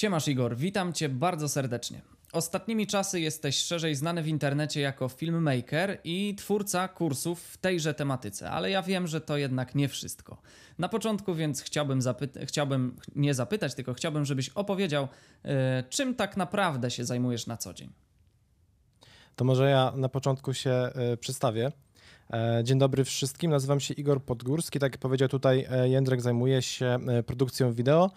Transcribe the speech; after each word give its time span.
Siemasz 0.00 0.28
Igor, 0.28 0.56
witam 0.56 0.92
Cię 0.92 1.08
bardzo 1.08 1.48
serdecznie. 1.48 2.02
Ostatnimi 2.32 2.86
czasy 2.86 3.20
jesteś 3.20 3.58
szerzej 3.62 3.94
znany 3.94 4.22
w 4.22 4.28
internecie 4.28 4.80
jako 4.80 5.08
filmmaker 5.08 5.98
i 6.04 6.34
twórca 6.38 6.88
kursów 6.88 7.42
w 7.42 7.56
tejże 7.56 7.94
tematyce, 7.94 8.50
ale 8.50 8.70
ja 8.70 8.82
wiem, 8.82 9.06
że 9.06 9.20
to 9.20 9.36
jednak 9.36 9.74
nie 9.74 9.88
wszystko. 9.88 10.42
Na 10.78 10.88
początku 10.88 11.34
więc 11.34 11.62
chciałbym, 11.62 12.00
zapyta- 12.00 12.46
chciałbym 12.46 12.96
nie 13.16 13.34
zapytać, 13.34 13.74
tylko 13.74 13.94
chciałbym, 13.94 14.24
żebyś 14.24 14.48
opowiedział, 14.48 15.08
yy, 15.44 15.50
czym 15.88 16.14
tak 16.14 16.36
naprawdę 16.36 16.90
się 16.90 17.04
zajmujesz 17.04 17.46
na 17.46 17.56
co 17.56 17.74
dzień. 17.74 17.92
To 19.36 19.44
może 19.44 19.70
ja 19.70 19.92
na 19.96 20.08
początku 20.08 20.54
się 20.54 20.90
y, 21.12 21.16
przedstawię. 21.16 21.72
E, 22.32 22.64
dzień 22.64 22.78
dobry 22.78 23.04
wszystkim, 23.04 23.50
nazywam 23.50 23.80
się 23.80 23.94
Igor 23.94 24.22
Podgórski. 24.22 24.78
Tak 24.78 24.92
jak 24.92 25.00
powiedział 25.00 25.28
tutaj 25.28 25.66
e, 25.70 25.88
Jędrek, 25.88 26.20
zajmuję 26.20 26.62
się 26.62 26.86
e, 26.86 27.22
produkcją 27.22 27.72
wideo 27.72 28.10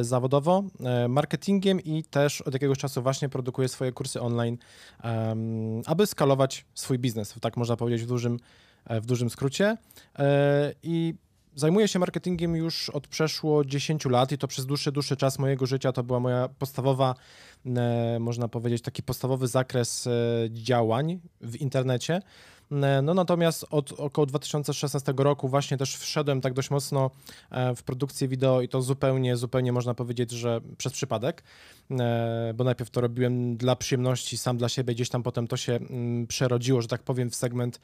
zawodowo, 0.00 0.64
marketingiem 1.08 1.80
i 1.80 2.04
też 2.04 2.40
od 2.40 2.54
jakiegoś 2.54 2.78
czasu 2.78 3.02
właśnie 3.02 3.28
produkuję 3.28 3.68
swoje 3.68 3.92
kursy 3.92 4.20
online, 4.20 4.58
aby 5.86 6.06
skalować 6.06 6.64
swój 6.74 6.98
biznes, 6.98 7.34
tak 7.40 7.56
można 7.56 7.76
powiedzieć 7.76 8.02
w 8.02 8.06
dużym, 8.06 8.38
w 8.90 9.06
dużym 9.06 9.30
skrócie. 9.30 9.76
I 10.82 11.14
Zajmuję 11.54 11.88
się 11.88 11.98
marketingiem 11.98 12.56
już 12.56 12.90
od 12.90 13.08
przeszło 13.08 13.64
10 13.64 14.04
lat 14.04 14.32
i 14.32 14.38
to 14.38 14.48
przez 14.48 14.66
dłuższy, 14.66 14.92
dłuższy 14.92 15.16
czas 15.16 15.38
mojego 15.38 15.66
życia 15.66 15.92
to 15.92 16.02
była 16.02 16.20
moja 16.20 16.48
podstawowa, 16.48 17.14
można 18.20 18.48
powiedzieć, 18.48 18.82
taki 18.82 19.02
podstawowy 19.02 19.48
zakres 19.48 20.08
działań 20.50 21.20
w 21.40 21.56
internecie. 21.56 22.20
E, 22.72 23.02
no 23.02 23.14
natomiast 23.14 23.66
od 23.70 23.92
około 23.92 24.26
2016 24.26 25.14
roku 25.16 25.48
właśnie 25.48 25.76
też 25.76 25.96
wszedłem 25.96 26.40
tak 26.40 26.52
dość 26.52 26.70
mocno 26.70 27.10
e, 27.50 27.74
w 27.74 27.82
produkcję 27.82 28.28
wideo 28.28 28.60
i 28.60 28.68
to 28.68 28.82
zupełnie, 28.82 29.36
zupełnie 29.36 29.72
można 29.72 29.94
powiedzieć, 29.94 30.30
że 30.30 30.60
przez 30.78 30.92
przypadek, 30.92 31.42
e, 31.90 32.52
bo 32.54 32.64
najpierw 32.64 32.90
to 32.90 33.00
robiłem 33.00 33.56
dla 33.56 33.76
przyjemności, 33.76 34.38
sam 34.38 34.56
dla 34.56 34.68
siebie, 34.68 34.94
gdzieś 34.94 35.08
tam 35.08 35.22
potem 35.22 35.46
to 35.46 35.56
się 35.56 35.72
mm, 35.72 36.26
przerodziło, 36.26 36.82
że 36.82 36.88
tak 36.88 37.02
powiem, 37.02 37.30
w 37.30 37.34
segment 37.34 37.80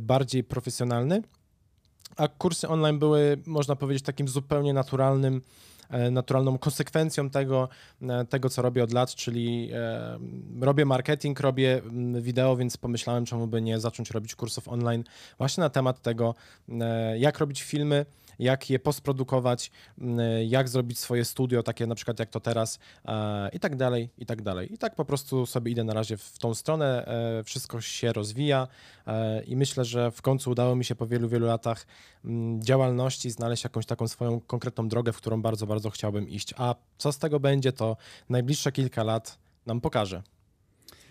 bardziej 0.00 0.44
profesjonalny. 0.44 1.22
A 2.16 2.28
kursy 2.28 2.68
online 2.68 2.98
były, 2.98 3.38
można 3.46 3.76
powiedzieć, 3.76 4.04
takim 4.04 4.28
zupełnie 4.28 4.72
naturalnym 4.72 5.42
naturalną 6.10 6.58
konsekwencją 6.58 7.30
tego, 7.30 7.68
e, 8.02 8.24
tego, 8.24 8.48
co 8.48 8.62
robię 8.62 8.84
od 8.84 8.92
lat, 8.92 9.14
czyli 9.14 9.70
e, 9.72 10.18
robię 10.60 10.84
marketing, 10.84 11.40
robię 11.40 11.78
mm, 11.78 12.22
wideo, 12.22 12.56
więc 12.56 12.76
pomyślałem, 12.76 13.24
czemu 13.24 13.46
by 13.46 13.62
nie 13.62 13.80
zacząć 13.80 14.10
robić 14.10 14.34
kursów 14.34 14.68
online 14.68 15.04
właśnie 15.38 15.60
na 15.60 15.70
temat 15.70 16.02
tego, 16.02 16.34
jak 17.18 17.38
robić 17.38 17.62
filmy, 17.62 18.06
jak 18.38 18.70
je 18.70 18.78
postprodukować, 18.78 19.70
jak 20.46 20.68
zrobić 20.68 20.98
swoje 20.98 21.24
studio, 21.24 21.62
takie 21.62 21.86
na 21.86 21.94
przykład 21.94 22.18
jak 22.18 22.30
to 22.30 22.40
teraz 22.40 22.78
i 23.52 23.60
tak 23.60 23.76
dalej, 23.76 24.08
i 24.18 24.26
tak 24.26 24.42
dalej. 24.42 24.74
I 24.74 24.78
tak 24.78 24.94
po 24.94 25.04
prostu 25.04 25.46
sobie 25.46 25.72
idę 25.72 25.84
na 25.84 25.94
razie 25.94 26.16
w 26.16 26.38
tą 26.38 26.54
stronę, 26.54 27.06
wszystko 27.44 27.80
się 27.80 28.12
rozwija 28.12 28.68
i 29.46 29.56
myślę, 29.56 29.84
że 29.84 30.10
w 30.10 30.22
końcu 30.22 30.50
udało 30.50 30.76
mi 30.76 30.84
się 30.84 30.94
po 30.94 31.06
wielu, 31.06 31.28
wielu 31.28 31.46
latach 31.46 31.86
działalności 32.58 33.30
znaleźć 33.30 33.64
jakąś 33.64 33.86
taką 33.86 34.08
swoją 34.08 34.40
konkretną 34.40 34.88
drogę, 34.88 35.12
w 35.12 35.16
którą 35.16 35.42
bardzo, 35.42 35.66
bardzo 35.66 35.90
chciałbym 35.90 36.28
iść. 36.28 36.54
A 36.56 36.74
co 36.98 37.12
z 37.12 37.18
tego 37.18 37.40
będzie, 37.40 37.72
to 37.72 37.96
najbliższe 38.28 38.72
kilka 38.72 39.02
lat 39.02 39.38
nam 39.66 39.80
pokaże. 39.80 40.22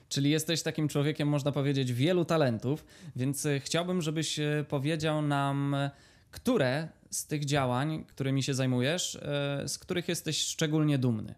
Czyli 0.10 0.30
jesteś 0.30 0.62
takim 0.62 0.88
człowiekiem, 0.88 1.28
można 1.28 1.52
powiedzieć, 1.52 1.94
wielu 1.94 2.26
talentów, 2.26 2.86
więc 3.16 3.45
e, 3.45 3.60
chciałbym, 3.60 4.02
żebyś 4.02 4.39
e, 4.39 4.66
powiedział 4.70 5.22
nam, 5.22 5.73
e, 5.73 5.92
które 6.32 6.88
z 7.16 7.27
tych 7.27 7.45
działań, 7.45 8.05
którymi 8.08 8.44
się 8.44 8.53
zajmujesz, 8.53 9.19
z 9.67 9.77
których 9.77 10.08
jesteś 10.08 10.38
szczególnie 10.38 10.97
dumny. 10.97 11.35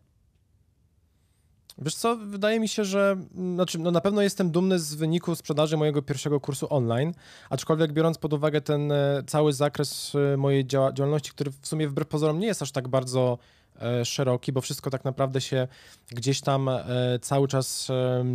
Wiesz 1.82 1.96
co, 1.96 2.18
wydaje 2.18 2.60
mi 2.60 2.68
się, 2.68 2.86
że 2.86 3.18
znaczy, 3.54 3.80
no 3.80 3.92
na 3.92 4.02
pewno 4.02 4.22
jestem 4.22 4.52
dumny 4.52 4.80
z 4.80 4.96
wyniku 4.96 5.36
sprzedaży 5.36 5.78
mojego 5.78 6.02
pierwszego 6.02 6.40
kursu 6.40 6.68
online, 6.70 7.14
aczkolwiek 7.50 7.94
biorąc 7.94 8.18
pod 8.18 8.34
uwagę 8.34 8.62
ten 8.62 8.92
e, 8.92 9.24
cały 9.28 9.54
zakres 9.54 10.14
e, 10.34 10.38
mojej 10.38 10.68
działalności, 10.68 11.32
który 11.32 11.52
w 11.52 11.68
sumie 11.68 11.88
wbrew 11.88 12.08
pozorom 12.08 12.40
nie 12.40 12.48
jest 12.48 12.62
aż 12.62 12.72
tak 12.72 12.88
bardzo 12.88 13.38
e, 13.82 14.06
szeroki, 14.06 14.52
bo 14.52 14.62
wszystko 14.62 14.90
tak 14.90 15.06
naprawdę 15.06 15.42
się 15.42 15.68
gdzieś 16.10 16.42
tam 16.42 16.70
e, 16.70 16.86
cały 17.22 17.48
czas 17.48 17.90
e, 17.90 18.26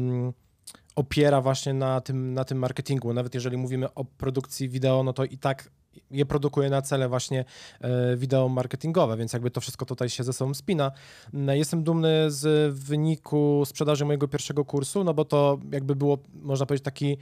opiera 0.97 1.41
właśnie 1.41 1.75
na 1.75 2.01
tym, 2.01 2.35
na 2.35 2.45
tym 2.45 2.59
marketingu. 2.59 3.15
Nawet 3.15 3.35
jeżeli 3.35 3.57
mówimy 3.57 3.95
o 3.95 4.05
produkcji 4.05 4.69
wideo, 4.69 5.03
no 5.03 5.13
to 5.13 5.25
i 5.25 5.39
tak 5.39 5.71
je 6.11 6.27
produkuje 6.27 6.71
na 6.71 6.83
cele 6.83 7.09
właśnie 7.09 7.45
e, 7.81 8.17
wideo 8.17 8.49
marketingowe, 8.49 9.17
więc 9.17 9.33
jakby 9.33 9.51
to 9.51 9.61
wszystko 9.61 9.87
tutaj 9.87 10.09
się 10.09 10.25
ze 10.25 10.33
sobą 10.33 10.55
spina. 10.55 10.93
Mm, 11.35 11.59
jestem 11.59 11.85
dumny 11.85 12.31
z 12.31 12.75
wyniku 12.75 13.63
sprzedaży 13.67 14.05
mojego 14.05 14.29
pierwszego 14.29 14.65
kursu, 14.65 15.05
no 15.05 15.15
bo 15.15 15.25
to 15.25 15.59
jakby 15.73 15.97
było, 15.97 16.19
można 16.35 16.67
powiedzieć, 16.67 16.85
taki 16.85 17.17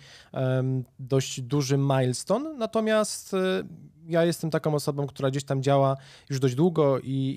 dość 0.99 1.41
duży 1.41 1.77
milestone, 1.77 2.55
natomiast 2.55 3.35
e, 3.35 3.63
ja 4.09 4.25
jestem 4.25 4.51
taką 4.51 4.75
osobą, 4.75 5.07
która 5.07 5.31
gdzieś 5.31 5.45
tam 5.45 5.63
działa 5.63 5.97
już 6.31 6.41
dość 6.41 6.55
długo 6.55 6.99
i, 6.99 7.35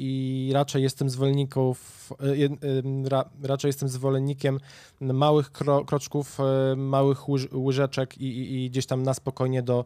i 0.49 0.53
raczej 0.53 0.83
jestem 0.83 1.09
zwolenników, 1.09 2.09
e, 2.19 3.09
ra, 3.09 3.29
raczej 3.43 3.69
jestem 3.69 3.89
zwolennikiem 3.89 4.59
małych 5.01 5.51
kro, 5.51 5.85
kroczków, 5.85 6.38
małych 6.77 7.29
łyż, 7.29 7.47
łyżeczek 7.53 8.17
i, 8.17 8.25
i, 8.25 8.66
i, 8.66 8.69
gdzieś 8.69 8.85
tam 8.85 9.03
na 9.03 9.13
spokojnie 9.13 9.63
do, 9.63 9.85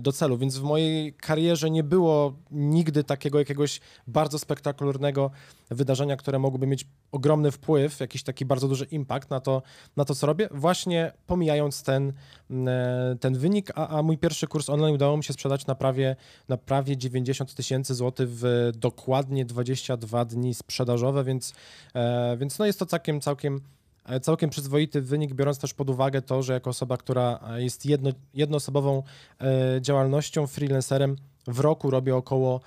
do 0.00 0.12
celu, 0.12 0.38
więc 0.38 0.58
w 0.58 0.62
mojej 0.62 1.12
karierze 1.12 1.70
nie 1.70 1.84
było 1.84 2.34
nigdy 2.50 3.04
takiego 3.04 3.38
jakiegoś 3.38 3.80
bardzo 4.06 4.38
spektakularnego 4.38 5.30
wydarzenia, 5.70 6.16
które 6.16 6.38
mogłoby 6.38 6.66
mieć 6.66 6.86
ogromny 7.12 7.50
wpływ, 7.50 8.00
jakiś 8.00 8.22
taki 8.22 8.44
bardzo 8.44 8.68
duży 8.68 8.84
impact 8.84 9.30
na 9.30 9.40
to, 9.40 9.62
na 9.96 10.04
to 10.04 10.14
co 10.14 10.26
robię, 10.26 10.48
właśnie 10.50 11.12
pomijając 11.26 11.82
ten, 11.82 12.12
e, 12.50 13.16
ten 13.20 13.38
wynik, 13.38 13.70
a, 13.74 13.88
a 13.88 14.02
mój 14.02 14.18
pierwszy 14.18 14.46
kurs 14.46 14.70
online 14.70 14.94
udało 14.94 15.16
mi 15.16 15.24
się 15.24 15.32
sprzedać 15.32 15.66
na 15.66 15.74
prawie, 15.74 16.16
na 16.48 16.56
prawie 16.56 16.96
90 16.96 17.54
tysięcy 17.54 17.94
złotych 17.94 18.28
w 18.30 18.72
dokładnie 18.76 19.44
22 19.44 20.24
dni 20.24 20.54
sprzedażowe, 20.54 21.24
więc, 21.24 21.54
e, 21.94 22.36
więc 22.36 22.58
no 22.58 22.66
jest 22.66 22.78
to 22.78 22.86
całkiem, 22.86 23.20
całkiem 23.20 23.60
E, 23.60 23.83
całkiem 24.22 24.50
przyzwoity 24.50 25.02
wynik, 25.02 25.34
biorąc 25.34 25.58
też 25.58 25.74
pod 25.74 25.90
uwagę 25.90 26.22
to, 26.22 26.42
że 26.42 26.52
jako 26.52 26.70
osoba, 26.70 26.96
która 26.96 27.40
jest 27.56 27.86
jedno, 27.86 28.10
jednoosobową 28.34 29.02
e, 29.40 29.80
działalnością, 29.80 30.46
freelancerem, 30.46 31.16
w 31.46 31.60
roku 31.60 31.90
robię 31.90 32.16
około 32.16 32.60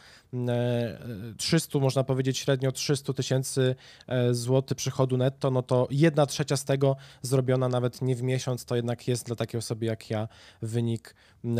300, 1.37 1.79
można 1.79 2.03
powiedzieć 2.03 2.37
średnio 2.37 2.71
300 2.71 3.13
tysięcy 3.13 3.75
e, 4.07 4.33
złotych 4.33 4.77
przychodu 4.77 5.17
netto, 5.17 5.51
no 5.51 5.61
to 5.61 5.87
jedna 5.91 6.25
trzecia 6.25 6.57
z 6.57 6.65
tego 6.65 6.95
zrobiona 7.21 7.69
nawet 7.69 8.01
nie 8.01 8.15
w 8.15 8.23
miesiąc, 8.23 8.65
to 8.65 8.75
jednak 8.75 9.07
jest 9.07 9.25
dla 9.25 9.35
takiej 9.35 9.57
osoby 9.57 9.85
jak 9.85 10.09
ja 10.09 10.27
wynik. 10.61 11.15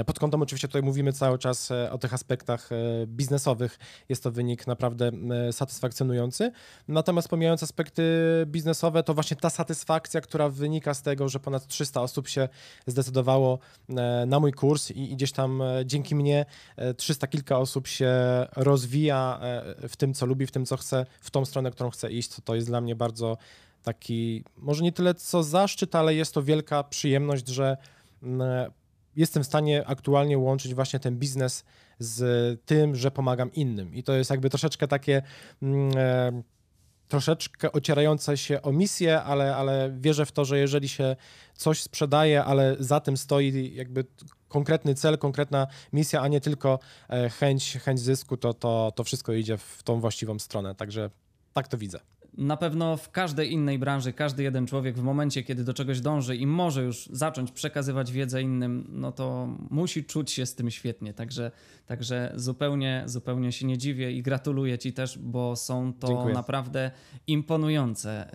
Pod 0.05 0.19
kątem 0.19 0.41
oczywiście 0.41 0.67
tutaj 0.67 0.81
mówimy 0.81 1.13
cały 1.13 1.37
czas 1.37 1.71
e, 1.71 1.91
o 1.91 1.97
tych 1.97 2.13
aspektach 2.13 2.71
e, 2.71 2.75
biznesowych, 3.07 3.79
jest 4.09 4.23
to 4.23 4.31
wynik 4.31 4.67
naprawdę 4.67 5.11
satysfakcjonujący. 5.51 6.51
Natomiast 6.87 7.27
pomijając 7.27 7.63
aspekty 7.63 8.03
biznesowe, 8.45 9.03
to 9.03 9.13
właśnie 9.13 9.37
ta 9.37 9.49
satysfakcja, 9.49 10.21
która 10.21 10.49
wynika 10.49 10.93
z 10.93 11.01
tego, 11.01 11.29
że 11.29 11.39
ponad 11.39 11.67
300 11.67 12.01
osób 12.01 12.27
się 12.27 12.49
zdecydowało 12.87 13.59
na 14.27 14.39
mój 14.39 14.53
kurs 14.53 14.91
i 14.91 15.15
gdzieś 15.15 15.31
tam 15.31 15.63
dzięki 15.85 16.15
mnie 16.15 16.45
300 16.97 17.27
kilka 17.27 17.57
osób 17.57 17.87
się 17.87 18.11
rozwija 18.57 19.39
e, 19.41 19.87
w 19.87 19.95
tym, 19.95 20.13
co 20.13 20.25
lubi, 20.25 20.47
w 20.47 20.51
tym, 20.51 20.65
co 20.65 20.77
chce, 20.77 21.05
w 21.21 21.31
tą 21.31 21.45
stronę, 21.45 21.71
którą 21.71 21.89
chce 21.89 22.11
iść, 22.11 22.29
to, 22.29 22.41
to 22.41 22.55
jest 22.55 22.67
dla 22.67 22.81
mnie 22.81 22.95
bardzo 22.95 23.37
taki, 23.83 24.43
może 24.57 24.83
nie 24.83 24.91
tyle 24.91 25.13
co 25.13 25.43
zaszczyt, 25.43 25.95
ale 25.95 26.15
jest 26.15 26.33
to 26.33 26.43
wielka 26.43 26.83
przyjemność, 26.83 27.47
że 27.47 27.77
mm, 28.23 28.71
jestem 29.15 29.43
w 29.43 29.45
stanie 29.45 29.87
aktualnie 29.87 30.37
łączyć 30.37 30.73
właśnie 30.73 30.99
ten 30.99 31.17
biznes 31.17 31.63
z 31.99 32.59
tym, 32.65 32.95
że 32.95 33.11
pomagam 33.11 33.53
innym. 33.53 33.95
I 33.95 34.03
to 34.03 34.13
jest 34.13 34.29
jakby 34.29 34.49
troszeczkę 34.49 34.87
takie 34.87 35.21
mm, 35.61 35.91
e, 35.97 36.41
troszeczkę 37.07 37.71
ocierające 37.71 38.37
się 38.37 38.61
o 38.61 38.71
misję, 38.71 39.21
ale, 39.21 39.55
ale 39.55 39.91
wierzę 39.99 40.25
w 40.25 40.31
to, 40.31 40.45
że 40.45 40.59
jeżeli 40.59 40.89
się 40.89 41.15
coś 41.55 41.81
sprzedaje, 41.81 42.43
ale 42.43 42.75
za 42.79 42.99
tym 42.99 43.17
stoi 43.17 43.75
jakby 43.75 44.05
konkretny 44.47 44.95
cel, 44.95 45.17
konkretna 45.17 45.67
misja, 45.93 46.21
a 46.21 46.27
nie 46.27 46.41
tylko 46.41 46.79
e, 47.09 47.29
chęć, 47.29 47.77
chęć 47.83 47.99
zysku, 47.99 48.37
to, 48.37 48.53
to, 48.53 48.93
to 48.95 49.03
wszystko 49.03 49.33
idzie 49.33 49.57
w 49.57 49.83
tą 49.83 49.99
właściwą 49.99 50.39
stronę. 50.39 50.75
Także 50.75 51.09
tak 51.53 51.67
to 51.67 51.77
widzę. 51.77 51.99
Na 52.37 52.57
pewno 52.57 52.97
w 52.97 53.11
każdej 53.11 53.51
innej 53.51 53.79
branży, 53.79 54.13
każdy 54.13 54.43
jeden 54.43 54.67
człowiek 54.67 54.97
w 54.97 55.01
momencie, 55.01 55.43
kiedy 55.43 55.63
do 55.63 55.73
czegoś 55.73 56.01
dąży 56.01 56.35
i 56.35 56.47
może 56.47 56.83
już 56.83 57.09
zacząć 57.11 57.51
przekazywać 57.51 58.11
wiedzę 58.11 58.41
innym, 58.41 58.87
no 58.89 59.11
to 59.11 59.47
musi 59.69 60.05
czuć 60.05 60.31
się 60.31 60.45
z 60.45 60.55
tym 60.55 60.71
świetnie. 60.71 61.13
Także, 61.13 61.51
także 61.85 62.33
zupełnie, 62.35 63.03
zupełnie 63.05 63.51
się 63.51 63.65
nie 63.65 63.77
dziwię 63.77 64.11
i 64.11 64.21
gratuluję 64.23 64.77
Ci 64.77 64.93
też, 64.93 65.17
bo 65.17 65.55
są 65.55 65.93
to 65.93 66.07
Dziękuję. 66.07 66.33
naprawdę 66.33 66.91
imponujące, 67.27 68.33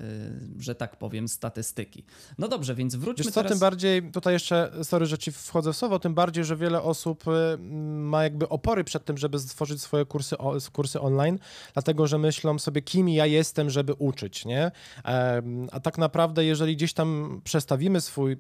y, 0.59 0.63
że 0.63 0.75
tak 0.75 0.97
powiem, 0.97 1.29
statystyki. 1.29 2.05
No 2.39 2.49
dobrze, 2.49 2.75
więc 2.75 2.95
wróćmy 2.95 3.25
Wiesz 3.25 3.35
co, 3.35 3.41
teraz... 3.41 3.53
tym 3.53 3.61
bardziej, 3.61 4.03
tutaj 4.13 4.33
jeszcze, 4.33 4.73
sorry, 4.83 5.07
że 5.07 5.19
Ci 5.19 5.33
wchodzę 5.33 5.73
w 5.73 5.77
słowo, 5.77 5.99
tym 5.99 6.15
bardziej, 6.15 6.45
że 6.45 6.57
wiele 6.57 6.83
osób 6.83 7.25
y, 7.29 7.59
ma 7.95 8.23
jakby 8.23 8.49
opory 8.49 8.85
przed 8.85 9.05
tym, 9.05 9.19
żeby 9.19 9.39
stworzyć 9.39 9.83
swoje 9.83 10.05
kursy, 10.05 10.37
kursy 10.73 11.01
online, 11.01 11.39
dlatego, 11.73 12.07
że 12.07 12.19
myślą 12.19 12.59
sobie, 12.59 12.83
kim 12.83 13.09
ja 13.09 13.27
jestem, 13.27 13.71
żeby 13.71 13.92
uczyć, 13.95 14.45
nie? 14.45 14.71
A 15.73 15.81
tak 15.81 15.99
naprawdę, 15.99 16.45
jeżeli 16.45 16.77
gdzieś 16.77 16.93
tam 16.93 17.41
przestawimy 17.45 18.01
swój 18.01 18.37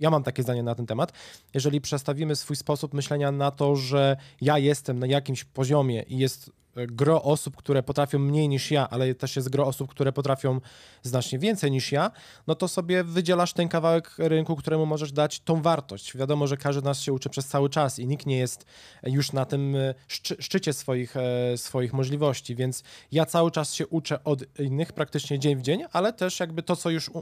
ja 0.00 0.10
mam 0.10 0.22
takie 0.22 0.42
zdanie 0.42 0.62
na 0.62 0.74
ten 0.74 0.86
temat. 0.86 1.12
Jeżeli 1.54 1.80
przestawimy 1.80 2.36
swój 2.36 2.56
sposób 2.56 2.94
myślenia 2.94 3.32
na 3.32 3.50
to, 3.50 3.76
że 3.76 4.16
ja 4.40 4.58
jestem 4.58 4.98
na 4.98 5.06
jakimś 5.06 5.44
poziomie 5.44 6.02
i 6.02 6.18
jest 6.18 6.50
gro 6.76 7.22
osób, 7.22 7.56
które 7.56 7.82
potrafią 7.82 8.18
mniej 8.18 8.48
niż 8.48 8.70
ja, 8.70 8.88
ale 8.90 9.14
też 9.14 9.36
jest 9.36 9.48
gro 9.48 9.66
osób, 9.66 9.90
które 9.90 10.12
potrafią 10.12 10.60
znacznie 11.02 11.38
więcej 11.38 11.70
niż 11.70 11.92
ja, 11.92 12.10
no 12.46 12.54
to 12.54 12.68
sobie 12.68 13.04
wydzielasz 13.04 13.52
ten 13.52 13.68
kawałek 13.68 14.14
rynku, 14.18 14.56
któremu 14.56 14.86
możesz 14.86 15.12
dać 15.12 15.40
tą 15.40 15.62
wartość. 15.62 16.16
Wiadomo, 16.16 16.46
że 16.46 16.56
każdy 16.56 16.82
nas 16.82 17.00
się 17.00 17.12
uczy 17.12 17.30
przez 17.30 17.46
cały 17.46 17.70
czas 17.70 17.98
i 17.98 18.06
nikt 18.06 18.26
nie 18.26 18.38
jest 18.38 18.66
już 19.02 19.32
na 19.32 19.44
tym 19.44 19.76
e, 19.76 19.94
szczy 20.08 20.36
szczycie 20.40 20.72
swoich, 20.72 21.16
e, 21.16 21.56
swoich 21.56 21.92
możliwości, 21.92 22.56
więc 22.56 22.82
ja 23.12 23.26
cały 23.26 23.50
czas 23.50 23.74
się 23.74 23.86
uczę 23.86 24.24
od 24.24 24.58
innych 24.58 24.92
praktycznie 24.92 25.38
dzień 25.38 25.56
w 25.56 25.62
dzień, 25.62 25.84
ale 25.92 26.12
też 26.12 26.40
jakby 26.40 26.62
to, 26.62 26.76
co 26.76 26.90
już 26.90 27.08
e, 27.08 27.12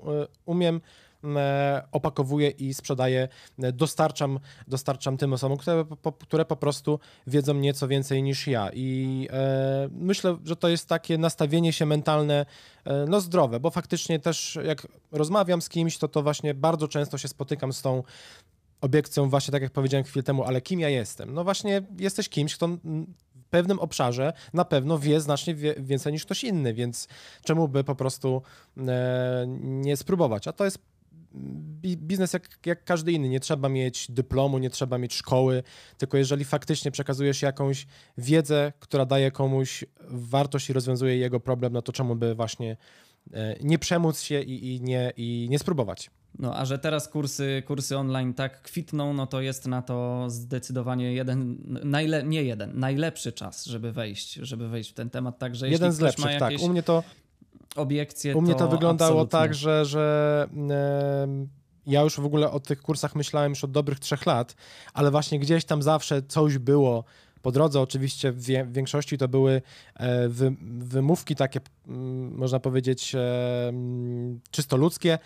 umiem, 0.44 0.80
opakowuję 1.92 2.50
i 2.50 2.74
sprzedaję, 2.74 3.28
e, 3.58 3.72
dostarczam, 3.72 4.40
dostarczam 4.68 5.16
tym 5.16 5.32
osobom, 5.32 5.58
które 5.58 5.84
po, 5.84 6.12
które 6.12 6.44
po 6.44 6.56
prostu 6.56 7.00
wiedzą 7.26 7.54
nieco 7.54 7.88
więcej 7.88 8.22
niż 8.22 8.46
ja. 8.46 8.70
I 8.72 9.28
e, 9.30 9.88
myślę, 9.92 10.36
że 10.44 10.56
to 10.56 10.68
jest 10.68 10.88
takie 10.88 11.18
nastawienie 11.18 11.72
się 11.72 11.86
mentalne, 11.86 12.46
e, 12.84 13.06
no 13.08 13.20
zdrowe, 13.20 13.60
bo 13.60 13.70
faktycznie 13.70 14.18
też 14.18 14.58
jak 14.64 14.86
rozmawiam 15.12 15.62
z 15.62 15.68
kimś, 15.68 15.98
to 15.98 16.08
to 16.08 16.22
właśnie 16.22 16.54
bardzo 16.54 16.88
często 16.88 17.18
się 17.18 17.28
spotykam 17.28 17.72
z 17.72 17.82
tą 17.82 18.02
obiekcją 18.80 19.28
właśnie 19.28 19.52
tak 19.52 19.62
jak 19.62 19.72
powiedziałem 19.72 20.04
chwilę 20.04 20.22
temu, 20.22 20.44
ale 20.44 20.60
kim 20.60 20.80
ja 20.80 20.88
jestem? 20.88 21.34
No 21.34 21.44
właśnie 21.44 21.82
jesteś 21.98 22.28
kimś, 22.28 22.56
kto 22.56 22.68
w 22.68 23.50
pewnym 23.50 23.78
obszarze 23.78 24.32
na 24.54 24.64
pewno 24.64 24.98
wie 24.98 25.20
znacznie 25.20 25.54
więcej 25.76 26.12
niż 26.12 26.24
ktoś 26.24 26.44
inny, 26.44 26.74
więc 26.74 27.08
czemu 27.44 27.68
by 27.68 27.84
po 27.84 27.94
prostu 27.94 28.42
e, 28.78 29.44
nie 29.58 29.96
spróbować? 29.96 30.48
A 30.48 30.52
to 30.52 30.64
jest 30.64 30.78
biznes 31.96 32.32
jak, 32.32 32.48
jak 32.66 32.84
każdy 32.84 33.12
inny. 33.12 33.28
Nie 33.28 33.40
trzeba 33.40 33.68
mieć 33.68 34.10
dyplomu, 34.10 34.58
nie 34.58 34.70
trzeba 34.70 34.98
mieć 34.98 35.14
szkoły, 35.14 35.62
tylko 35.98 36.16
jeżeli 36.16 36.44
faktycznie 36.44 36.90
przekazujesz 36.90 37.42
jakąś 37.42 37.86
wiedzę, 38.18 38.72
która 38.80 39.06
daje 39.06 39.30
komuś 39.30 39.84
wartość 40.08 40.70
i 40.70 40.72
rozwiązuje 40.72 41.16
jego 41.16 41.40
problem, 41.40 41.72
no 41.72 41.82
to 41.82 41.92
czemu 41.92 42.16
by 42.16 42.34
właśnie 42.34 42.76
e, 43.32 43.56
nie 43.60 43.78
przemóc 43.78 44.20
się 44.20 44.42
i, 44.42 44.74
i, 44.74 44.80
nie, 44.80 45.12
i 45.16 45.46
nie 45.50 45.58
spróbować. 45.58 46.10
No, 46.38 46.56
a 46.56 46.64
że 46.64 46.78
teraz 46.78 47.08
kursy, 47.08 47.62
kursy 47.66 47.96
online 47.96 48.34
tak 48.34 48.62
kwitną, 48.62 49.14
no 49.14 49.26
to 49.26 49.40
jest 49.40 49.66
na 49.66 49.82
to 49.82 50.24
zdecydowanie 50.28 51.12
jeden, 51.12 51.58
najle, 51.84 52.24
nie 52.24 52.42
jeden, 52.42 52.78
najlepszy 52.78 53.32
czas, 53.32 53.66
żeby 53.66 53.92
wejść, 53.92 54.34
żeby 54.34 54.68
wejść 54.68 54.90
w 54.90 54.94
ten 54.94 55.10
temat. 55.10 55.38
Także 55.38 55.68
jeden 55.70 55.92
z 55.92 56.00
lepszych, 56.00 56.38
tak. 56.38 56.52
U 56.60 56.68
mnie 56.68 56.82
to 56.82 57.02
obiekcje. 57.76 58.36
U 58.36 58.40
mnie 58.40 58.52
to, 58.52 58.58
to 58.58 58.68
wyglądało 58.68 59.20
absolutnie. 59.20 59.38
tak, 59.38 59.54
że, 59.54 59.84
że 59.84 60.48
ja 61.86 62.02
już 62.02 62.20
w 62.20 62.24
ogóle 62.24 62.50
o 62.50 62.60
tych 62.60 62.82
kursach 62.82 63.14
myślałem 63.14 63.52
już 63.52 63.64
od 63.64 63.70
dobrych 63.70 63.98
trzech 63.98 64.26
lat, 64.26 64.54
ale 64.94 65.10
właśnie 65.10 65.38
gdzieś 65.38 65.64
tam 65.64 65.82
zawsze 65.82 66.22
coś 66.22 66.58
było 66.58 67.04
po 67.42 67.52
drodze. 67.52 67.80
Oczywiście 67.80 68.32
w 68.32 68.72
większości 68.72 69.18
to 69.18 69.28
były 69.28 69.62
e, 69.94 70.28
wy, 70.28 70.56
wymówki 70.78 71.34
takie, 71.34 71.60
można 72.30 72.60
powiedzieć, 72.60 73.16
czysto 74.50 74.76
ludzkie, 74.76 75.18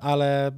ale 0.00 0.52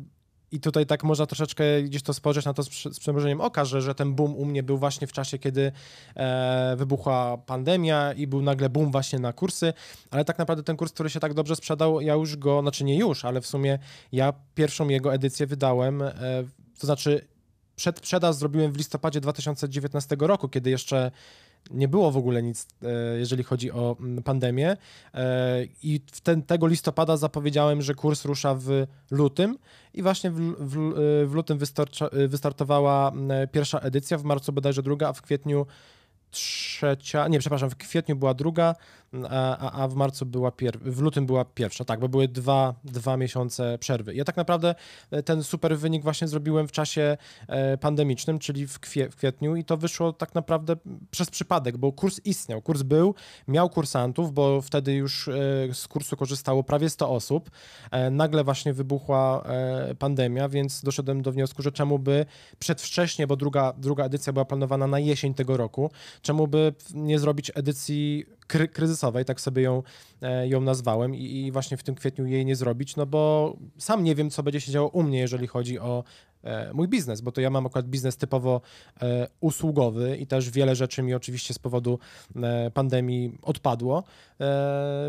i 0.52 0.60
tutaj 0.60 0.86
tak 0.86 1.04
można 1.04 1.26
troszeczkę 1.26 1.82
gdzieś 1.82 2.02
to 2.02 2.14
spojrzeć 2.14 2.44
na 2.44 2.54
to 2.54 2.62
z, 2.62 2.98
przymrużeniem 2.98 3.40
oka, 3.40 3.64
że, 3.64 3.82
że 3.82 3.94
ten 3.94 4.14
boom 4.14 4.36
u 4.36 4.44
mnie 4.44 4.62
był 4.62 4.78
właśnie 4.78 5.06
w 5.06 5.12
czasie, 5.12 5.38
kiedy 5.38 5.72
e, 6.16 6.74
wybuchła 6.76 7.38
pandemia 7.38 8.12
i 8.12 8.26
był 8.26 8.42
nagle 8.42 8.68
boom 8.68 8.92
właśnie 8.92 9.18
na 9.18 9.32
kursy, 9.32 9.72
ale 10.10 10.24
tak 10.24 10.38
naprawdę 10.38 10.62
ten 10.62 10.76
kurs, 10.76 10.92
który 10.92 11.10
się 11.10 11.20
tak 11.20 11.34
dobrze 11.34 11.56
sprzedał, 11.56 12.00
ja 12.00 12.14
już 12.14 12.36
go, 12.36 12.60
znaczy 12.60 12.84
nie 12.84 12.98
już, 12.98 13.24
ale 13.24 13.40
w 13.40 13.46
sumie 13.46 13.78
ja 14.12 14.32
pierwszą 14.54 14.88
jego 14.88 15.14
edycję 15.14 15.46
wydałem, 15.46 16.02
e, 16.02 16.12
to 16.78 16.86
znaczy 16.86 17.31
przedsprzedaż 17.76 18.34
zrobiłem 18.34 18.72
w 18.72 18.76
listopadzie 18.76 19.20
2019 19.20 20.16
roku, 20.20 20.48
kiedy 20.48 20.70
jeszcze 20.70 21.10
nie 21.70 21.88
było 21.88 22.10
w 22.10 22.16
ogóle 22.16 22.42
nic, 22.42 22.66
e, 22.82 23.18
jeżeli 23.18 23.42
chodzi 23.42 23.72
o 23.72 23.96
mm, 24.00 24.22
pandemię. 24.22 24.76
E, 25.14 25.64
I 25.82 26.00
w 26.12 26.20
ten, 26.20 26.42
tego 26.42 26.66
listopada 26.66 27.16
zapowiedziałem, 27.16 27.82
że 27.82 27.94
kurs 27.94 28.24
rusza 28.24 28.54
w 28.54 28.86
lutym 29.10 29.58
i 29.94 30.02
właśnie 30.02 30.30
w, 30.30 30.36
w, 30.58 30.76
e, 30.76 31.26
w 31.26 31.32
lutym 31.34 31.58
wystartowała 32.28 33.12
pierwsza 33.52 33.78
edycja, 33.78 34.18
w 34.18 34.24
marcu 34.24 34.52
bodajże 34.52 34.82
druga, 34.82 35.08
a 35.08 35.12
w 35.12 35.22
kwietniu 35.22 35.66
trzecia, 36.30 37.28
nie, 37.28 37.38
przepraszam, 37.38 37.70
w 37.70 37.76
kwietniu 37.76 38.16
była 38.16 38.34
druga, 38.34 38.74
a, 39.30 39.82
a 39.82 39.88
w 39.88 39.94
marcu 39.94 40.26
była 40.26 40.50
pierwsza, 40.50 40.80
w 40.84 41.00
lutym 41.00 41.26
była 41.26 41.44
pierwsza, 41.44 41.84
tak, 41.84 42.00
bo 42.00 42.08
były 42.08 42.28
dwa, 42.28 42.74
dwa 42.84 43.16
miesiące 43.16 43.78
przerwy. 43.78 44.14
Ja 44.14 44.24
tak 44.24 44.36
naprawdę 44.36 44.74
e, 45.10 45.22
ten 45.22 45.42
super 45.42 45.78
wynik 45.78 46.02
właśnie 46.02 46.28
zrobiłem 46.28 46.68
w 46.68 46.72
czasie 46.72 47.16
e, 47.48 47.78
pandemicznym, 47.78 48.38
czyli 48.38 48.66
w, 48.66 48.80
kwie, 48.80 49.10
w 49.10 49.16
kwietniu 49.16 49.56
i 49.56 49.64
to 49.64 49.76
wyszło 49.76 50.12
tak 50.12 50.34
naprawdę 50.34 50.76
przez 51.10 51.30
przypadek, 51.30 51.76
bo 51.76 51.92
kurs 51.92 52.20
istniał, 52.24 52.62
kurs 52.62 52.82
był, 52.82 53.14
miał 53.48 53.70
kursantów, 53.70 54.32
bo 54.32 54.62
wtedy 54.62 54.94
już 54.94 55.28
e, 55.28 55.32
z 55.72 55.88
kursu 55.88 56.16
korzystało 56.16 56.62
prawie 56.62 56.90
100 56.90 57.10
osób. 57.10 57.50
Nagle 58.10 58.44
właśnie 58.44 58.72
wybuchła 58.72 59.44
pandemia, 59.98 60.48
więc 60.48 60.82
doszedłem 60.82 61.22
do 61.22 61.32
wniosku, 61.32 61.62
że 61.62 61.72
czemu 61.72 61.98
by 61.98 62.26
przedwcześnie, 62.58 63.26
bo 63.26 63.36
druga, 63.36 63.72
druga 63.78 64.04
edycja 64.04 64.32
była 64.32 64.44
planowana 64.44 64.86
na 64.86 64.98
jesień 64.98 65.34
tego 65.34 65.56
roku, 65.56 65.90
czemu 66.22 66.46
by 66.46 66.74
nie 66.94 67.18
zrobić 67.18 67.52
edycji 67.54 68.26
kry 68.52 68.68
kryzysowej, 68.68 69.24
tak 69.24 69.40
sobie 69.40 69.62
ją, 69.62 69.82
e, 70.22 70.48
ją 70.48 70.60
nazwałem 70.60 71.14
i, 71.14 71.46
i 71.46 71.52
właśnie 71.52 71.76
w 71.76 71.82
tym 71.82 71.94
kwietniu 71.94 72.26
jej 72.26 72.46
nie 72.46 72.56
zrobić, 72.56 72.96
no 72.96 73.06
bo 73.06 73.56
sam 73.78 74.04
nie 74.04 74.14
wiem, 74.14 74.30
co 74.30 74.42
będzie 74.42 74.60
się 74.60 74.72
działo 74.72 74.88
u 74.88 75.02
mnie, 75.02 75.18
jeżeli 75.18 75.46
chodzi 75.46 75.78
o 75.78 76.04
mój 76.74 76.88
biznes, 76.88 77.20
bo 77.20 77.32
to 77.32 77.40
ja 77.40 77.50
mam 77.50 77.66
akurat 77.66 77.86
biznes 77.86 78.16
typowo 78.16 78.60
e, 79.02 79.28
usługowy 79.40 80.16
i 80.16 80.26
też 80.26 80.50
wiele 80.50 80.76
rzeczy 80.76 81.02
mi 81.02 81.14
oczywiście 81.14 81.54
z 81.54 81.58
powodu 81.58 81.98
e, 82.36 82.70
pandemii 82.70 83.38
odpadło, 83.42 84.04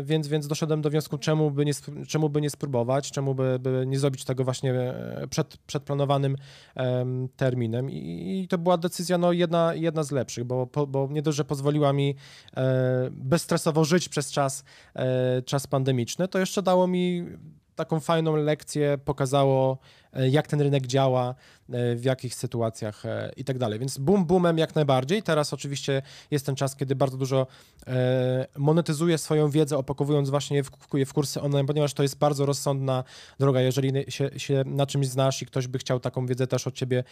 więc, 0.02 0.28
więc 0.28 0.46
doszedłem 0.46 0.82
do 0.82 0.90
wniosku, 0.90 1.18
czemu 1.18 1.50
by 1.50 1.64
nie, 1.64 1.72
czemu 2.08 2.28
by 2.28 2.40
nie 2.40 2.50
spróbować, 2.50 3.10
czemu 3.10 3.34
by, 3.34 3.58
by 3.58 3.84
nie 3.86 3.98
zrobić 3.98 4.24
tego 4.24 4.44
właśnie 4.44 4.94
przed, 5.30 5.56
przed 5.56 5.82
planowanym 5.82 6.36
terminem. 7.36 7.90
I, 7.90 8.40
i 8.44 8.48
to 8.48 8.58
była 8.58 8.76
decyzja 8.76 9.18
no, 9.18 9.32
jedna, 9.32 9.74
jedna 9.74 10.02
z 10.02 10.10
lepszych, 10.10 10.44
bo, 10.44 10.68
bo 10.88 11.08
nie 11.10 11.22
dość, 11.22 11.36
że 11.36 11.44
pozwoliła 11.44 11.92
mi 11.92 12.14
bezstresowo 13.10 13.84
żyć 13.84 14.08
przez 14.08 14.32
czas, 14.32 14.64
czas 15.44 15.66
pandemiczny, 15.66 16.28
to 16.28 16.38
jeszcze 16.38 16.62
dało 16.62 16.86
mi 16.86 17.26
taką 17.76 18.00
fajną 18.00 18.36
lekcję, 18.36 18.98
pokazało 19.04 19.78
e, 20.12 20.28
jak 20.28 20.46
ten 20.46 20.60
rynek 20.60 20.86
działa, 20.86 21.34
e, 21.68 21.96
w 21.96 22.04
jakich 22.04 22.34
sytuacjach 22.34 23.06
e, 23.06 23.30
i 23.36 23.44
tak 23.44 23.58
dalej. 23.58 23.78
Więc 23.78 23.98
boom 23.98 24.26
boomem 24.26 24.58
jak 24.58 24.74
najbardziej. 24.74 25.22
Teraz 25.22 25.52
oczywiście 25.52 26.02
jest 26.30 26.46
ten 26.46 26.56
czas, 26.56 26.76
kiedy 26.76 26.94
bardzo 26.94 27.16
dużo 27.16 27.46
monetyzuję 28.56 29.18
swoją 29.18 29.50
wiedzę, 29.50 29.78
opakowując 29.78 30.30
właśnie 30.30 30.62
w, 30.62 30.70
w 31.06 31.12
kursy 31.12 31.40
online, 31.40 31.66
ponieważ 31.66 31.94
to 31.94 32.02
jest 32.02 32.18
bardzo 32.18 32.46
rozsądna 32.46 33.04
droga. 33.40 33.60
Jeżeli 33.60 34.12
się, 34.12 34.30
się 34.36 34.62
na 34.66 34.86
czymś 34.86 35.08
znasz 35.08 35.42
i 35.42 35.46
ktoś 35.46 35.66
by 35.66 35.78
chciał 35.78 36.00
taką 36.00 36.26
wiedzę 36.26 36.46
też 36.46 36.66
od 36.66 36.74
ciebie 36.74 37.04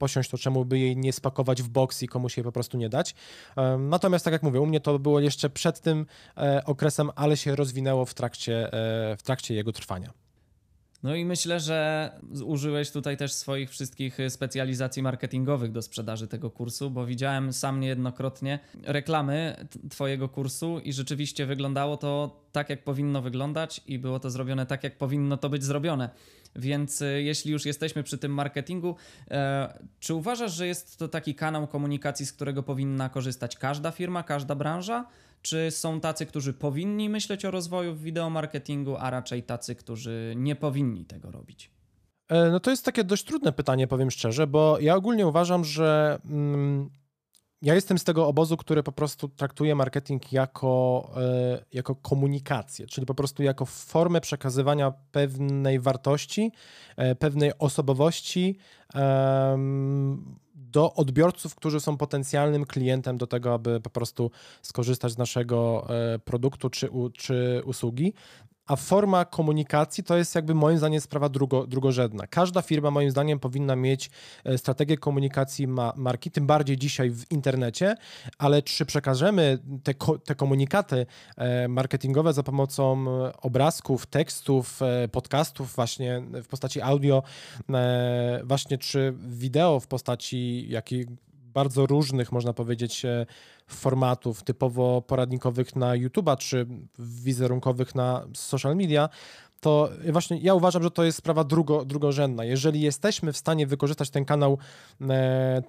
posiąść, 0.00 0.30
to 0.30 0.38
czemu 0.38 0.64
by 0.64 0.78
jej 0.78 0.96
nie 0.96 1.12
spakować 1.12 1.62
w 1.62 1.68
box 1.68 2.02
i 2.02 2.08
komuś 2.08 2.36
jej 2.36 2.44
po 2.44 2.52
prostu 2.52 2.78
nie 2.78 2.88
dać. 2.88 3.14
Natomiast 3.78 4.24
tak 4.24 4.32
jak 4.32 4.42
mówię, 4.42 4.60
u 4.60 4.66
mnie 4.66 4.80
to 4.80 4.98
było 4.98 5.20
jeszcze 5.20 5.50
przed 5.50 5.80
tym 5.80 6.06
e, 6.36 6.62
okresem, 6.64 7.10
ale 7.16 7.36
się 7.36 7.56
rozwinęło 7.56 8.04
w 8.04 8.14
trakcie, 8.14 8.72
e, 8.72 9.16
w 9.16 9.22
trakcie 9.22 9.54
jego 9.54 9.72
trwania. 9.72 10.10
No 11.02 11.14
i 11.14 11.24
myślę, 11.24 11.60
że 11.60 12.10
użyłeś 12.44 12.90
tutaj 12.90 13.16
też 13.16 13.32
swoich 13.32 13.70
wszystkich 13.70 14.18
specjalizacji 14.28 15.02
marketingowych 15.02 15.72
do 15.72 15.82
sprzedaży 15.82 16.28
tego 16.28 16.50
kursu, 16.50 16.90
bo 16.90 17.06
widziałem 17.06 17.52
sam 17.52 17.80
niejednokrotnie 17.80 18.58
reklamy 18.82 19.66
Twojego 19.90 20.28
kursu 20.28 20.78
i 20.78 20.92
rzeczywiście 20.92 21.46
wyglądało 21.46 21.96
to 21.96 22.40
tak, 22.52 22.70
jak 22.70 22.84
powinno 22.84 23.22
wyglądać 23.22 23.80
i 23.86 23.98
było 23.98 24.20
to 24.20 24.30
zrobione 24.30 24.66
tak, 24.66 24.84
jak 24.84 24.98
powinno 24.98 25.36
to 25.36 25.48
być 25.48 25.64
zrobione. 25.64 26.10
Więc 26.56 27.02
e, 27.02 27.22
jeśli 27.22 27.52
już 27.52 27.66
jesteśmy 27.66 28.02
przy 28.02 28.18
tym 28.18 28.34
marketingu, 28.34 28.96
e, 29.30 29.78
czy 30.00 30.14
uważasz, 30.14 30.52
że 30.52 30.66
jest 30.66 30.98
to 30.98 31.08
taki 31.08 31.34
kanał 31.34 31.66
komunikacji, 31.66 32.26
z 32.26 32.32
którego 32.32 32.62
powinna 32.62 33.08
korzystać 33.08 33.56
każda 33.56 33.90
firma, 33.90 34.22
każda 34.22 34.54
branża? 34.54 35.06
Czy 35.42 35.70
są 35.70 36.00
tacy, 36.00 36.26
którzy 36.26 36.52
powinni 36.52 37.08
myśleć 37.08 37.44
o 37.44 37.50
rozwoju 37.50 37.94
w 37.94 38.02
wideomarketingu, 38.02 38.96
a 38.96 39.10
raczej 39.10 39.42
tacy, 39.42 39.74
którzy 39.74 40.34
nie 40.36 40.56
powinni 40.56 41.04
tego 41.04 41.30
robić? 41.30 41.70
E, 42.28 42.50
no 42.50 42.60
to 42.60 42.70
jest 42.70 42.84
takie 42.84 43.04
dość 43.04 43.24
trudne 43.24 43.52
pytanie, 43.52 43.86
powiem 43.86 44.10
szczerze, 44.10 44.46
bo 44.46 44.78
ja 44.80 44.94
ogólnie 44.94 45.26
uważam, 45.26 45.64
że 45.64 46.18
mm, 46.24 46.90
ja 47.62 47.74
jestem 47.74 47.98
z 47.98 48.04
tego 48.04 48.26
obozu, 48.26 48.56
który 48.56 48.82
po 48.82 48.92
prostu 48.92 49.28
traktuje 49.28 49.74
marketing 49.74 50.32
jako, 50.32 51.10
e, 51.16 51.64
jako 51.72 51.94
komunikację, 51.94 52.86
czyli 52.86 53.06
po 53.06 53.14
prostu 53.14 53.42
jako 53.42 53.66
formę 53.66 54.20
przekazywania 54.20 54.92
pewnej 55.12 55.80
wartości, 55.80 56.52
e, 56.96 57.14
pewnej 57.14 57.52
osobowości 57.58 58.58
do 60.54 60.94
odbiorców, 60.94 61.54
którzy 61.54 61.80
są 61.80 61.96
potencjalnym 61.96 62.66
klientem 62.66 63.18
do 63.18 63.26
tego, 63.26 63.54
aby 63.54 63.80
po 63.80 63.90
prostu 63.90 64.30
skorzystać 64.62 65.12
z 65.12 65.18
naszego 65.18 65.86
e, 66.14 66.18
produktu 66.18 66.70
czy, 66.70 66.88
czy 67.14 67.62
usługi 67.64 68.14
a 68.70 68.76
forma 68.76 69.24
komunikacji 69.24 70.04
to 70.04 70.16
jest 70.16 70.34
jakby 70.34 70.54
moim 70.54 70.78
zdaniem 70.78 71.00
sprawa 71.00 71.28
drugo, 71.28 71.66
drugorzędna. 71.66 72.26
Każda 72.26 72.62
firma 72.62 72.90
moim 72.90 73.10
zdaniem 73.10 73.38
powinna 73.38 73.76
mieć 73.76 74.10
e, 74.44 74.58
strategię 74.58 74.96
komunikacji 74.96 75.66
ma, 75.66 75.92
marki, 75.96 76.30
tym 76.30 76.46
bardziej 76.46 76.76
dzisiaj 76.76 77.10
w 77.10 77.32
internecie, 77.32 77.94
ale 78.38 78.62
czy 78.62 78.86
przekażemy 78.86 79.58
te, 79.82 79.94
te 80.24 80.34
komunikaty 80.34 81.06
e, 81.36 81.68
marketingowe 81.68 82.32
za 82.32 82.42
pomocą 82.42 83.06
obrazków, 83.42 84.06
tekstów, 84.06 84.82
e, 84.82 85.08
podcastów 85.08 85.74
właśnie 85.74 86.22
w 86.42 86.46
postaci 86.46 86.80
audio, 86.80 87.22
właśnie 88.44 88.78
czy 88.78 89.14
wideo 89.28 89.80
w 89.80 89.86
postaci 89.86 90.66
jakiej 90.68 91.06
bardzo 91.54 91.86
różnych, 91.86 92.32
można 92.32 92.52
powiedzieć, 92.52 93.04
e, 93.04 93.26
formatów 93.66 94.42
typowo 94.42 95.02
poradnikowych 95.02 95.76
na 95.76 95.92
YouTube'a 95.92 96.36
czy 96.36 96.66
wizerunkowych 96.98 97.94
na 97.94 98.26
social 98.34 98.76
media, 98.76 99.08
to 99.60 99.90
właśnie 100.12 100.38
ja 100.38 100.54
uważam, 100.54 100.82
że 100.82 100.90
to 100.90 101.04
jest 101.04 101.18
sprawa 101.18 101.44
drugo, 101.44 101.84
drugorzędna. 101.84 102.44
Jeżeli 102.44 102.80
jesteśmy 102.80 103.32
w 103.32 103.36
stanie 103.36 103.66
wykorzystać 103.66 104.10
ten 104.10 104.24
kanał 104.24 104.58
e, 105.10 105.62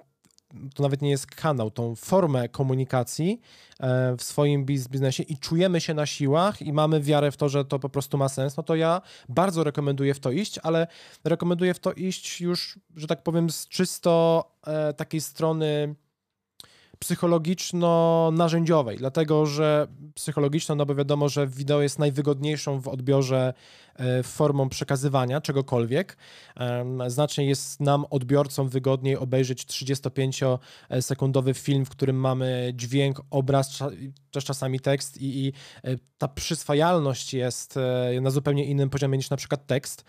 to 0.74 0.82
nawet 0.82 1.02
nie 1.02 1.10
jest 1.10 1.26
kanał, 1.26 1.70
tą 1.70 1.94
formę 1.94 2.48
komunikacji 2.48 3.40
e, 3.80 4.16
w 4.16 4.22
swoim 4.22 4.64
biznesie 4.64 5.22
i 5.22 5.38
czujemy 5.38 5.80
się 5.80 5.94
na 5.94 6.06
siłach 6.06 6.62
i 6.62 6.72
mamy 6.72 7.00
wiarę 7.00 7.30
w 7.30 7.36
to, 7.36 7.48
że 7.48 7.64
to 7.64 7.78
po 7.78 7.88
prostu 7.88 8.18
ma 8.18 8.28
sens, 8.28 8.56
no 8.56 8.62
to 8.62 8.74
ja 8.74 9.02
bardzo 9.28 9.64
rekomenduję 9.64 10.14
w 10.14 10.20
to 10.20 10.30
iść, 10.30 10.58
ale 10.62 10.86
rekomenduję 11.24 11.74
w 11.74 11.78
to 11.78 11.92
iść 11.92 12.40
już, 12.40 12.78
że 12.96 13.06
tak 13.06 13.22
powiem, 13.22 13.50
z 13.50 13.68
czysto 13.68 14.44
e, 14.66 14.92
takiej 14.92 15.20
strony 15.20 15.94
psychologiczno-narzędziowej, 17.02 18.96
dlatego 18.98 19.46
że 19.46 19.86
psychologiczna, 20.14 20.74
no 20.74 20.86
bo 20.86 20.94
wiadomo, 20.94 21.28
że 21.28 21.46
wideo 21.46 21.82
jest 21.82 21.98
najwygodniejszą 21.98 22.80
w 22.80 22.88
odbiorze 22.88 23.54
e, 23.96 24.22
formą 24.22 24.68
przekazywania 24.68 25.40
czegokolwiek. 25.40 26.16
Znacznie 27.06 27.46
jest 27.46 27.80
nam, 27.80 28.04
odbiorcom, 28.10 28.68
wygodniej 28.68 29.16
obejrzeć 29.16 29.64
35-sekundowy 29.64 31.54
film, 31.54 31.84
w 31.84 31.90
którym 31.90 32.16
mamy 32.16 32.72
dźwięk, 32.74 33.20
obraz, 33.30 33.78
też 34.30 34.44
czasami 34.44 34.80
tekst 34.80 35.20
i, 35.20 35.46
i 35.46 35.52
e, 35.84 35.96
ta 36.18 36.28
przyswajalność 36.28 37.34
jest 37.34 37.76
e, 37.76 38.20
na 38.20 38.30
zupełnie 38.30 38.64
innym 38.64 38.90
poziomie 38.90 39.18
niż 39.18 39.30
na 39.30 39.36
przykład 39.36 39.66
tekst. 39.66 40.04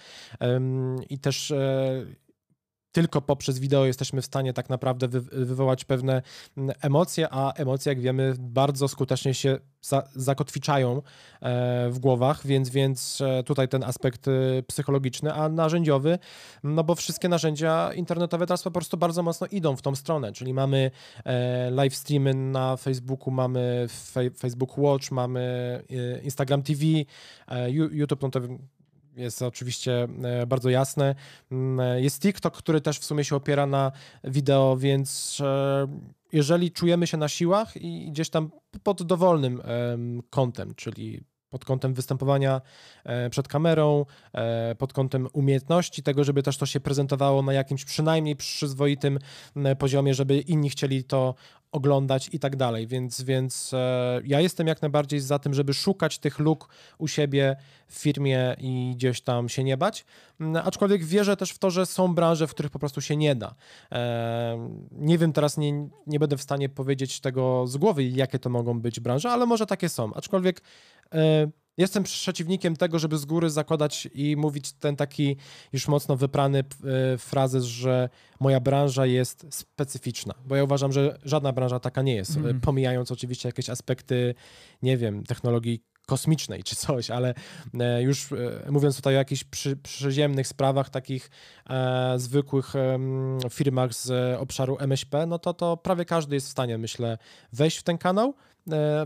I 1.10 1.20
też 1.20 1.54
tylko 2.94 3.22
poprzez 3.22 3.60
wideo 3.60 3.86
jesteśmy 3.86 4.22
w 4.22 4.26
stanie 4.26 4.54
tak 4.54 4.70
naprawdę 4.70 5.08
wy, 5.08 5.22
wywołać 5.22 5.86
pewne 5.86 6.22
mm, 6.58 6.76
emocje, 6.82 7.28
a 7.32 7.52
emocje, 7.52 7.92
jak 7.92 8.02
wiemy, 8.02 8.36
bardzo 8.40 8.88
skutecznie 8.88 9.34
się 9.34 9.60
za, 9.82 10.04
zakotwiczają 10.16 11.02
e, 11.42 11.90
w 11.90 12.00
głowach, 12.00 12.48
więc, 12.48 12.70
więc 12.70 13.22
e, 13.22 13.44
tutaj 13.44 13.68
ten 13.68 13.84
aspekt 13.84 14.28
e, 14.28 14.32
psychologiczny, 14.68 15.34
a 15.34 15.50
narzędziowy, 15.50 16.20
no 16.64 16.84
bo 16.84 16.96
wszystkie 16.96 17.30
narzędzia 17.30 17.94
internetowe 17.94 18.46
teraz 18.46 18.64
po 18.64 18.72
prostu 18.72 18.98
bardzo 18.98 19.24
mocno 19.24 19.48
idą 19.48 19.76
w 19.76 19.82
tą 19.82 19.96
stronę, 19.96 20.32
czyli 20.32 20.54
mamy 20.54 20.92
live 21.72 21.96
streamy 21.96 22.34
na 22.34 22.78
Facebooku, 22.78 23.32
mamy 23.32 23.88
Facebook 24.40 24.78
Watch, 24.78 25.12
mamy 25.12 25.84
Instagram 26.24 26.64
TV, 26.64 26.84
YouTube, 27.70 28.22
no 28.22 28.30
to 28.30 28.40
jest 29.16 29.42
oczywiście 29.42 30.08
e, 30.24 30.48
bardzo 30.48 30.70
jasne. 30.70 31.16
Mm, 31.52 32.04
jest 32.04 32.22
TikTok, 32.22 32.58
który 32.58 32.82
też 32.82 33.00
w 33.00 33.06
sumie 33.06 33.24
się 33.24 33.36
opiera 33.36 33.66
na 33.66 33.92
wideo, 34.24 34.78
więc 34.78 35.38
e, 35.42 35.88
jeżeli 36.32 36.72
czujemy 36.72 37.08
się 37.08 37.18
na 37.18 37.28
siłach 37.28 37.78
i 37.78 38.12
gdzieś 38.12 38.30
tam 38.30 38.52
pod 38.84 39.04
dowolnym 39.04 39.62
kątem, 40.30 40.76
czyli 40.76 41.24
pod 41.50 41.66
kątem 41.66 41.94
występowania 41.94 42.62
e, 43.04 43.30
przed 43.30 43.48
kamerą, 43.48 44.06
pod 44.78 44.94
kątem 44.94 45.28
umiejętności 45.34 46.04
tego, 46.04 46.24
żeby 46.24 46.44
też 46.44 46.58
to 46.58 46.66
się 46.66 46.80
prezentowało 46.80 47.42
na 47.42 47.54
jakimś 47.54 47.86
przynajmniej 47.86 48.36
przyzwoitym 48.36 49.20
poziomie, 49.80 50.14
żeby 50.14 50.40
inni 50.40 50.70
chcieli 50.70 51.04
to 51.04 51.36
oglądać 51.74 52.30
i 52.34 52.40
tak 52.40 52.56
dalej. 52.56 52.88
Więc, 52.88 53.22
więc 53.22 53.74
e, 53.74 54.22
ja 54.26 54.42
jestem 54.42 54.68
jak 54.68 54.82
najbardziej 54.82 55.20
za 55.20 55.40
tym, 55.40 55.54
żeby 55.54 55.74
szukać 55.74 56.20
tych 56.20 56.40
luk 56.40 56.70
u 56.98 57.08
siebie 57.08 57.56
w 57.88 57.96
firmie 57.96 58.56
i 58.60 58.94
gdzieś 58.96 59.22
tam 59.22 59.50
się 59.50 59.64
nie 59.64 59.78
bać. 59.78 60.06
Mm, 60.40 60.62
aczkolwiek 60.66 61.04
wierzę 61.04 61.38
też 61.38 61.52
w 61.52 61.60
to, 61.60 61.72
że 61.72 61.86
są 61.86 62.16
branże, 62.16 62.48
w 62.48 62.52
których 62.52 62.72
po 62.72 62.80
prostu 62.80 63.02
się 63.02 63.16
nie 63.16 63.36
da. 63.36 63.56
E, 63.92 64.70
nie 64.92 65.18
wiem, 65.18 65.34
teraz 65.34 65.58
nie, 65.58 65.88
nie 66.08 66.20
będę 66.20 66.38
w 66.38 66.42
stanie 66.42 66.70
powiedzieć 66.70 67.20
tego 67.20 67.68
z 67.68 67.78
głowy, 67.78 68.04
jakie 68.04 68.40
to 68.40 68.50
mogą 68.50 68.82
być 68.82 69.00
branże, 69.00 69.30
ale 69.30 69.46
może 69.46 69.66
takie 69.66 69.90
są. 69.90 70.14
Aczkolwiek 70.14 70.62
e, 71.14 71.48
Jestem 71.78 72.04
przeciwnikiem 72.04 72.76
tego, 72.76 73.00
żeby 73.00 73.18
z 73.18 73.26
góry 73.26 73.50
zakładać 73.50 74.08
i 74.14 74.38
mówić 74.38 74.72
ten 74.74 74.96
taki 74.96 75.38
już 75.74 75.88
mocno 75.88 76.16
wyprany 76.16 76.60
e, 76.60 77.18
frazes, 77.18 77.64
że 77.64 78.10
moja 78.40 78.60
branża 78.60 79.06
jest 79.06 79.48
specyficzna, 79.50 80.34
bo 80.46 80.56
ja 80.56 80.64
uważam, 80.64 80.92
że 80.92 81.20
żadna 81.26 81.54
branża 81.54 81.80
taka 81.80 82.02
nie 82.02 82.16
jest, 82.16 82.38
mm. 82.38 82.62
pomijając 82.62 83.12
oczywiście 83.12 83.50
jakieś 83.50 83.70
aspekty, 83.70 84.36
nie 84.82 84.98
wiem, 84.98 85.24
technologii 85.24 85.84
kosmicznej 86.06 86.64
czy 86.64 86.76
coś, 86.76 87.12
ale 87.12 87.34
e, 87.80 88.02
już 88.02 88.32
e, 88.32 88.72
mówiąc 88.72 88.96
tutaj 88.96 89.16
o 89.16 89.18
jakichś 89.18 89.44
przy, 89.44 89.76
przyziemnych 89.76 90.48
sprawach, 90.48 90.90
takich 90.90 91.30
e, 91.70 92.14
zwykłych 92.20 92.76
e, 92.76 93.00
firmach 93.50 93.94
z 93.94 94.12
obszaru 94.40 94.78
MŚP, 94.80 95.26
no 95.26 95.40
to, 95.40 95.54
to 95.54 95.78
prawie 95.78 96.06
każdy 96.06 96.36
jest 96.36 96.48
w 96.48 96.52
stanie, 96.52 96.78
myślę, 96.78 97.18
wejść 97.54 97.78
w 97.78 97.84
ten 97.84 97.98
kanał, 97.98 98.34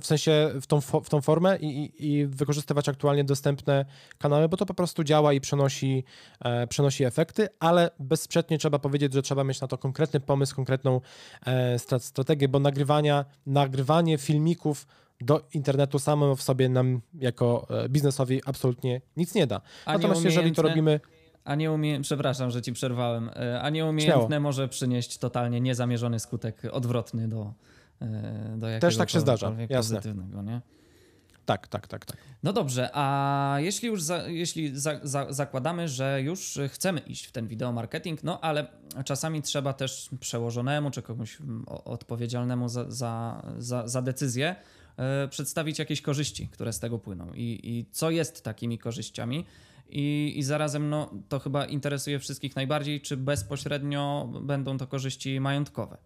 w 0.01 0.05
sensie 0.05 0.51
w 0.61 0.67
tą, 0.67 0.81
w 0.81 1.09
tą 1.09 1.21
formę 1.21 1.57
i, 1.57 1.91
i, 1.99 2.27
wykorzystywać 2.27 2.89
aktualnie 2.89 3.23
dostępne 3.23 3.85
kanały, 4.17 4.49
bo 4.49 4.57
to 4.57 4.65
po 4.65 4.73
prostu 4.73 5.03
działa 5.03 5.33
i 5.33 5.41
przenosi, 5.41 6.03
e, 6.39 6.67
przenosi 6.67 7.03
efekty, 7.03 7.47
ale 7.59 7.91
bezsprzecznie 7.99 8.57
trzeba 8.57 8.79
powiedzieć, 8.79 9.13
że 9.13 9.21
trzeba 9.21 9.43
mieć 9.43 9.61
na 9.61 9.67
to 9.67 9.77
konkretny 9.77 10.19
pomysł, 10.19 10.55
konkretną 10.55 11.01
e, 11.45 11.79
strategię, 11.99 12.47
bo 12.47 12.59
nagrywania, 12.59 13.25
nagrywanie 13.45 14.17
filmików 14.17 14.87
do 15.21 15.47
internetu 15.53 15.99
samo 15.99 16.35
w 16.35 16.41
sobie 16.41 16.69
nam 16.69 17.01
jako 17.13 17.67
biznesowi 17.89 18.41
absolutnie 18.45 19.01
nic 19.17 19.35
nie 19.35 19.47
da. 19.47 19.61
A 19.85 19.93
Natomiast 19.93 20.23
jeżeli 20.23 20.51
to 20.51 20.61
robimy... 20.61 20.99
A 21.43 21.55
nieumie... 21.55 22.01
Przepraszam, 22.01 22.51
że 22.51 22.61
ci 22.61 22.73
przerwałem. 22.73 23.29
A 23.61 23.69
nieumiejętne 23.69 24.27
Śmiało. 24.27 24.41
może 24.41 24.67
przynieść 24.67 25.17
totalnie 25.17 25.61
niezamierzony 25.61 26.19
skutek 26.19 26.61
odwrotny 26.71 27.27
do, 27.27 27.53
E, 28.01 28.55
do 28.57 28.67
Też 28.79 28.97
tak 28.97 29.09
się 29.09 29.19
zdarza, 29.19 29.55
jasne. 29.69 30.01
Nie? 30.43 30.61
Tak, 31.47 31.67
tak, 31.67 31.87
tak, 31.87 32.05
tak. 32.05 32.17
No 32.43 32.53
dobrze, 32.53 32.89
a 32.93 33.55
jeśli 33.59 33.87
już 33.87 34.03
za, 34.03 34.27
jeśli 34.27 34.79
za, 34.79 34.99
za, 35.03 35.33
zakładamy, 35.33 35.87
że 35.87 36.21
już 36.21 36.59
chcemy 36.67 36.99
iść 36.99 37.25
w 37.25 37.31
ten 37.31 37.47
wideomarketing, 37.47 38.23
no 38.23 38.41
ale 38.41 38.67
czasami 39.05 39.41
trzeba 39.41 39.73
też 39.73 40.09
przełożonemu 40.19 40.91
czy 40.91 41.01
komuś 41.01 41.37
odpowiedzialnemu 41.67 42.69
za, 42.69 42.91
za, 42.91 43.43
za, 43.57 43.87
za 43.87 44.01
decyzję 44.01 44.55
e, 44.97 45.27
przedstawić 45.27 45.79
jakieś 45.79 46.01
korzyści, 46.01 46.47
które 46.47 46.73
z 46.73 46.79
tego 46.79 46.99
płyną 46.99 47.33
i, 47.33 47.59
i 47.63 47.85
co 47.91 48.11
jest 48.11 48.43
takimi 48.43 48.77
korzyściami. 48.77 49.45
I, 49.89 50.33
I 50.35 50.43
zarazem 50.43 50.89
no, 50.89 51.13
to 51.29 51.39
chyba 51.39 51.65
interesuje 51.65 52.19
wszystkich 52.19 52.55
najbardziej, 52.55 53.01
czy 53.01 53.17
bezpośrednio 53.17 54.29
będą 54.41 54.77
to 54.77 54.87
korzyści 54.87 55.39
majątkowe. 55.39 55.97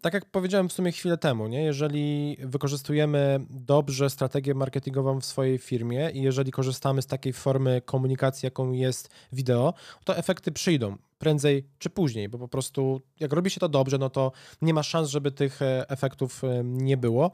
Tak 0.00 0.14
jak 0.14 0.30
powiedziałem 0.30 0.68
w 0.68 0.72
sumie 0.72 0.92
chwilę 0.92 1.18
temu, 1.18 1.48
nie? 1.48 1.62
jeżeli 1.62 2.36
wykorzystujemy 2.40 3.46
dobrze 3.50 4.10
strategię 4.10 4.54
marketingową 4.54 5.20
w 5.20 5.24
swojej 5.24 5.58
firmie 5.58 6.10
i 6.10 6.22
jeżeli 6.22 6.52
korzystamy 6.52 7.02
z 7.02 7.06
takiej 7.06 7.32
formy 7.32 7.82
komunikacji, 7.84 8.46
jaką 8.46 8.72
jest 8.72 9.10
wideo, 9.32 9.74
to 10.04 10.16
efekty 10.16 10.52
przyjdą 10.52 10.96
prędzej 11.18 11.66
czy 11.78 11.90
później, 11.90 12.28
bo 12.28 12.38
po 12.38 12.48
prostu 12.48 13.00
jak 13.20 13.32
robi 13.32 13.50
się 13.50 13.60
to 13.60 13.68
dobrze, 13.68 13.98
no 13.98 14.10
to 14.10 14.32
nie 14.62 14.74
ma 14.74 14.82
szans, 14.82 15.08
żeby 15.08 15.30
tych 15.30 15.62
e, 15.62 15.90
efektów 15.90 16.44
e, 16.44 16.62
nie 16.64 16.96
było. 16.96 17.30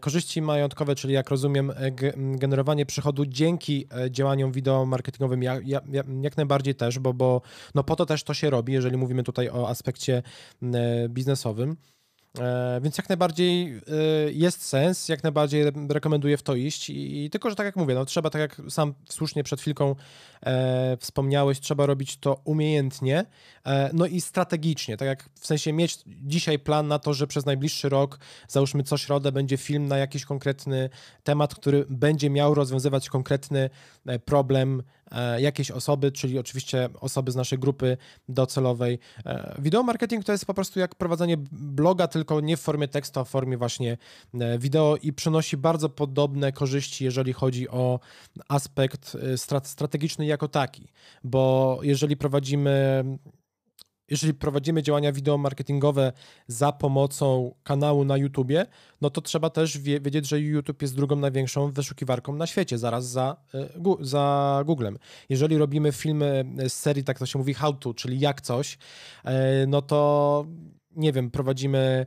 Korzyści 0.00 0.42
majątkowe, 0.42 0.94
czyli 0.94 1.14
jak 1.14 1.30
rozumiem, 1.30 1.70
e, 1.70 1.74
generowanie 2.16 2.86
przychodu 2.86 3.26
dzięki 3.26 3.88
działaniom 4.10 4.52
wideo 4.52 4.86
marketingowym, 4.86 5.42
jak, 5.42 5.62
jak 6.22 6.36
najbardziej 6.36 6.74
też, 6.74 6.98
bo, 6.98 7.14
bo 7.14 7.40
no 7.74 7.84
po 7.84 7.96
to 7.96 8.06
też 8.06 8.24
to 8.24 8.34
się 8.34 8.50
robi, 8.50 8.72
jeżeli 8.72 8.96
mówimy 8.96 9.22
tutaj 9.22 9.48
o 9.48 9.68
aspekcie 9.68 10.22
biznesowym. 11.08 11.76
E, 12.40 12.80
więc 12.82 12.98
jak 12.98 13.08
najbardziej 13.08 13.74
e, 13.76 13.80
jest 14.32 14.62
sens, 14.62 15.08
jak 15.08 15.22
najbardziej 15.22 15.64
rekomenduję 15.88 16.36
w 16.36 16.42
to 16.42 16.54
iść. 16.54 16.90
I, 16.90 17.30
tylko, 17.30 17.50
że 17.50 17.56
tak 17.56 17.66
jak 17.66 17.76
mówię, 17.76 17.94
no 17.94 18.04
trzeba, 18.04 18.30
tak 18.30 18.40
jak 18.40 18.62
sam 18.68 18.94
słusznie 19.08 19.44
przed 19.44 19.60
chwilką 19.60 19.94
e, 20.46 20.96
wspomniałeś, 21.00 21.60
trzeba 21.60 21.86
robić 21.86 22.16
to 22.16 22.40
umiejętnie, 22.44 23.24
no 23.92 24.06
i 24.06 24.20
strategicznie. 24.20 24.96
Tak 24.96 25.08
jak 25.08 25.28
w 25.40 25.46
sensie 25.46 25.72
mieć 25.72 25.98
dzisiaj 26.06 26.58
plan 26.58 26.88
na 26.88 26.98
to, 26.98 27.14
że 27.14 27.26
przez 27.26 27.46
najbliższy 27.46 27.88
rok, 27.88 28.18
załóżmy 28.48 28.82
co 28.82 28.96
środę, 28.96 29.32
będzie 29.32 29.56
film 29.56 29.88
na 29.88 29.98
jakiś 29.98 30.24
konkretny 30.24 30.90
temat, 31.24 31.54
który 31.54 31.86
będzie 31.90 32.30
miał 32.30 32.54
rozwiązywać 32.54 33.08
konkretny 33.08 33.70
problem 34.24 34.82
jakieś 35.38 35.70
osoby, 35.70 36.12
czyli 36.12 36.38
oczywiście 36.38 36.88
osoby 37.00 37.32
z 37.32 37.36
naszej 37.36 37.58
grupy 37.58 37.96
docelowej. 38.28 38.98
E, 39.26 39.54
wideo 39.58 39.82
marketing 39.82 40.24
to 40.24 40.32
jest 40.32 40.46
po 40.46 40.54
prostu 40.54 40.80
jak 40.80 40.94
prowadzenie 40.94 41.36
bloga, 41.52 42.08
tylko 42.08 42.40
nie 42.40 42.56
w 42.56 42.60
formie 42.60 42.88
tekstu, 42.88 43.20
a 43.20 43.24
w 43.24 43.28
formie 43.28 43.56
właśnie 43.56 43.98
e, 44.34 44.58
wideo 44.58 44.96
i 45.02 45.12
przynosi 45.12 45.56
bardzo 45.56 45.88
podobne 45.88 46.52
korzyści, 46.52 47.04
jeżeli 47.04 47.32
chodzi 47.32 47.68
o 47.68 48.00
aspekt 48.48 49.16
strategiczny 49.64 50.26
jako 50.26 50.48
taki, 50.48 50.88
bo 51.24 51.78
jeżeli 51.82 52.16
prowadzimy 52.16 53.04
jeżeli 54.10 54.34
prowadzimy 54.34 54.82
działania 54.82 55.12
wideo 55.12 55.38
marketingowe 55.38 56.12
za 56.46 56.72
pomocą 56.72 57.54
kanału 57.62 58.04
na 58.04 58.16
YouTubie, 58.16 58.66
no 59.00 59.10
to 59.10 59.20
trzeba 59.20 59.50
też 59.50 59.78
wie, 59.78 60.00
wiedzieć, 60.00 60.28
że 60.28 60.40
YouTube 60.40 60.82
jest 60.82 60.96
drugą 60.96 61.16
największą 61.16 61.70
wyszukiwarką 61.70 62.32
na 62.32 62.46
świecie, 62.46 62.78
zaraz 62.78 63.08
za, 63.08 63.36
e, 63.54 63.68
za 64.00 64.62
Googlem. 64.66 64.98
Jeżeli 65.28 65.58
robimy 65.58 65.92
filmy 65.92 66.44
z 66.68 66.72
serii, 66.72 67.04
tak 67.04 67.18
to 67.18 67.26
się 67.26 67.38
mówi, 67.38 67.54
how 67.54 67.74
to, 67.74 67.94
czyli 67.94 68.20
jak 68.20 68.40
coś, 68.40 68.78
e, 69.24 69.66
no 69.66 69.82
to 69.82 70.46
nie 70.96 71.12
wiem, 71.12 71.30
prowadzimy 71.30 72.06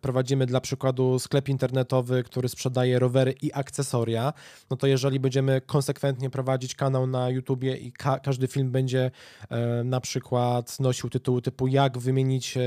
prowadzimy 0.00 0.46
dla 0.46 0.60
przykładu 0.60 1.18
sklep 1.18 1.48
internetowy, 1.48 2.22
który 2.22 2.48
sprzedaje 2.48 2.98
rowery 2.98 3.34
i 3.42 3.52
akcesoria, 3.52 4.32
no 4.70 4.76
to 4.76 4.86
jeżeli 4.86 5.20
będziemy 5.20 5.60
konsekwentnie 5.60 6.30
prowadzić 6.30 6.74
kanał 6.74 7.06
na 7.06 7.30
YouTubie 7.30 7.76
i 7.76 7.92
ka 7.92 8.18
każdy 8.18 8.46
film 8.46 8.70
będzie 8.70 9.10
e, 9.48 9.84
na 9.84 10.00
przykład 10.00 10.80
nosił 10.80 11.10
tytuły 11.10 11.42
typu 11.42 11.66
jak 11.66 11.98
wymienić 11.98 12.56
e, 12.56 12.60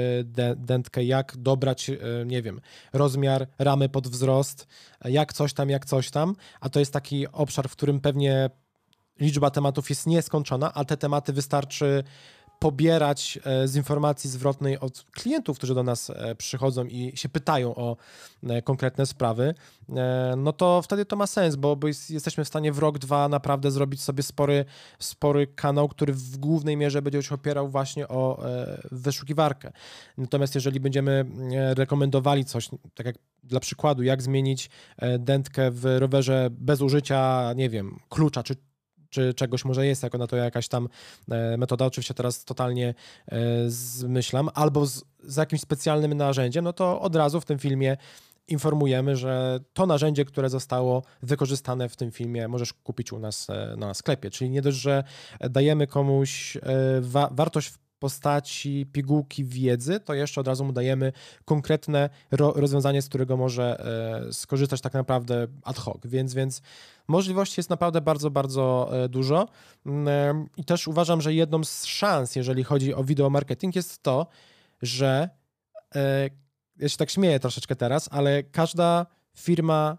dętkę, 0.56 1.04
jak 1.04 1.38
dobrać, 1.38 1.92
nie 2.25 2.42
wiem, 2.42 2.62
rozmiar 2.94 3.48
ramy 3.60 3.90
pod 3.90 4.08
wzrost, 4.08 4.68
jak 5.06 5.34
coś 5.34 5.54
tam, 5.54 5.70
jak 5.70 5.86
coś 5.86 6.12
tam, 6.12 6.36
a 6.62 6.70
to 6.70 6.80
jest 6.80 6.94
taki 6.94 7.28
obszar, 7.28 7.70
w 7.70 7.72
którym 7.72 8.00
pewnie 8.00 8.50
liczba 9.20 9.50
tematów 9.50 9.90
jest 9.90 10.08
nieskończona, 10.08 10.74
a 10.74 10.86
te 10.86 10.98
tematy 10.98 11.34
wystarczy 11.34 12.04
pobierać 12.63 13.39
e, 13.46 13.67
z 13.67 13.75
informacji 13.75 14.29
zwrotnej 14.29 14.79
od 14.79 15.05
klientów, 15.12 15.58
którzy 15.58 15.75
do 15.75 15.84
nas 15.84 16.10
e, 16.10 16.36
przychodzą 16.36 16.86
i 16.86 17.12
się 17.15 17.29
pytają 17.29 17.75
o 17.75 17.98
e, 18.43 18.62
konkretne 18.62 19.05
sprawy, 19.05 19.53
no 20.38 20.53
to 20.53 20.82
wtedy 20.82 21.05
to 21.05 21.15
ma 21.15 21.27
sens, 21.27 21.55
bo, 21.55 21.77
jesteśmy 22.10 22.46
w 22.46 22.48
stanie 22.48 22.72
w 22.72 22.79
rok, 22.79 23.00
dwa 23.00 23.29
naprawdę 23.29 23.72
zrobić 23.72 24.01
sobie 24.01 24.24
spory, 24.24 24.65
spory 25.00 25.48
kanał, 25.48 25.88
który 25.89 26.13
w 26.13 26.38
głównej 26.38 26.77
mierze 26.77 27.01
będzie 27.01 27.24
się 27.24 27.36
opierał 27.36 27.70
właśnie 27.70 28.08
o 28.08 28.43
wyszukiwarkę. 28.91 29.72
Natomiast 30.17 30.55
jeżeli 30.55 30.79
będziemy 30.79 31.25
rekomendowali 31.75 32.46
coś, 32.46 32.70
tak 32.93 33.05
jak 33.05 33.15
dla 33.43 33.60
przykładu, 33.60 34.03
jak 34.03 34.22
zmienić 34.22 34.70
dętkę 35.20 35.72
w 35.72 35.86
rowerze 36.00 36.50
bez 36.51 36.82
użycia, 36.82 37.53
nie 37.55 37.70
wiem, 37.70 38.00
klucza 38.10 38.43
czy 38.43 38.55
czy 39.13 39.34
czegoś 39.34 39.65
może 39.65 39.88
jest 39.88 40.03
jako 40.03 40.17
na 40.17 40.27
to 40.27 40.36
jakaś 40.36 40.67
tam 40.67 40.89
e, 41.32 41.58
metoda, 41.58 41.86
oczywiście 41.86 42.13
teraz 42.13 42.46
totalnie 42.46 42.93
e, 43.27 43.39
zmyślam, 43.67 44.50
albo 44.53 44.86
z, 44.86 45.03
z 45.24 45.36
jakimś 45.36 45.62
specjalnym 45.62 46.13
narzędziem, 46.13 46.63
no 46.63 46.74
to 46.74 47.01
od 47.01 47.15
razu 47.15 47.41
w 47.41 47.46
tym 47.46 47.60
filmie 47.60 47.98
informujemy, 48.48 49.15
że 49.15 49.60
to 49.74 49.86
narzędzie, 49.86 50.25
które 50.25 50.50
zostało 50.50 51.03
wykorzystane 51.22 51.89
w 51.89 51.96
tym 51.96 52.12
filmie, 52.12 52.48
możesz 52.48 52.74
kupić 52.74 53.13
u 53.13 53.20
nas 53.20 53.50
e, 53.50 53.75
na 53.77 53.93
sklepie. 53.93 54.29
Czyli 54.29 54.50
nie 54.50 54.62
dość, 54.62 54.77
że 54.77 55.03
dajemy 55.50 55.88
komuś 55.88 56.58
wa 57.01 57.29
wartość 57.32 57.67
w 57.67 57.77
postaci 58.00 58.86
pigułki 58.91 59.46
wiedzy, 59.46 60.00
to 60.00 60.13
jeszcze 60.13 60.41
od 60.41 60.48
razu 60.48 60.65
mu 60.65 60.74
dajemy 60.74 61.12
konkretne 61.46 62.10
ro 62.32 62.53
rozwiązanie, 62.55 63.01
z 63.01 63.10
którego 63.10 63.38
może 63.38 63.86
skorzystać 64.32 64.82
tak 64.82 64.93
naprawdę 64.93 65.48
ad 65.63 65.77
hoc. 65.77 66.01
Więc, 66.05 66.34
więc 66.34 66.62
możliwości 67.07 67.60
jest 67.60 67.69
naprawdę 67.69 68.01
bardzo, 68.01 68.31
bardzo 68.31 68.89
e, 69.03 69.10
dużo. 69.10 69.48
Mm, 69.86 70.07
e, 70.07 70.45
I 70.57 70.65
też 70.65 70.88
uważam, 70.88 71.22
że 71.22 71.33
jedną 71.33 71.63
z 71.63 71.86
szans, 71.86 72.36
jeżeli 72.36 72.63
chodzi 72.63 72.93
o 72.93 73.03
wideo 73.03 73.29
marketing, 73.29 73.75
jest 73.75 74.03
to, 74.03 74.27
że 74.81 75.29
ja 76.77 76.89
się 76.89 76.98
tak 76.98 77.10
śmieję 77.10 77.39
troszeczkę 77.39 77.75
teraz, 77.75 78.10
ale 78.12 78.43
każda 78.43 79.05
firma 79.38 79.98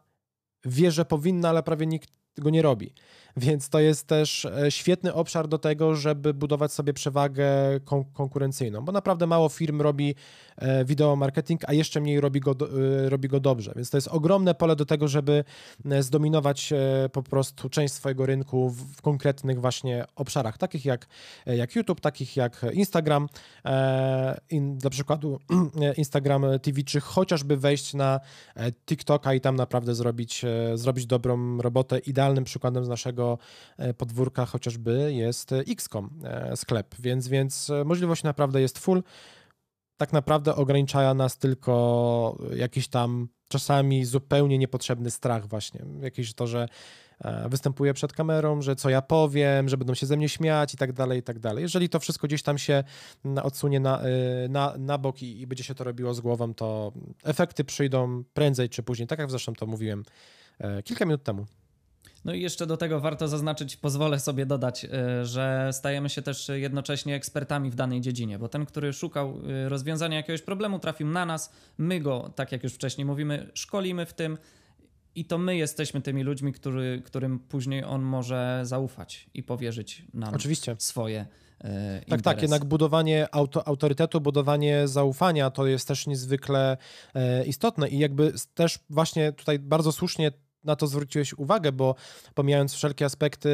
wie, 0.64 0.92
że 0.92 1.04
powinna, 1.04 1.48
ale 1.48 1.62
prawie 1.62 1.86
nikt 1.86 2.10
tego 2.34 2.50
nie 2.50 2.62
robi. 2.62 2.94
Więc 3.36 3.68
to 3.68 3.80
jest 3.80 4.06
też 4.06 4.44
e, 4.44 4.70
świetny 4.70 5.14
obszar 5.14 5.48
do 5.48 5.58
tego, 5.58 5.94
żeby 5.96 6.34
budować 6.34 6.72
sobie 6.72 6.92
przewagę 6.92 7.46
kon 7.84 8.04
konkurencyjną, 8.04 8.84
bo 8.84 8.92
naprawdę 8.92 9.26
mało 9.26 9.48
firm 9.48 9.80
robi 9.80 10.14
e, 10.56 10.84
wideo 10.84 11.16
marketing, 11.16 11.60
a 11.66 11.72
jeszcze 11.72 12.00
mniej 12.00 12.20
robi 12.20 12.40
go, 12.40 12.50
e, 12.50 13.08
robi 13.08 13.28
go 13.28 13.40
dobrze. 13.40 13.72
Więc 13.76 13.90
to 13.90 13.96
jest 13.96 14.08
ogromne 14.08 14.54
pole 14.54 14.76
do 14.76 14.86
tego, 14.86 15.08
żeby 15.08 15.44
zdominować 16.00 16.72
po 17.12 17.22
prostu 17.22 17.68
część 17.68 17.94
swojego 17.94 18.26
rynku 18.26 18.70
w 18.70 19.02
konkretnych 19.02 19.60
właśnie 19.60 20.04
obszarach, 20.16 20.58
takich 20.58 20.84
jak, 20.84 21.06
jak 21.46 21.76
YouTube, 21.76 22.00
takich 22.00 22.36
jak 22.36 22.66
Instagram, 22.72 23.28
in, 24.50 24.78
dla 24.78 24.90
przykładu 24.90 25.38
Instagram 25.96 26.44
TV, 26.62 26.82
czy 26.82 27.00
chociażby 27.00 27.56
wejść 27.56 27.94
na 27.94 28.20
TikToka 28.86 29.34
i 29.34 29.40
tam 29.40 29.56
naprawdę 29.56 29.94
zrobić, 29.94 30.42
zrobić 30.74 31.06
dobrą 31.06 31.58
robotę. 31.58 31.98
Idealnym 31.98 32.44
przykładem 32.44 32.84
z 32.84 32.88
naszego 32.88 33.23
e, 33.76 33.94
podwórka 33.94 34.46
chociażby 34.46 35.12
jest 35.14 35.52
XCOM 35.52 36.10
e, 36.24 36.56
sklep, 36.56 36.94
więc, 36.98 37.28
więc 37.28 37.70
e, 37.70 37.84
możliwość 37.84 38.22
naprawdę 38.22 38.60
jest 38.60 38.78
full. 38.78 39.02
Tak 39.96 40.12
naprawdę 40.12 40.54
ogranicza 40.54 41.14
nas 41.14 41.38
tylko 41.38 42.38
jakiś 42.56 42.88
tam 42.88 43.28
czasami 43.48 44.04
zupełnie 44.04 44.58
niepotrzebny 44.58 45.10
strach 45.10 45.48
właśnie. 45.48 45.80
Jakieś 46.00 46.34
to, 46.34 46.46
że 46.46 46.68
występuję 47.48 47.94
przed 47.94 48.12
kamerą, 48.12 48.62
że 48.62 48.76
co 48.76 48.90
ja 48.90 49.02
powiem, 49.02 49.68
że 49.68 49.76
będą 49.76 49.94
się 49.94 50.06
ze 50.06 50.16
mnie 50.16 50.28
śmiać 50.28 50.74
i 50.74 50.76
tak 50.76 50.92
dalej, 50.92 51.18
i 51.18 51.22
tak 51.22 51.38
dalej. 51.38 51.62
Jeżeli 51.62 51.88
to 51.88 52.00
wszystko 52.00 52.26
gdzieś 52.26 52.42
tam 52.42 52.58
się 52.58 52.84
odsunie 53.42 53.80
na, 53.80 54.00
na, 54.48 54.74
na 54.78 54.98
bok 54.98 55.22
i, 55.22 55.40
i 55.40 55.46
będzie 55.46 55.64
się 55.64 55.74
to 55.74 55.84
robiło 55.84 56.14
z 56.14 56.20
głową, 56.20 56.54
to 56.54 56.92
efekty 57.24 57.64
przyjdą 57.64 58.24
prędzej 58.34 58.68
czy 58.68 58.82
później, 58.82 59.08
tak 59.08 59.18
jak 59.18 59.30
zresztą 59.30 59.52
to 59.52 59.66
mówiłem 59.66 60.02
kilka 60.84 61.04
minut 61.04 61.22
temu. 61.22 61.46
No 62.24 62.32
i 62.32 62.40
jeszcze 62.40 62.66
do 62.66 62.76
tego 62.76 63.00
warto 63.00 63.28
zaznaczyć, 63.28 63.76
pozwolę 63.76 64.20
sobie 64.20 64.46
dodać, 64.46 64.84
y, 64.84 65.24
że 65.26 65.70
stajemy 65.72 66.08
się 66.10 66.22
też 66.22 66.50
jednocześnie 66.54 67.14
ekspertami 67.14 67.70
w 67.70 67.74
danej 67.74 68.00
dziedzinie, 68.00 68.38
bo 68.38 68.48
ten, 68.48 68.66
który 68.66 68.92
szukał 68.92 69.38
y, 69.50 69.68
rozwiązania 69.68 70.16
jakiegoś 70.16 70.42
problemu, 70.42 70.78
trafił 70.78 71.06
na 71.06 71.26
nas, 71.26 71.52
my 71.78 72.00
go, 72.00 72.32
tak 72.34 72.52
jak 72.52 72.62
już 72.64 72.72
wcześniej 72.72 73.04
mówimy, 73.04 73.50
szkolimy 73.54 74.06
w 74.06 74.12
tym. 74.12 74.38
I 75.16 75.24
to 75.24 75.38
my 75.38 75.56
jesteśmy 75.56 76.00
tymi 76.00 76.22
ludźmi, 76.22 76.52
który, 76.52 77.02
którym 77.04 77.38
później 77.38 77.84
on 77.84 78.02
może 78.02 78.60
zaufać 78.62 79.30
i 79.34 79.42
powierzyć 79.42 80.04
nam 80.14 80.34
Oczywiście. 80.34 80.76
swoje 80.78 81.26
e, 81.60 82.00
tak, 82.08 82.22
tak, 82.22 82.42
jednak 82.42 82.64
budowanie 82.64 83.28
auto, 83.32 83.68
autorytetu, 83.68 84.20
budowanie 84.20 84.88
zaufania 84.88 85.50
to 85.50 85.66
jest 85.66 85.88
też 85.88 86.06
niezwykle 86.06 86.76
e, 87.14 87.44
istotne 87.44 87.88
i 87.88 87.98
jakby 87.98 88.32
też 88.54 88.78
właśnie 88.90 89.32
tutaj 89.32 89.58
bardzo 89.58 89.92
słusznie 89.92 90.32
na 90.64 90.76
to 90.76 90.86
zwróciłeś 90.86 91.34
uwagę, 91.34 91.72
bo 91.72 91.94
pomijając 92.34 92.74
wszelkie 92.74 93.04
aspekty 93.04 93.48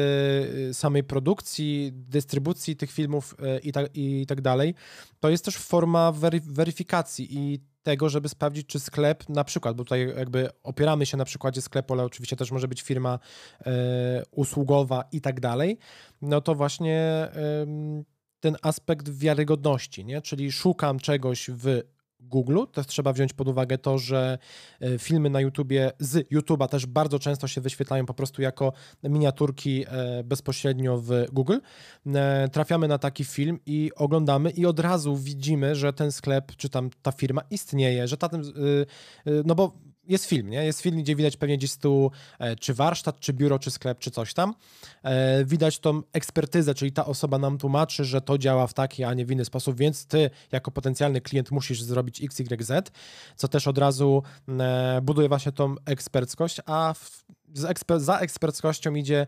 y, 0.69 0.73
samej 0.73 1.03
produkcji, 1.03 1.91
dystrybucji 1.93 2.75
tych 2.75 2.91
filmów 2.91 3.35
y, 3.57 3.59
i 3.59 3.71
tak, 3.71 3.89
i 3.93 4.25
tak 4.27 4.41
dalej, 4.41 4.75
to 5.19 5.29
jest 5.29 5.45
też 5.45 5.57
forma 5.57 6.11
weryfikacji 6.43 7.37
i 7.37 7.59
tego, 7.83 8.09
żeby 8.09 8.29
sprawdzić, 8.29 8.67
czy 8.67 8.79
sklep, 8.79 9.29
na 9.29 9.43
przykład, 9.43 9.75
bo 9.75 9.83
tutaj 9.83 10.13
jakby 10.17 10.49
opieramy 10.63 11.05
się 11.05 11.17
na 11.17 11.25
przykładzie 11.25 11.61
sklepu, 11.61 11.93
ale 11.93 12.03
oczywiście 12.03 12.35
też 12.35 12.51
może 12.51 12.67
być 12.67 12.81
firma 12.81 13.19
e, 13.65 14.23
usługowa 14.31 15.03
i 15.11 15.21
tak 15.21 15.39
dalej, 15.39 15.77
no 16.21 16.41
to 16.41 16.55
właśnie 16.55 16.99
e, 16.99 17.31
ten 18.39 18.57
aspekt 18.61 19.09
wiarygodności, 19.09 20.05
nie? 20.05 20.21
czyli 20.21 20.51
szukam 20.51 20.99
czegoś 20.99 21.49
w 21.53 21.81
Google. 22.21 22.59
Też 22.71 22.87
trzeba 22.87 23.13
wziąć 23.13 23.33
pod 23.33 23.47
uwagę 23.47 23.77
to, 23.77 23.97
że 23.97 24.37
e, 24.81 24.99
filmy 24.99 25.29
na 25.29 25.41
YouTubie 25.41 25.91
z 25.99 26.29
YouTube'a 26.29 26.67
też 26.67 26.85
bardzo 26.85 27.19
często 27.19 27.47
się 27.47 27.61
wyświetlają 27.61 28.05
po 28.05 28.13
prostu 28.13 28.41
jako 28.41 28.73
miniaturki 29.03 29.85
e, 29.87 30.23
bezpośrednio 30.23 30.97
w 30.97 31.25
Google. 31.31 31.57
E, 32.15 32.49
trafiamy 32.51 32.87
na 32.87 32.97
taki 32.97 33.25
film 33.25 33.59
i 33.65 33.91
oglądamy 33.95 34.49
i 34.49 34.65
od 34.65 34.79
razu 34.79 35.17
widzimy, 35.17 35.75
że 35.75 35.93
ten 35.93 36.11
sklep 36.11 36.55
czy 36.55 36.69
tam 36.69 36.89
ta 37.01 37.11
firma 37.11 37.41
istnieje, 37.49 38.07
że 38.07 38.17
ta, 38.17 38.29
no 39.45 39.55
bo 39.55 39.90
jest 40.07 40.25
film, 40.25 40.49
nie? 40.49 40.65
Jest 40.65 40.81
film, 40.81 40.97
gdzie 41.01 41.15
widać 41.15 41.37
pewnie 41.37 41.57
gdzieś 41.57 41.71
z 41.71 41.77
tyłu 41.77 42.11
e, 42.39 42.55
czy 42.55 42.73
warsztat, 42.73 43.19
czy 43.19 43.33
biuro, 43.33 43.59
czy 43.59 43.71
sklep, 43.71 43.99
czy 43.99 44.11
coś 44.11 44.33
tam. 44.33 44.55
E, 45.03 45.45
widać 45.45 45.79
tą 45.79 46.01
ekspertyzę, 46.13 46.75
czyli 46.75 46.91
ta 46.91 47.05
osoba 47.05 47.37
nam 47.37 47.57
tłumaczy, 47.57 48.05
że 48.05 48.21
to 48.21 48.37
działa 48.37 48.67
w 48.67 48.73
taki, 48.73 49.03
a 49.03 49.13
nie 49.13 49.25
w 49.25 49.31
inny 49.31 49.45
sposób, 49.45 49.77
więc 49.77 50.05
ty 50.05 50.29
jako 50.51 50.71
potencjalny 50.71 51.21
klient 51.21 51.51
musisz 51.51 51.83
zrobić 51.83 52.23
X, 52.23 52.39
Y, 52.39 52.63
Z, 52.63 52.91
co 53.35 53.47
też 53.47 53.67
od 53.67 53.77
razu 53.77 54.23
e, 54.49 55.01
buduje 55.03 55.29
właśnie 55.29 55.51
tą 55.51 55.75
eksperckość, 55.85 56.61
a 56.65 56.93
w, 56.93 57.23
eksper 57.67 57.99
za 57.99 58.19
eksperckością 58.19 58.95
idzie 58.95 59.27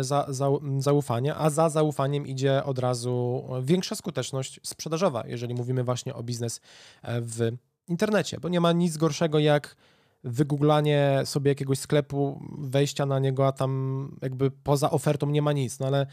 za, 0.00 0.26
za, 0.28 0.48
zaufanie, 0.78 1.34
a 1.34 1.50
za 1.50 1.68
zaufaniem 1.68 2.26
idzie 2.26 2.64
od 2.64 2.78
razu 2.78 3.44
większa 3.62 3.94
skuteczność 3.94 4.60
sprzedażowa, 4.62 5.22
jeżeli 5.26 5.54
mówimy 5.54 5.84
właśnie 5.84 6.14
o 6.14 6.22
biznes 6.22 6.60
w 7.04 7.56
internecie, 7.88 8.38
bo 8.40 8.48
nie 8.48 8.60
ma 8.60 8.72
nic 8.72 8.96
gorszego 8.96 9.38
jak 9.38 9.76
wygooglanie 10.24 11.20
sobie 11.24 11.48
jakiegoś 11.48 11.78
sklepu, 11.78 12.42
wejścia 12.58 13.06
na 13.06 13.18
niego, 13.18 13.46
a 13.46 13.52
tam 13.52 14.10
jakby 14.22 14.50
poza 14.50 14.90
ofertą 14.90 15.30
nie 15.30 15.42
ma 15.42 15.52
nic, 15.52 15.78
no 15.78 15.86
ale 15.86 16.06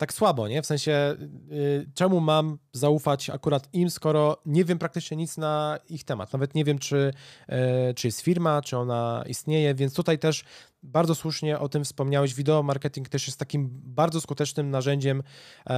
tak 0.00 0.12
słabo, 0.12 0.48
nie? 0.48 0.62
W 0.62 0.66
sensie, 0.66 1.16
yy, 1.48 1.86
czemu 1.94 2.20
mam 2.20 2.58
zaufać 2.72 3.30
akurat 3.30 3.68
im, 3.72 3.90
skoro 3.90 4.36
nie 4.46 4.64
wiem 4.64 4.78
praktycznie 4.78 5.16
nic 5.16 5.36
na 5.36 5.78
ich 5.88 6.04
temat. 6.04 6.32
Nawet 6.32 6.54
nie 6.54 6.64
wiem, 6.64 6.78
czy, 6.78 7.12
yy, 7.48 7.56
czy 7.94 8.08
jest 8.08 8.20
firma, 8.20 8.62
czy 8.62 8.76
ona 8.76 9.24
istnieje, 9.28 9.74
więc 9.74 9.94
tutaj 9.94 10.18
też 10.18 10.44
bardzo 10.82 11.14
słusznie 11.14 11.58
o 11.58 11.68
tym 11.68 11.84
wspomniałeś. 11.84 12.34
Wideo 12.34 12.62
marketing 12.62 13.08
też 13.08 13.26
jest 13.26 13.38
takim 13.38 13.68
bardzo 13.72 14.20
skutecznym 14.20 14.70
narzędziem 14.70 15.22
yy, 15.68 15.74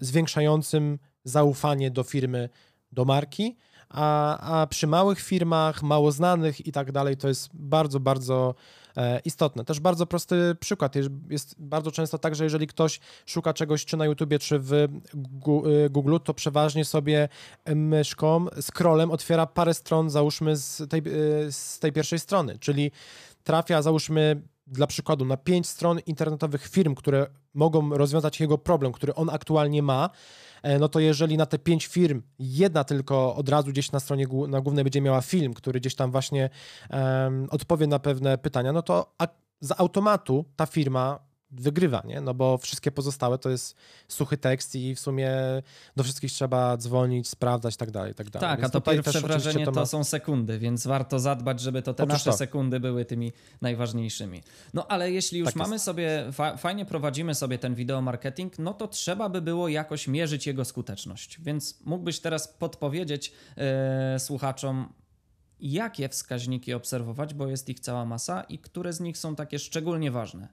zwiększającym 0.00 0.98
zaufanie 1.24 1.90
do 1.90 2.02
firmy, 2.02 2.48
do 2.92 3.04
marki 3.04 3.56
a, 3.94 4.38
a 4.60 4.66
przy 4.66 4.86
małych 4.86 5.20
firmach, 5.20 5.82
mało 5.82 6.12
znanych 6.12 6.66
i 6.66 6.72
tak 6.72 6.92
dalej, 6.92 7.16
to 7.16 7.28
jest 7.28 7.48
bardzo, 7.54 8.00
bardzo 8.00 8.54
e, 8.96 9.20
istotne. 9.24 9.64
Też 9.64 9.80
bardzo 9.80 10.06
prosty 10.06 10.56
przykład. 10.60 10.94
Jest, 11.30 11.54
bardzo 11.58 11.92
często 11.92 12.18
tak, 12.18 12.34
że 12.34 12.44
jeżeli 12.44 12.66
ktoś 12.66 13.00
szuka 13.26 13.52
czegoś 13.54 13.84
czy 13.84 13.96
na 13.96 14.04
YouTubie, 14.04 14.38
czy 14.38 14.58
w 14.58 14.72
e, 14.72 14.88
Google, 15.90 16.16
to 16.24 16.34
przeważnie 16.34 16.84
sobie 16.84 17.28
myszką, 17.74 18.46
scrollem 18.60 19.10
otwiera 19.10 19.46
parę 19.46 19.74
stron, 19.74 20.10
załóżmy 20.10 20.56
z 20.56 20.90
tej, 20.90 21.00
e, 21.00 21.02
z 21.52 21.78
tej 21.78 21.92
pierwszej 21.92 22.18
strony, 22.18 22.58
czyli 22.58 22.90
trafia, 23.44 23.82
załóżmy 23.82 24.42
dla 24.66 24.86
przykładu, 24.86 25.24
na 25.24 25.36
pięć 25.36 25.68
stron 25.68 25.98
internetowych 26.06 26.68
firm, 26.68 26.94
które 26.94 27.26
mogą 27.54 27.90
rozwiązać 27.90 28.40
jego 28.40 28.58
problem, 28.58 28.92
który 28.92 29.14
on 29.14 29.30
aktualnie 29.30 29.82
ma, 29.82 30.10
E, 30.64 30.78
no 30.78 30.88
to 30.88 31.00
jeżeli 31.00 31.36
na 31.36 31.46
te 31.46 31.58
pięć 31.58 31.86
firm 31.86 32.22
jedna 32.38 32.84
tylko 32.84 33.36
od 33.36 33.48
razu 33.48 33.68
gdzieś 33.68 33.92
na 33.92 34.00
stronie 34.00 34.26
na 34.48 34.60
głównej 34.60 34.84
będzie 34.84 35.00
miała 35.00 35.20
film, 35.20 35.54
który 35.54 35.80
gdzieś 35.80 35.94
tam 35.94 36.10
właśnie 36.10 36.50
um, 36.90 37.48
odpowie 37.50 37.86
na 37.86 37.98
pewne 37.98 38.38
pytania, 38.38 38.72
no 38.72 38.82
to 38.82 39.14
z 39.60 39.72
automatu 39.80 40.44
ta 40.56 40.66
firma 40.66 41.18
wygrywa, 41.60 42.02
nie? 42.04 42.20
No 42.20 42.34
bo 42.34 42.58
wszystkie 42.58 42.92
pozostałe 42.92 43.38
to 43.38 43.50
jest 43.50 43.76
suchy 44.08 44.36
tekst 44.36 44.74
i 44.74 44.94
w 44.94 45.00
sumie 45.00 45.32
do 45.96 46.04
wszystkich 46.04 46.32
trzeba 46.32 46.76
dzwonić, 46.76 47.28
sprawdzać 47.28 47.74
i 47.74 47.76
tak 47.78 47.90
dalej, 47.90 48.14
tak 48.14 48.30
dalej. 48.30 48.48
Tak, 48.48 48.60
więc 48.60 48.74
a 48.76 48.80
to 48.80 48.90
pierwsze 48.90 49.20
wrażenie 49.20 49.64
to, 49.64 49.70
ma... 49.70 49.74
to, 49.74 49.86
są 49.86 50.04
sekundy, 50.04 50.58
więc 50.58 50.86
warto 50.86 51.18
zadbać, 51.18 51.60
żeby 51.60 51.82
to 51.82 51.94
te 51.94 52.02
Otóż 52.02 52.12
nasze 52.12 52.30
to. 52.30 52.36
sekundy 52.36 52.80
były 52.80 53.04
tymi 53.04 53.32
najważniejszymi. 53.60 54.42
No 54.74 54.86
ale 54.86 55.10
jeśli 55.10 55.38
już 55.38 55.46
tak 55.46 55.56
mamy 55.56 55.74
jest. 55.74 55.84
sobie, 55.84 56.26
fa 56.32 56.56
fajnie 56.56 56.84
prowadzimy 56.84 57.34
sobie 57.34 57.58
ten 57.58 57.74
wideo 57.74 58.02
marketing, 58.02 58.58
no 58.58 58.74
to 58.74 58.88
trzeba 58.88 59.28
by 59.28 59.42
było 59.42 59.68
jakoś 59.68 60.08
mierzyć 60.08 60.46
jego 60.46 60.64
skuteczność. 60.64 61.40
Więc 61.40 61.80
mógłbyś 61.84 62.20
teraz 62.20 62.48
podpowiedzieć 62.48 63.32
yy, 63.56 64.18
słuchaczom, 64.18 64.92
jakie 65.60 66.08
wskaźniki 66.08 66.74
obserwować, 66.74 67.34
bo 67.34 67.46
jest 67.46 67.68
ich 67.68 67.80
cała 67.80 68.04
masa 68.04 68.42
i 68.42 68.58
które 68.58 68.92
z 68.92 69.00
nich 69.00 69.18
są 69.18 69.36
takie 69.36 69.58
szczególnie 69.58 70.10
ważne. 70.10 70.48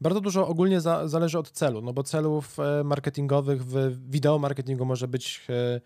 Bardzo 0.00 0.20
dużo 0.20 0.48
ogólnie 0.48 0.80
za, 0.80 1.08
zależy 1.08 1.38
od 1.38 1.50
celu, 1.50 1.82
no 1.82 1.92
bo 1.92 2.02
celów 2.02 2.58
e, 2.58 2.84
marketingowych 2.84 3.64
w 3.64 4.10
wideo 4.10 4.38
marketingu 4.38 4.84
może 4.84 5.08
być 5.08 5.46
e, 5.48 5.80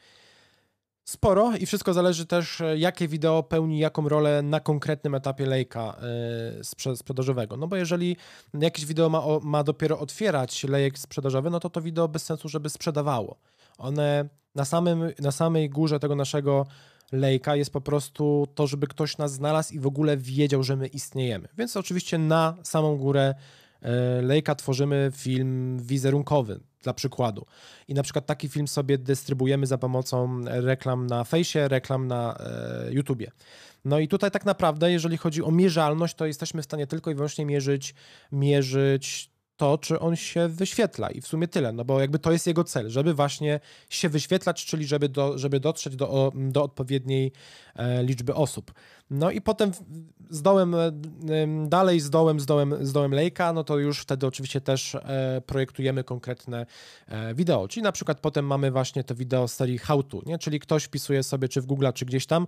sporo 1.05 1.53
i 1.57 1.67
wszystko 1.67 1.95
zależy 1.95 2.27
też, 2.27 2.61
e, 2.61 2.79
jakie 2.79 3.09
wideo 3.09 3.43
pełni 3.43 3.79
jaką 3.79 4.09
rolę 4.09 4.43
na 4.43 4.61
konkretnym 4.61 5.15
etapie 5.15 5.47
lejka 5.47 5.97
sprzedażowego. 6.95 7.57
No 7.57 7.67
bo 7.67 7.77
jeżeli 7.77 8.17
jakieś 8.61 8.87
wideo 8.87 9.09
ma, 9.09 9.23
ma 9.43 9.65
dopiero 9.65 9.99
otwierać 9.99 10.65
lejek 10.65 10.99
sprzedażowy, 10.99 11.51
no 11.51 11.61
to 11.61 11.71
to 11.71 11.81
wideo 11.81 12.09
bez 12.09 12.25
sensu, 12.25 12.49
żeby 12.49 12.71
sprzedawało. 12.71 13.37
One 13.79 14.29
na, 14.55 14.65
samym, 14.65 15.13
na 15.19 15.33
samej 15.33 15.71
górze 15.71 16.01
tego 16.01 16.17
naszego 16.17 16.67
lejka 17.13 17.57
jest 17.57 17.73
po 17.73 17.81
prostu 17.81 18.49
to, 18.55 18.67
żeby 18.67 18.87
ktoś 18.87 19.19
nas 19.19 19.33
znalazł 19.33 19.75
i 19.75 19.79
w 19.79 19.87
ogóle 19.87 20.17
wiedział, 20.17 20.63
że 20.63 20.77
my 20.77 20.87
istniejemy. 20.87 21.49
Więc 21.59 21.77
oczywiście 21.77 22.19
na 22.19 22.57
samą 22.63 22.97
górę 22.97 23.35
Lejka 24.23 24.55
tworzymy 24.55 25.11
film 25.15 25.79
wizerunkowy, 25.83 26.61
dla 26.83 26.95
przykładu. 26.95 27.47
I 27.89 27.95
na 27.95 28.03
przykład 28.03 28.27
taki 28.27 28.49
film 28.49 28.69
sobie 28.69 28.99
dystrybuujemy 28.99 29.67
za 29.67 29.79
pomocą 29.79 30.41
reklam 30.45 31.07
na 31.07 31.25
fejsie, 31.25 31.69
reklam 31.69 32.07
na 32.07 32.39
e, 32.39 32.93
YouTubie. 32.93 33.31
No 33.85 33.99
i 33.99 34.09
tutaj 34.09 34.31
tak 34.31 34.45
naprawdę, 34.45 34.93
jeżeli 34.93 35.17
chodzi 35.17 35.43
o 35.43 35.51
mierzalność, 35.51 36.15
to 36.15 36.27
jesteśmy 36.27 36.63
w 36.63 36.65
stanie 36.65 36.87
tylko 36.87 37.11
i 37.11 37.15
wyłącznie 37.15 37.47
mierzyć, 37.47 37.95
mierzyć 38.33 39.31
to, 39.57 39.79
czy 39.79 40.01
on 40.01 40.17
się 40.17 40.49
wyświetla 40.49 41.11
i 41.11 41.21
w 41.21 41.27
sumie 41.27 41.49
tyle, 41.49 41.73
no 41.73 41.85
bo 41.85 42.01
jakby 42.01 42.19
to 42.19 42.33
jest 42.33 42.47
jego 42.47 42.65
cel, 42.65 42.91
żeby 42.91 43.15
właśnie 43.15 43.61
się 43.91 44.09
wyświetlać, 44.09 44.65
czyli 44.65 44.87
żeby, 44.87 45.09
do, 45.09 45.39
żeby 45.39 45.61
dotrzeć 45.61 45.97
do, 45.97 46.33
do 46.35 46.63
odpowiedniej 46.63 47.27
e, 47.27 47.66
liczby 48.03 48.35
osób. 48.35 48.73
No 49.11 49.31
i 49.31 49.41
potem 49.41 49.73
z 50.31 50.43
dołem, 50.43 50.75
e, 50.75 50.91
dalej 51.69 52.01
z 52.01 52.11
dołem, 52.11 52.41
z 52.41 52.47
dołem, 52.47 52.87
z 52.87 52.93
dołem 52.93 53.13
lejka, 53.13 53.53
no 53.53 53.65
to 53.65 53.79
już 53.79 54.01
wtedy 54.01 54.27
oczywiście 54.27 54.61
też 54.61 54.95
e, 54.95 55.43
projektujemy 55.47 56.05
konkretne 56.05 56.67
e, 57.09 57.35
wideo, 57.35 57.69
czyli 57.69 57.85
na 57.85 57.93
przykład 57.93 58.21
potem 58.21 58.47
mamy 58.47 58.71
właśnie 58.71 59.05
to 59.05 59.15
wideo 59.15 59.49
z 59.49 59.55
serii 59.55 59.79
how 59.79 60.03
to, 60.03 60.21
nie? 60.27 60.39
czyli 60.39 60.61
ktoś 60.61 60.85
wpisuje 60.85 61.23
sobie 61.23 61.49
czy 61.49 61.61
w 61.61 61.67
Google, 61.67 61.87
czy 61.95 62.05
gdzieś 62.05 62.27
tam, 62.27 62.47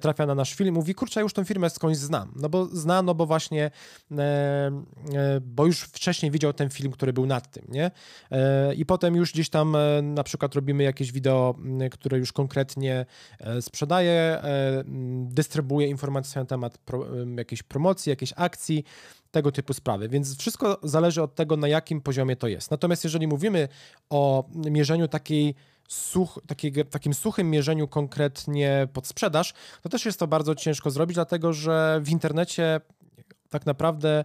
trafia 0.00 0.26
na 0.26 0.34
nasz 0.34 0.54
film, 0.54 0.74
mówi, 0.74 0.94
kurczę, 0.94 1.20
już 1.20 1.32
tę 1.32 1.44
firmę 1.44 1.70
skądś 1.70 1.98
znam, 1.98 2.32
no 2.36 2.48
bo 2.48 2.66
zna, 2.66 3.02
no 3.02 3.14
bo 3.14 3.26
właśnie, 3.26 3.70
bo 5.40 5.66
już 5.66 5.80
wcześniej 5.80 6.30
widział 6.30 6.52
ten 6.52 6.70
film, 6.70 6.92
który 6.92 7.12
był 7.12 7.26
nad 7.26 7.50
tym, 7.50 7.64
nie? 7.68 7.90
I 8.76 8.86
potem 8.86 9.16
już 9.16 9.32
gdzieś 9.32 9.50
tam 9.50 9.76
na 10.02 10.22
przykład 10.22 10.54
robimy 10.54 10.82
jakieś 10.82 11.12
wideo, 11.12 11.54
które 11.90 12.18
już 12.18 12.32
konkretnie 12.32 13.06
sprzedaje, 13.60 14.42
dystrybuuje 15.24 15.88
informacje 15.88 16.40
na 16.40 16.46
temat 16.46 16.78
pro, 16.78 17.06
jakiejś 17.36 17.62
promocji, 17.62 18.10
jakiejś 18.10 18.32
akcji, 18.36 18.84
tego 19.30 19.52
typu 19.52 19.74
sprawy. 19.74 20.08
Więc 20.08 20.38
wszystko 20.38 20.80
zależy 20.82 21.22
od 21.22 21.34
tego, 21.34 21.56
na 21.56 21.68
jakim 21.68 22.00
poziomie 22.00 22.36
to 22.36 22.48
jest. 22.48 22.70
Natomiast 22.70 23.04
jeżeli 23.04 23.26
mówimy 23.26 23.68
o 24.10 24.44
mierzeniu 24.54 25.08
takiej 25.08 25.54
such, 25.88 26.40
takiej, 26.46 26.72
takim 26.72 27.14
suchym 27.14 27.50
mierzeniu 27.50 27.88
konkretnie 27.88 28.88
pod 28.92 29.06
sprzedaż, 29.06 29.54
to 29.82 29.88
też 29.88 30.04
jest 30.04 30.18
to 30.18 30.26
bardzo 30.26 30.54
ciężko 30.54 30.90
zrobić, 30.90 31.14
dlatego 31.14 31.52
że 31.52 32.00
w 32.04 32.10
internecie 32.10 32.80
tak 33.50 33.66
naprawdę 33.66 34.24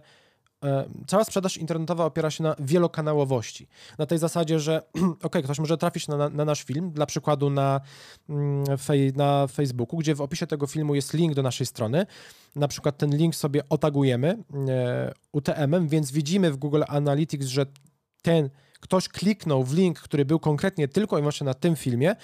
cała 1.06 1.24
sprzedaż 1.24 1.56
internetowa 1.56 2.04
opiera 2.04 2.30
się 2.30 2.42
na 2.42 2.56
wielokanałowości. 2.58 3.68
Na 3.98 4.06
tej 4.06 4.18
zasadzie, 4.18 4.60
że 4.60 4.82
ok, 5.22 5.36
ktoś 5.44 5.58
może 5.58 5.78
trafić 5.78 6.08
na, 6.08 6.28
na 6.28 6.44
nasz 6.44 6.62
film, 6.62 6.90
dla 6.90 7.06
przykładu 7.06 7.50
na, 7.50 7.80
mm, 8.28 8.64
na 9.14 9.46
Facebooku, 9.46 9.98
gdzie 9.98 10.14
w 10.14 10.20
opisie 10.20 10.46
tego 10.46 10.66
filmu 10.66 10.94
jest 10.94 11.14
link 11.14 11.34
do 11.34 11.42
naszej 11.42 11.66
strony. 11.66 12.06
Na 12.56 12.68
przykład 12.68 12.98
ten 12.98 13.16
link 13.16 13.34
sobie 13.34 13.62
otagujemy 13.68 14.38
e, 14.68 15.12
UTM-em, 15.32 15.88
więc 15.88 16.12
widzimy 16.12 16.52
w 16.52 16.56
Google 16.56 16.82
Analytics, 16.88 17.46
że 17.46 17.66
ten 18.22 18.50
ktoś 18.80 19.08
kliknął 19.08 19.64
w 19.64 19.74
link, 19.74 20.00
który 20.00 20.24
był 20.24 20.38
konkretnie 20.38 20.88
tylko 20.88 21.18
i 21.18 21.20
wyłącznie 21.20 21.44
na 21.44 21.54
tym 21.54 21.76
filmie, 21.76 22.16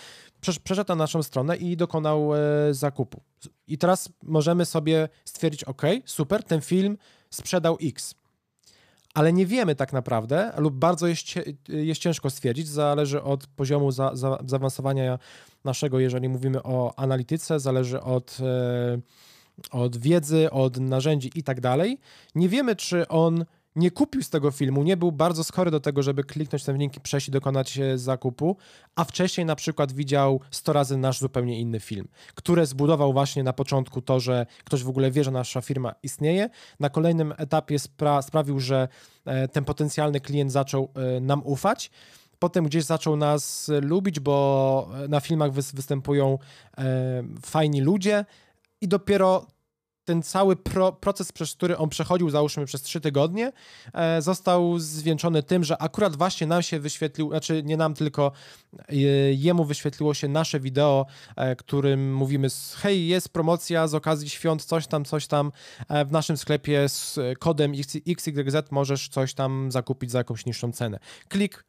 przeszedł 0.64 0.88
na 0.88 0.94
naszą 0.94 1.23
stronę 1.23 1.57
i 1.57 1.77
dokonał 1.77 2.35
e, 2.35 2.38
zakupu. 2.70 3.20
I 3.66 3.79
teraz 3.79 4.09
możemy 4.23 4.64
sobie 4.64 5.09
stwierdzić, 5.25 5.64
ok, 5.64 5.83
super, 6.05 6.42
ten 6.42 6.61
film 6.61 6.99
sprzedał 7.31 7.79
X 7.83 8.14
ale 9.14 9.33
nie 9.33 9.46
wiemy 9.46 9.74
tak 9.74 9.92
naprawdę, 9.92 10.53
lub 10.57 10.74
bardzo 10.74 11.07
jest, 11.07 11.27
jest 11.68 12.00
ciężko 12.00 12.31
stwierdzić, 12.31 12.68
zależy 12.68 13.22
od 13.22 13.46
poziomu 13.46 13.90
za, 13.90 14.16
za, 14.16 14.38
zaawansowania 14.46 15.18
naszego, 15.64 15.98
jeżeli 15.98 16.29
mówimy 16.29 16.62
o 16.62 16.92
analityce, 16.96 17.61
zależy 17.61 18.00
od, 18.00 18.38
e, 18.40 18.98
od 19.70 19.96
wiedzy, 19.96 20.50
od 20.50 20.81
narzędzi 20.81 21.31
i 21.35 21.42
tak 21.42 21.61
dalej. 21.61 21.98
Nie 22.35 22.48
wiemy, 22.48 22.77
czy 22.77 23.09
on 23.09 23.44
nie 23.76 23.90
kupił 23.90 24.22
z 24.22 24.30
tego 24.30 24.50
filmu, 24.50 24.82
nie 24.82 24.96
był 24.96 25.12
bardzo 25.12 25.44
skory 25.44 25.70
do 25.70 25.80
tego, 25.80 26.02
żeby 26.02 26.24
kliknąć 26.24 26.64
ten 26.64 26.78
link 26.78 26.96
i 26.96 27.00
przejść 27.00 27.28
i 27.28 27.30
dokonać 27.30 27.78
zakupu, 27.94 28.56
a 28.94 29.04
wcześniej 29.04 29.46
na 29.46 29.56
przykład 29.56 29.92
widział 29.92 30.40
100 30.50 30.72
razy 30.72 30.96
nasz 30.96 31.20
zupełnie 31.20 31.60
inny 31.60 31.80
film, 31.80 32.08
który 32.34 32.66
zbudował 32.66 33.12
właśnie 33.12 33.42
na 33.42 33.52
początku 33.52 34.02
to, 34.02 34.20
że 34.20 34.46
ktoś 34.64 34.82
w 34.82 34.88
ogóle 34.88 35.10
wie, 35.10 35.24
że 35.24 35.30
nasza 35.30 35.60
firma 35.60 35.94
istnieje. 36.02 36.50
Na 36.80 36.90
kolejnym 36.90 37.34
etapie 37.37 37.78
spra 37.78 38.22
sprawił, 38.22 38.60
że 38.60 38.88
e, 39.24 39.48
ten 39.48 39.64
potencjalny 39.64 40.20
klient 40.20 40.52
zaczął 40.52 40.88
e, 40.94 41.20
nam 41.20 41.42
ufać 41.44 41.90
potem 42.38 42.64
gdzieś 42.64 42.84
zaczął 42.84 43.16
nas 43.16 43.70
lubić, 43.82 44.20
bo 44.20 44.88
na 45.08 45.20
filmach 45.20 45.52
występują 45.52 46.38
e, 46.78 46.84
fajni 47.42 47.80
ludzie 47.80 48.24
i 48.80 48.88
dopiero 48.88 49.46
ten 50.05 50.23
cały 50.23 50.57
pro, 50.57 50.93
proces, 50.93 51.33
przez 51.33 51.55
który 51.55 51.79
on 51.79 51.88
przechodził, 51.88 52.31
załóżmy 52.31 52.67
przez 52.67 52.83
trzy 52.83 53.01
tygodnie, 53.01 53.53
e, 53.93 54.23
został 54.23 54.79
zwieńczony 54.79 55.43
tym, 55.43 55.64
że 55.64 55.83
akurat 55.83 56.17
właśnie 56.17 56.47
nam 56.47 56.62
się 56.62 56.81
wyświetlił, 56.81 57.29
znaczy 57.29 57.62
nie 57.62 57.77
nam, 57.77 57.95
tylko 57.95 58.33
e, 58.88 58.95
jemu 59.33 59.64
wyświetliło 59.64 60.14
się 60.14 60.29
nasze 60.29 60.61
wideo, 60.61 61.07
e, 61.37 61.57
którym 61.57 62.14
mówimy, 62.14 62.49
hej, 62.77 63.07
jest 63.07 63.29
promocja 63.29 63.88
z 63.88 63.95
okazji 63.95 64.29
świąt, 64.31 64.64
coś 64.64 64.87
tam, 64.87 65.05
coś 65.05 65.27
tam, 65.27 65.53
e, 65.88 66.05
w 66.05 66.12
naszym 66.12 66.37
sklepie 66.37 66.88
z 66.88 67.19
kodem 67.38 67.73
XYZ 68.07 68.57
możesz 68.71 69.09
coś 69.09 69.35
tam 69.35 69.71
zakupić 69.71 70.11
za 70.11 70.19
jakąś 70.19 70.47
niższą 70.47 70.73
cenę. 70.73 70.99
Klik 71.29 71.64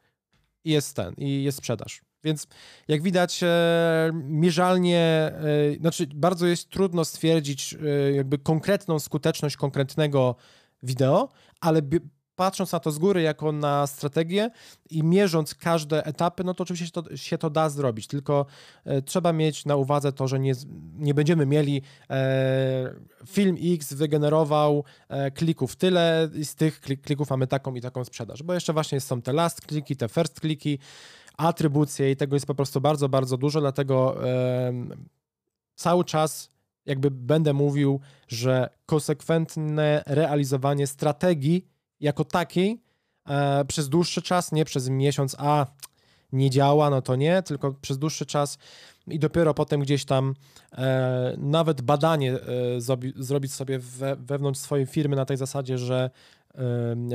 jest 0.64 0.96
ten, 0.96 1.14
i 1.18 1.42
jest 1.42 1.58
sprzedaż. 1.58 2.05
Więc 2.24 2.46
jak 2.88 3.02
widać, 3.02 3.42
e, 3.42 4.10
mierzalnie, 4.14 4.98
e, 4.98 5.80
znaczy 5.80 6.06
bardzo 6.14 6.46
jest 6.46 6.70
trudno 6.70 7.04
stwierdzić 7.04 7.74
e, 7.74 8.12
jakby 8.12 8.38
konkretną 8.38 8.98
skuteczność 8.98 9.56
konkretnego 9.56 10.36
wideo, 10.82 11.28
ale 11.60 11.82
patrząc 12.36 12.72
na 12.72 12.80
to 12.80 12.90
z 12.90 12.98
góry 12.98 13.22
jako 13.22 13.52
na 13.52 13.86
strategię 13.86 14.50
i 14.90 15.02
mierząc 15.02 15.54
każde 15.54 16.04
etapy, 16.04 16.44
no 16.44 16.54
to 16.54 16.62
oczywiście 16.62 16.86
się 16.86 16.92
to, 16.92 17.16
się 17.16 17.38
to 17.38 17.50
da 17.50 17.68
zrobić, 17.68 18.06
tylko 18.06 18.46
trzeba 19.04 19.32
mieć 19.32 19.64
na 19.64 19.76
uwadze 19.76 20.12
to, 20.12 20.28
że 20.28 20.38
nie, 20.38 20.52
nie 20.94 21.14
będziemy 21.14 21.46
mieli 21.46 21.82
e, 22.10 22.94
film 23.26 23.56
X 23.74 23.92
wygenerował 23.92 24.84
e, 25.08 25.30
klików 25.30 25.76
tyle 25.76 26.28
i 26.34 26.44
z 26.44 26.54
tych 26.54 26.80
klików 26.80 27.30
mamy 27.30 27.46
taką 27.46 27.74
i 27.74 27.80
taką 27.80 28.04
sprzedaż, 28.04 28.42
bo 28.42 28.54
jeszcze 28.54 28.72
właśnie 28.72 29.00
są 29.00 29.22
te 29.22 29.32
last 29.32 29.60
kliki, 29.60 29.96
te 29.96 30.08
first 30.08 30.40
kliki, 30.40 30.78
atrybucje 31.36 32.10
i 32.10 32.16
tego 32.16 32.36
jest 32.36 32.46
po 32.46 32.54
prostu 32.54 32.80
bardzo, 32.80 33.08
bardzo 33.08 33.36
dużo, 33.36 33.60
dlatego 33.60 34.16
cały 35.74 36.04
czas 36.04 36.50
jakby 36.86 37.10
będę 37.10 37.52
mówił, 37.52 38.00
że 38.28 38.68
konsekwentne 38.86 40.02
realizowanie 40.06 40.86
strategii 40.86 41.66
jako 42.00 42.24
takiej 42.24 42.82
e, 43.28 43.64
przez 43.64 43.88
dłuższy 43.88 44.22
czas, 44.22 44.52
nie 44.52 44.64
przez 44.64 44.88
miesiąc, 44.88 45.36
a 45.38 45.66
nie 46.32 46.50
działa, 46.50 46.90
no 46.90 47.02
to 47.02 47.16
nie, 47.16 47.42
tylko 47.42 47.72
przez 47.72 47.98
dłuższy 47.98 48.26
czas 48.26 48.58
i 49.06 49.18
dopiero 49.18 49.54
potem 49.54 49.80
gdzieś 49.80 50.04
tam 50.04 50.34
e, 50.72 51.34
nawet 51.38 51.82
badanie 51.82 52.32
e, 52.32 52.80
zrobi, 52.80 53.12
zrobić 53.16 53.52
sobie 53.52 53.78
we, 53.78 54.16
wewnątrz 54.16 54.60
swojej 54.60 54.86
firmy 54.86 55.16
na 55.16 55.24
tej 55.24 55.36
zasadzie, 55.36 55.78
że 55.78 56.10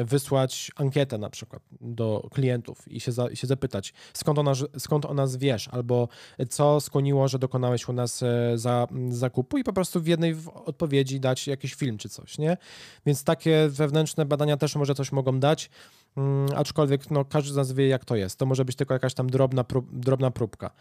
wysłać 0.06 0.71
ankietę 0.75 1.17
na 1.17 1.30
przykład 1.30 1.63
do 1.82 2.30
klientów 2.32 2.88
i 2.88 2.99
się, 2.99 3.12
za, 3.12 3.36
się 3.36 3.47
zapytać, 3.47 3.93
skąd 4.13 4.39
ona, 4.39 4.54
skąd 4.77 5.06
o 5.06 5.13
nas 5.13 5.36
wiesz, 5.36 5.67
albo 5.67 6.08
co 6.49 6.82
skłoniło, 6.82 7.27
że 7.27 7.39
dokonałeś 7.39 7.89
u 7.89 7.93
nas 7.93 8.23
e, 8.23 8.58
za, 8.58 8.88
zakupu 9.10 9.58
i 9.58 9.63
po 9.63 9.73
prostu 9.73 10.01
w 10.01 10.08
jednej 10.08 10.36
odpowiedzi 10.65 11.19
dać 11.19 11.47
jakiś 11.47 11.73
film 11.73 11.97
czy 11.97 12.10
coś, 12.10 12.38
nie? 12.38 12.58
Więc 13.06 13.23
takie 13.23 13.67
wewnętrzne 13.69 14.25
badania 14.25 14.58
też 14.58 14.75
może 14.75 14.95
coś 14.95 15.12
mogą 15.12 15.39
dać, 15.39 15.69
mm, 16.17 16.49
aczkolwiek 16.56 17.12
no, 17.12 17.25
każdy 17.25 17.54
z 17.54 17.56
nas 17.56 17.71
wie, 17.71 17.88
jak 17.88 18.06
to 18.06 18.15
jest. 18.15 18.39
To 18.39 18.45
może 18.45 18.65
być 18.65 18.75
tylko 18.75 18.93
jakaś 18.93 19.13
tam 19.13 19.30
drobna, 19.30 19.63
prób, 19.63 19.99
drobna 19.99 20.32
próbka. 20.32 20.71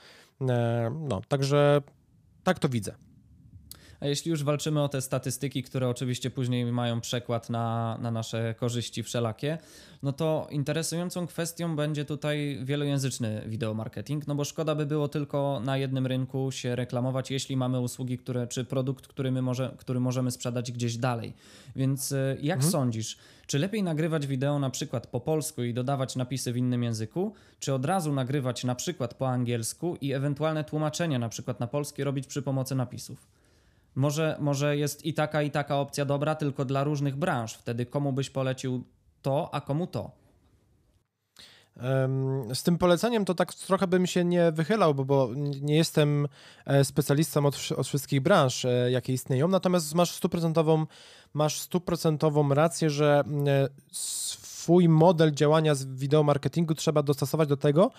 E, 0.40 0.90
no, 1.08 1.20
także 1.28 1.82
tak 2.44 2.58
to 2.58 2.68
widzę. 2.68 3.09
A 4.00 4.06
jeśli 4.06 4.30
już 4.30 4.44
walczymy 4.44 4.82
o 4.82 4.88
te 4.88 5.00
statystyki, 5.00 5.62
które 5.62 5.88
oczywiście 5.88 6.30
później 6.30 6.72
mają 6.72 7.00
przekład 7.00 7.50
na, 7.50 7.98
na 8.00 8.10
nasze 8.10 8.54
korzyści 8.58 9.02
wszelakie, 9.02 9.58
no 10.02 10.12
to 10.12 10.46
interesującą 10.50 11.26
kwestią 11.26 11.76
będzie 11.76 12.04
tutaj 12.04 12.58
wielojęzyczny 12.62 13.42
wideomarketing, 13.46 14.26
no 14.26 14.34
bo 14.34 14.44
szkoda 14.44 14.74
by 14.74 14.86
było 14.86 15.08
tylko 15.08 15.60
na 15.64 15.76
jednym 15.76 16.06
rynku 16.06 16.52
się 16.52 16.76
reklamować, 16.76 17.30
jeśli 17.30 17.56
mamy 17.56 17.80
usługi, 17.80 18.18
które, 18.18 18.46
czy 18.46 18.64
produkt, 18.64 19.06
który, 19.06 19.30
my 19.30 19.42
może, 19.42 19.74
który 19.78 20.00
możemy 20.00 20.30
sprzedać 20.30 20.72
gdzieś 20.72 20.96
dalej. 20.96 21.32
Więc 21.76 22.12
y, 22.12 22.38
jak 22.42 22.56
mhm. 22.56 22.72
sądzisz, 22.72 23.18
czy 23.46 23.58
lepiej 23.58 23.82
nagrywać 23.82 24.26
wideo 24.26 24.58
na 24.58 24.70
przykład 24.70 25.06
po 25.06 25.20
polsku 25.20 25.62
i 25.62 25.74
dodawać 25.74 26.16
napisy 26.16 26.52
w 26.52 26.56
innym 26.56 26.82
języku, 26.82 27.34
czy 27.58 27.74
od 27.74 27.84
razu 27.84 28.12
nagrywać 28.12 28.64
na 28.64 28.74
przykład 28.74 29.14
po 29.14 29.28
angielsku 29.28 29.96
i 30.00 30.12
ewentualne 30.12 30.64
tłumaczenia 30.64 31.18
na 31.18 31.28
przykład 31.28 31.60
na 31.60 31.66
polskie 31.66 32.04
robić 32.04 32.26
przy 32.26 32.42
pomocy 32.42 32.74
napisów? 32.74 33.39
Może, 33.94 34.37
może 34.40 34.76
jest 34.76 35.07
i 35.07 35.14
taka, 35.14 35.42
i 35.42 35.50
taka 35.50 35.76
opcja 35.76 36.05
dobra, 36.05 36.35
tylko 36.35 36.64
dla 36.64 36.85
różnych 36.85 37.16
branż. 37.16 37.55
Wtedy 37.55 37.87
komu 37.87 38.12
byś 38.12 38.31
polecił 38.31 38.85
to, 39.22 39.55
a 39.55 39.61
komu 39.61 39.87
to? 39.87 40.20
Z 42.55 42.62
tym 42.62 42.79
poleceniem 42.79 43.24
to 43.24 43.35
tak 43.35 43.55
trochę 43.55 43.87
bym 43.87 44.07
się 44.07 44.24
nie 44.24 44.53
wychylał, 44.53 44.94
bo, 44.94 45.31
nie 45.61 45.76
jestem 45.76 46.29
e, 46.66 46.85
specjalistą 46.85 47.46
od, 47.46 47.68
od, 47.76 47.87
wszystkich 47.87 48.20
branż, 48.20 48.64
e, 48.64 48.90
jakie 48.90 49.12
istnieją, 49.12 49.48
natomiast 49.48 49.94
masz 49.94 50.11
stuprocentową, 50.11 50.87
masz 51.35 51.61
stuprocentową 51.61 52.55
rację, 52.55 52.90
że 52.90 53.22
e, 53.46 53.68
swój 53.92 54.88
model 54.88 55.33
działania 55.33 55.74
z 55.74 55.85
wideo 55.85 56.22
marketingu 56.22 56.74
trzeba 56.74 57.03
dostosować 57.03 57.48
do 57.48 57.57
tego, 57.57 57.90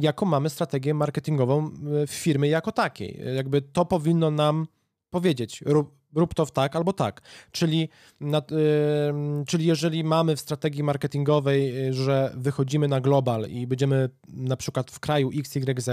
jaką 0.00 0.26
mamy 0.26 0.50
strategię 0.50 0.94
marketingową 0.94 1.70
w 2.06 2.10
firmy 2.10 2.48
jako 2.48 2.72
takiej. 2.72 3.20
Jakby 3.36 3.62
to 3.62 3.84
powinno 3.84 4.30
nam 4.30 4.66
powiedzieć, 5.10 5.62
rób, 5.66 5.98
rób 6.14 6.34
to 6.34 6.46
w 6.46 6.50
tak 6.50 6.76
albo 6.76 6.92
tak. 6.92 7.20
Czyli, 7.52 7.88
na, 8.20 8.42
yy, 8.50 9.44
czyli 9.46 9.66
jeżeli 9.66 10.04
mamy 10.04 10.36
w 10.36 10.40
strategii 10.40 10.82
marketingowej, 10.82 11.88
y, 11.88 11.94
że 11.94 12.32
wychodzimy 12.36 12.88
na 12.88 13.00
global 13.00 13.46
i 13.48 13.66
będziemy 13.66 14.08
na 14.28 14.56
przykład 14.56 14.90
w 14.90 15.00
kraju 15.00 15.30
XYZ, 15.38 15.90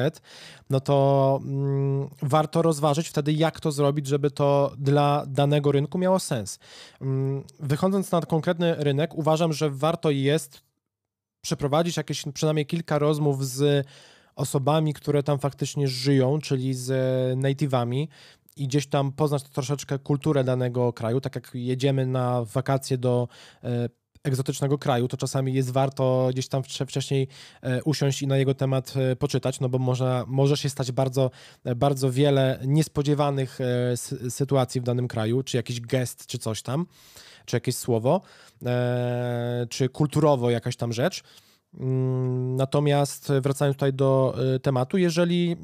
no 0.69 0.80
to 0.80 1.39
yy, 2.21 2.30
warto 2.30 2.62
rozważyć 2.62 3.08
wtedy, 3.08 3.34
jak 3.34 3.60
to 3.60 3.71
zrobić, 3.71 4.08
żeby 4.08 4.32
to 4.32 4.73
dla 4.78 5.25
danego 5.28 5.71
rynku 5.71 5.97
miało 5.97 6.19
sens. 6.19 6.60
Yy, 7.01 7.08
wychodząc 7.60 8.12
na 8.12 8.21
konkretny 8.21 8.75
rynek, 8.75 9.15
uważam, 9.15 9.54
że 9.54 9.69
warto 9.69 10.12
jest 10.12 10.62
przeprowadzić 11.41 11.97
jakieś 11.97 12.23
przynajmniej 12.34 12.65
kilka 12.65 12.99
rozmów 12.99 13.47
z 13.47 13.88
osobami, 14.36 14.93
które 14.93 15.23
tam 15.23 15.39
faktycznie 15.39 15.88
żyją, 15.88 16.39
czyli 16.39 16.73
z 16.73 16.89
native'ami, 17.38 18.08
i 18.56 18.68
gdzieś 18.68 18.88
tam 18.88 19.12
poznać 19.12 19.44
troszeczkę 19.44 20.00
kulturę 20.00 20.44
danego 20.44 20.94
kraju, 20.94 21.22
tak 21.22 21.36
jak 21.36 21.52
jedziemy 21.54 22.06
na 22.06 22.46
wakacje 22.46 22.98
do 22.98 23.28
e, 23.63 23.89
egzotycznego 24.24 24.78
kraju, 24.78 25.08
to 25.08 25.18
czasami 25.18 25.54
jest 25.54 25.72
warto 25.72 26.28
gdzieś 26.32 26.48
tam 26.48 26.63
wcześniej 26.63 27.28
e, 27.62 27.84
usiąść 27.84 28.22
i 28.22 28.28
na 28.28 28.38
jego 28.38 28.54
temat 28.54 28.94
e, 28.98 29.15
poczytać, 29.15 29.60
no 29.60 29.70
bo 29.70 29.78
może, 29.78 30.24
może 30.28 30.58
się 30.58 30.70
stać 30.70 30.91
bardzo, 30.91 31.32
bardzo 31.76 32.12
wiele 32.12 32.60
niespodziewanych 32.65 33.60
sytuacji 34.30 34.82
w 34.82 34.84
danym 34.84 35.08
kraju, 35.08 35.44
czy 35.44 35.58
jakiś 35.58 35.82
gest, 35.82 36.26
czy 36.28 36.38
coś 36.38 36.62
tam, 36.62 36.86
czy 37.46 37.56
jakieś 37.56 37.76
słowo, 37.76 38.22
czy 39.70 39.89
kulturowo 39.89 40.50
jakaś 40.50 40.76
tam 40.76 40.94
rzecz. 40.94 41.24
Mm, 41.80 42.56
natomiast 42.56 43.32
wracając 43.42 43.78
tutaj 43.78 43.94
do 43.94 44.36
y, 44.56 44.60
tematu, 44.60 44.98
jeżeli 44.98 45.52
y, 45.52 45.58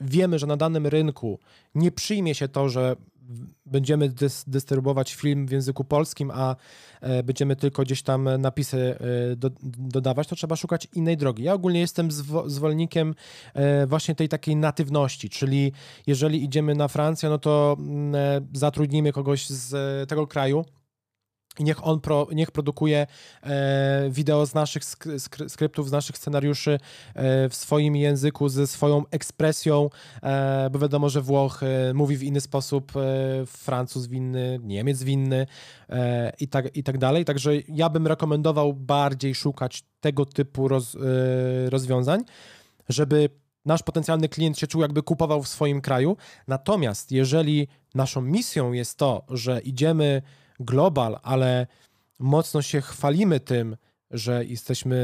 wiemy, 0.00 0.38
że 0.38 0.46
na 0.46 0.56
danym 0.56 0.86
rynku 0.86 1.38
nie 1.74 1.90
przyjmie 1.92 2.34
się 2.34 2.48
to, 2.48 2.68
że 2.68 2.96
będziemy 3.66 4.08
dys 4.08 4.44
dystrybuować 4.46 5.14
film 5.14 5.46
w 5.46 5.50
języku 5.50 5.84
polskim, 5.84 6.30
a 6.34 6.56
e, 7.00 7.22
będziemy 7.22 7.56
tylko 7.56 7.82
gdzieś 7.82 8.02
tam 8.02 8.28
napisy 8.38 8.98
e, 9.32 9.36
do, 9.36 9.50
dodawać, 9.62 10.28
to 10.28 10.36
trzeba 10.36 10.56
szukać 10.56 10.88
innej 10.94 11.16
drogi. 11.16 11.42
Ja 11.42 11.54
ogólnie 11.54 11.80
jestem 11.80 12.08
zwolennikiem 12.46 13.14
e, 13.54 13.86
właśnie 13.86 14.14
tej 14.14 14.28
takiej 14.28 14.56
natywności, 14.56 15.30
czyli 15.30 15.72
jeżeli 16.06 16.44
idziemy 16.44 16.74
na 16.74 16.88
Francję, 16.88 17.28
no 17.28 17.38
to 17.38 17.76
mm, 17.78 18.14
zatrudnimy 18.52 19.12
kogoś 19.12 19.48
z 19.48 20.08
tego 20.08 20.26
kraju, 20.26 20.64
i 21.60 21.64
niech 21.64 21.86
on 21.86 22.00
pro, 22.00 22.26
niech 22.32 22.50
produkuje 22.50 23.06
e, 23.42 24.10
wideo 24.10 24.46
z 24.46 24.54
naszych 24.54 24.84
sk 24.84 25.08
skryptów, 25.48 25.88
z 25.88 25.92
naszych 25.92 26.18
scenariuszy 26.18 26.78
e, 27.14 27.48
w 27.48 27.54
swoim 27.54 27.96
języku, 27.96 28.48
ze 28.48 28.66
swoją 28.66 29.04
ekspresją, 29.10 29.90
e, 30.22 30.70
bo 30.70 30.78
wiadomo, 30.78 31.08
że 31.08 31.22
Włoch 31.22 31.62
e, 31.62 31.94
mówi 31.94 32.16
w 32.16 32.22
inny 32.22 32.40
sposób, 32.40 32.92
e, 32.96 33.00
Francuz 33.46 34.06
w 34.06 34.12
inny, 34.12 34.60
Niemiec 34.62 35.02
w 35.02 35.08
inny 35.08 35.46
e, 35.88 36.32
i, 36.40 36.48
tak, 36.48 36.76
i 36.76 36.82
tak 36.82 36.98
dalej. 36.98 37.24
Także 37.24 37.52
ja 37.68 37.88
bym 37.88 38.06
rekomendował 38.06 38.72
bardziej 38.72 39.34
szukać 39.34 39.82
tego 40.00 40.26
typu 40.26 40.68
roz, 40.68 40.96
rozwiązań, 41.70 42.24
żeby 42.88 43.28
nasz 43.64 43.82
potencjalny 43.82 44.28
klient 44.28 44.58
się 44.58 44.66
czuł, 44.66 44.82
jakby 44.82 45.02
kupował 45.02 45.42
w 45.42 45.48
swoim 45.48 45.80
kraju. 45.80 46.16
Natomiast 46.48 47.12
jeżeli 47.12 47.68
naszą 47.94 48.20
misją 48.20 48.72
jest 48.72 48.98
to, 48.98 49.22
że 49.30 49.60
idziemy 49.60 50.22
global, 50.60 51.18
ale 51.22 51.66
mocno 52.18 52.62
się 52.62 52.80
chwalimy 52.80 53.40
tym, 53.40 53.76
że 54.10 54.44
jesteśmy 54.44 54.96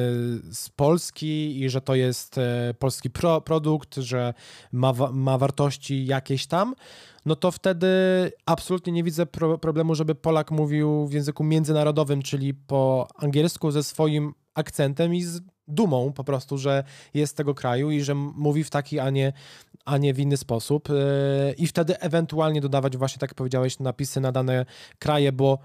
z 0.53 0.69
Polski 0.69 1.61
i 1.61 1.71
że 1.71 1.81
to 1.81 1.95
jest 1.95 2.39
e, 2.39 2.75
polski 2.79 3.11
pro, 3.11 3.41
produkt, 3.41 3.97
że 3.97 4.35
ma, 4.73 4.93
ma 5.13 5.39
wartości 5.39 6.07
jakieś 6.07 6.47
tam, 6.47 6.75
no 7.27 7.37
to 7.37 7.51
wtedy 7.51 7.87
absolutnie 8.47 8.93
nie 8.93 9.05
widzę 9.05 9.27
pro, 9.27 9.59
problemu, 9.59 9.95
żeby 9.95 10.15
Polak 10.15 10.51
mówił 10.51 11.07
w 11.07 11.13
języku 11.13 11.45
międzynarodowym, 11.45 12.23
czyli 12.23 12.55
po 12.55 13.09
angielsku 13.17 13.71
ze 13.71 13.83
swoim 13.83 14.35
akcentem 14.55 15.15
i 15.15 15.23
z 15.23 15.41
dumą 15.69 16.13
po 16.13 16.25
prostu, 16.25 16.59
że 16.59 16.85
jest 17.15 17.33
z 17.33 17.37
tego 17.37 17.55
kraju 17.55 17.91
i 17.91 18.03
że 18.03 18.15
mówi 18.15 18.65
w 18.65 18.71
taki, 18.71 18.99
a 18.99 19.11
nie, 19.11 19.33
a 19.85 19.99
nie 19.99 20.15
w 20.15 20.19
inny 20.19 20.37
sposób. 20.37 20.89
E, 20.91 21.53
I 21.53 21.67
wtedy 21.67 22.01
ewentualnie 22.01 22.61
dodawać 22.61 22.97
właśnie, 22.97 23.21
tak 23.21 23.31
jak 23.31 23.35
powiedziałeś, 23.35 23.79
napisy 23.79 24.21
na 24.21 24.33
dane 24.33 24.67
kraje, 24.99 25.33
bo 25.33 25.59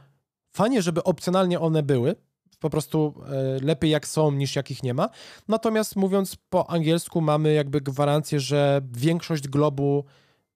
fajnie, 0.52 0.82
żeby 0.82 1.04
opcjonalnie 1.04 1.60
one 1.60 1.84
były, 1.84 2.16
po 2.60 2.70
prostu 2.70 3.14
e, 3.28 3.66
lepiej 3.66 3.92
jak 3.92 4.08
są 4.08 4.32
niż 4.32 4.56
jakich 4.56 4.84
nie 4.84 4.94
ma. 4.94 5.10
Natomiast 5.48 5.96
mówiąc 5.96 6.36
po 6.50 6.70
angielsku 6.70 7.22
mamy 7.22 7.54
jakby 7.54 7.82
gwarancję, 7.82 8.40
że 8.40 8.82
większość 8.92 9.48
globu 9.48 10.06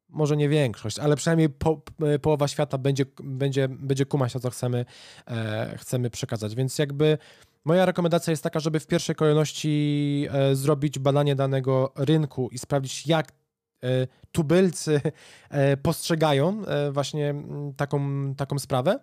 może 0.10 0.38
nie 0.38 0.50
większość, 0.50 1.00
ale 1.00 1.16
przynajmniej 1.16 1.50
po, 1.50 1.82
e, 2.02 2.20
połowa 2.20 2.48
świata 2.48 2.78
będzie, 2.78 3.06
będzie, 3.24 3.68
będzie 3.68 4.06
kumać 4.06 4.34
to, 4.34 4.40
co 4.40 4.50
chcemy, 4.50 4.86
e, 5.28 5.78
chcemy 5.78 6.10
przekazać. 6.10 6.56
Więc 6.56 6.80
jakby 6.80 7.18
Moja 7.66 7.86
rekomendacja 7.86 8.32
jest 8.32 8.44
taka, 8.44 8.60
żeby 8.60 8.80
w 8.80 8.88
pierwszej 8.88 9.16
kolejności 9.16 10.28
e, 10.32 10.56
zrobić 10.56 11.00
badanie 11.00 11.36
danego 11.36 11.94
rynku 11.96 12.50
i 12.52 12.58
sprawdzić, 12.58 13.08
jak 13.08 13.32
e, 13.84 14.08
tubylcy 14.32 15.02
postrzegają 15.84 16.62
właśnie 16.92 17.36
taką, 17.78 18.00
taką 18.36 18.60
sprawę 18.60 19.00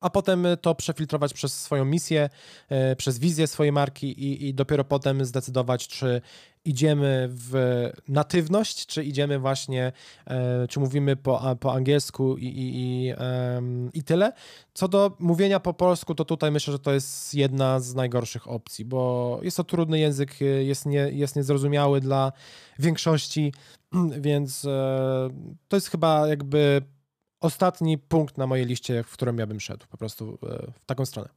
a 0.00 0.10
potem 0.10 0.46
to 0.60 0.74
przefiltrować 0.74 1.34
przez 1.34 1.60
swoją 1.62 1.84
misję, 1.84 2.30
e, 2.68 2.96
przez 2.96 3.18
wizję 3.18 3.46
swojej 3.46 3.72
marki 3.72 4.06
i, 4.06 4.48
i, 4.48 4.54
dopiero 4.54 4.84
potem 4.84 5.24
zdecydować, 5.24 5.88
czy 5.88 6.20
idziemy 6.64 7.28
w 7.30 7.54
natywność, 8.08 8.86
czy 8.86 9.04
idziemy 9.04 9.38
właśnie, 9.38 9.92
e, 10.26 10.68
czy 10.68 10.80
mówimy 10.80 11.16
po, 11.16 11.56
po 11.60 11.74
angielsku 11.74 12.36
i, 12.36 12.46
i, 12.46 12.76
i, 12.76 13.14
i 13.94 14.02
tyle. 14.02 14.32
Co 14.74 14.88
do 14.88 15.16
mówienia 15.18 15.60
po 15.60 15.74
polsku, 15.74 16.14
to 16.14 16.24
tutaj 16.24 16.50
myślę, 16.50 16.72
że 16.72 16.78
to 16.78 16.92
jest 16.92 17.34
jedna 17.34 17.80
z 17.80 17.94
najgorszych 17.94 18.48
opcji, 18.48 18.84
bo 18.84 19.40
jest 19.42 19.56
to 19.56 19.64
trudny 19.64 19.98
język, 19.98 20.40
jest, 20.64 20.86
nie, 20.86 21.10
jest 21.12 21.36
niezrozumiały 21.36 22.00
dla 22.00 22.32
większości, 22.78 23.52
więc 24.26 24.64
e, 24.64 24.68
to 25.68 25.76
jest 25.76 25.88
chyba 25.88 26.28
jakby 26.28 26.82
ostatni 27.40 27.98
punkt 27.98 28.38
na 28.38 28.46
mojej 28.46 28.66
liście, 28.66 29.02
w 29.02 29.12
którym 29.12 29.38
ja 29.38 29.46
bym 29.46 29.60
szedł, 29.60 29.86
po 29.90 29.96
prostu 29.96 30.38
e, 30.42 30.72
w 30.72 30.86
taką 30.86 31.06
stronę. 31.06 31.28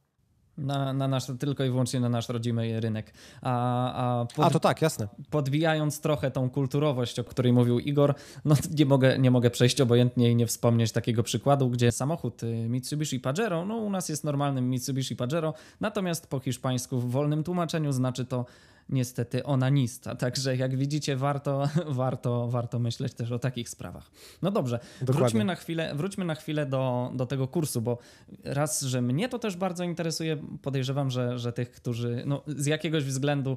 Na, 0.58 0.92
na 0.92 1.08
nasz, 1.08 1.24
tylko 1.38 1.64
i 1.64 1.70
wyłącznie 1.70 2.00
na 2.00 2.08
nasz 2.08 2.28
rodzimy 2.28 2.80
rynek. 2.80 3.14
A, 3.42 4.20
a, 4.20 4.26
pod, 4.26 4.44
a, 4.44 4.50
to 4.50 4.60
tak, 4.60 4.82
jasne. 4.82 5.08
Podbijając 5.30 6.00
trochę 6.00 6.30
tą 6.30 6.50
kulturowość, 6.50 7.18
o 7.18 7.24
której 7.24 7.52
mówił 7.52 7.78
Igor, 7.78 8.14
no 8.44 8.54
nie 8.78 8.86
mogę, 8.86 9.18
nie 9.18 9.30
mogę 9.30 9.50
przejść 9.50 9.80
obojętnie 9.80 10.30
i 10.30 10.36
nie 10.36 10.46
wspomnieć 10.46 10.92
takiego 10.92 11.22
przykładu, 11.22 11.70
gdzie 11.70 11.92
samochód 11.92 12.42
y, 12.42 12.46
Mitsubishi 12.68 13.20
Pajero, 13.20 13.64
no 13.64 13.76
u 13.76 13.90
nas 13.90 14.08
jest 14.08 14.24
normalnym 14.24 14.70
Mitsubishi 14.70 15.16
Pajero, 15.16 15.54
natomiast 15.80 16.26
po 16.26 16.40
hiszpańsku 16.40 17.00
w 17.00 17.10
wolnym 17.10 17.44
tłumaczeniu 17.44 17.92
znaczy 17.92 18.24
to 18.24 18.46
niestety 18.88 19.44
onanista. 19.44 20.14
Także 20.14 20.56
jak 20.56 20.76
widzicie, 20.76 21.16
warto, 21.16 21.68
warto, 22.02 22.48
warto 22.48 22.78
myśleć 22.78 23.14
też 23.14 23.32
o 23.32 23.38
takich 23.38 23.68
sprawach. 23.68 24.10
No 24.42 24.50
dobrze, 24.50 24.80
wróćmy 25.00 25.44
na 25.44 25.54
chwilę, 25.54 25.94
wróćmy 25.94 26.24
na 26.24 26.34
chwilę 26.34 26.66
do, 26.66 27.12
do 27.14 27.26
tego 27.26 27.48
kursu, 27.48 27.80
bo 27.82 27.98
raz, 28.44 28.82
że 28.82 29.02
mnie 29.02 29.28
to 29.28 29.38
też 29.38 29.56
bardzo 29.56 29.84
interesuje, 29.84 30.36
podejrzewam, 30.62 31.10
że, 31.10 31.38
że 31.38 31.52
tych, 31.52 31.70
którzy 31.70 32.22
no, 32.26 32.42
z 32.46 32.66
jakiegoś 32.66 33.04
względu 33.04 33.56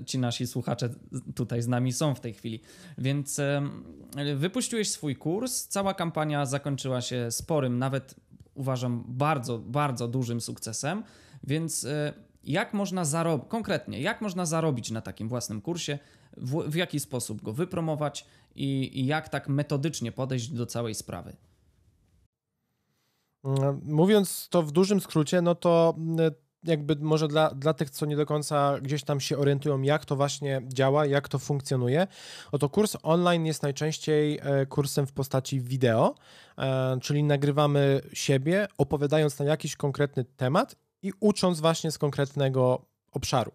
y, 0.00 0.04
ci 0.04 0.18
nasi 0.18 0.46
słuchacze 0.46 0.88
tutaj 1.34 1.62
z 1.62 1.68
nami 1.68 1.92
są 1.92 2.14
w 2.14 2.20
tej 2.20 2.34
chwili. 2.34 2.60
Więc 2.98 3.38
y, 3.38 3.60
wypuściłeś 4.36 4.90
swój 4.90 5.16
kurs, 5.16 5.66
cała 5.68 5.94
kampania 5.94 6.46
zakończyła 6.46 7.00
się 7.00 7.30
sporym, 7.30 7.78
nawet 7.78 8.14
uważam 8.54 9.04
bardzo, 9.08 9.58
bardzo 9.58 10.08
dużym 10.08 10.40
sukcesem, 10.40 11.02
więc 11.44 11.84
y, 11.84 12.12
jak 12.50 12.74
można 12.74 13.04
zarobić, 13.04 13.48
konkretnie, 13.48 14.00
jak 14.00 14.20
można 14.20 14.46
zarobić 14.46 14.90
na 14.90 15.00
takim 15.00 15.28
własnym 15.28 15.60
kursie, 15.60 15.98
w, 16.36 16.70
w 16.70 16.74
jaki 16.74 17.00
sposób 17.00 17.42
go 17.42 17.52
wypromować 17.52 18.26
i, 18.54 19.00
i 19.00 19.06
jak 19.06 19.28
tak 19.28 19.48
metodycznie 19.48 20.12
podejść 20.12 20.48
do 20.48 20.66
całej 20.66 20.94
sprawy. 20.94 21.36
Mm, 23.44 23.80
mówiąc 23.84 24.48
to 24.50 24.62
w 24.62 24.72
dużym 24.72 25.00
skrócie, 25.00 25.42
no 25.42 25.54
to 25.54 25.94
mm, 25.98 26.30
jakby 26.64 26.96
może 26.96 27.28
dla, 27.28 27.50
dla 27.50 27.74
tych, 27.74 27.90
co 27.90 28.06
nie 28.06 28.16
do 28.16 28.26
końca 28.26 28.80
gdzieś 28.80 29.04
tam 29.04 29.20
się 29.20 29.38
orientują, 29.38 29.82
jak 29.82 30.04
to 30.04 30.16
właśnie 30.16 30.62
działa, 30.68 31.06
jak 31.06 31.28
to 31.28 31.38
funkcjonuje, 31.38 32.06
oto 32.52 32.68
kurs 32.68 32.96
online 33.02 33.46
jest 33.46 33.62
najczęściej 33.62 34.38
e, 34.42 34.66
kursem 34.66 35.06
w 35.06 35.12
postaci 35.12 35.60
wideo, 35.60 36.14
e, 36.58 36.98
czyli 37.00 37.22
nagrywamy 37.22 38.00
siebie, 38.12 38.68
opowiadając 38.78 39.38
na 39.38 39.44
jakiś 39.44 39.76
konkretny 39.76 40.24
temat 40.24 40.76
i 41.02 41.12
ucząc 41.20 41.60
właśnie 41.60 41.90
z 41.90 41.98
konkretnego 41.98 42.84
obszaru. 43.12 43.52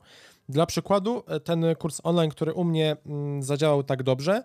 Dla 0.49 0.65
przykładu, 0.65 1.23
e, 1.27 1.39
ten 1.39 1.65
kurs 1.79 2.01
online, 2.03 2.31
który 2.31 2.53
u 2.53 2.63
mnie 2.63 2.97
mm, 3.05 3.43
zadziałał 3.43 3.83
tak 3.83 4.03
dobrze, 4.03 4.43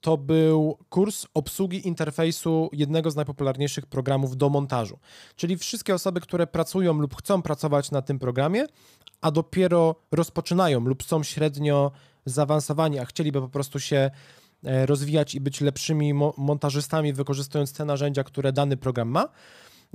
to 0.00 0.16
był 0.16 0.78
kurs 0.88 1.26
obsługi 1.34 1.88
interfejsu 1.88 2.70
jednego 2.72 3.10
z 3.10 3.16
najpopularniejszych 3.16 3.86
programów 3.86 4.36
do 4.36 4.48
montażu. 4.48 4.98
Czyli 5.36 5.56
wszystkie 5.56 5.94
osoby, 5.94 6.20
które 6.20 6.46
pracują 6.46 6.94
lub 6.94 7.16
chcą 7.16 7.42
pracować 7.42 7.90
na 7.90 8.02
tym 8.02 8.18
programie, 8.18 8.66
a 9.20 9.30
dopiero 9.30 9.94
rozpoczynają 10.12 10.80
lub 10.80 11.02
są 11.02 11.22
średnio 11.22 11.90
zaawansowani, 12.24 12.98
a 12.98 13.04
chcieliby 13.04 13.40
po 13.40 13.48
prostu 13.48 13.80
się 13.80 14.10
e, 14.64 14.86
rozwijać 14.86 15.34
i 15.34 15.40
być 15.40 15.60
lepszymi 15.60 16.14
montażystami, 16.36 17.12
wykorzystując 17.12 17.72
te 17.72 17.84
narzędzia, 17.84 18.24
które 18.24 18.52
dany 18.52 18.76
program 18.76 19.08
ma, 19.08 19.28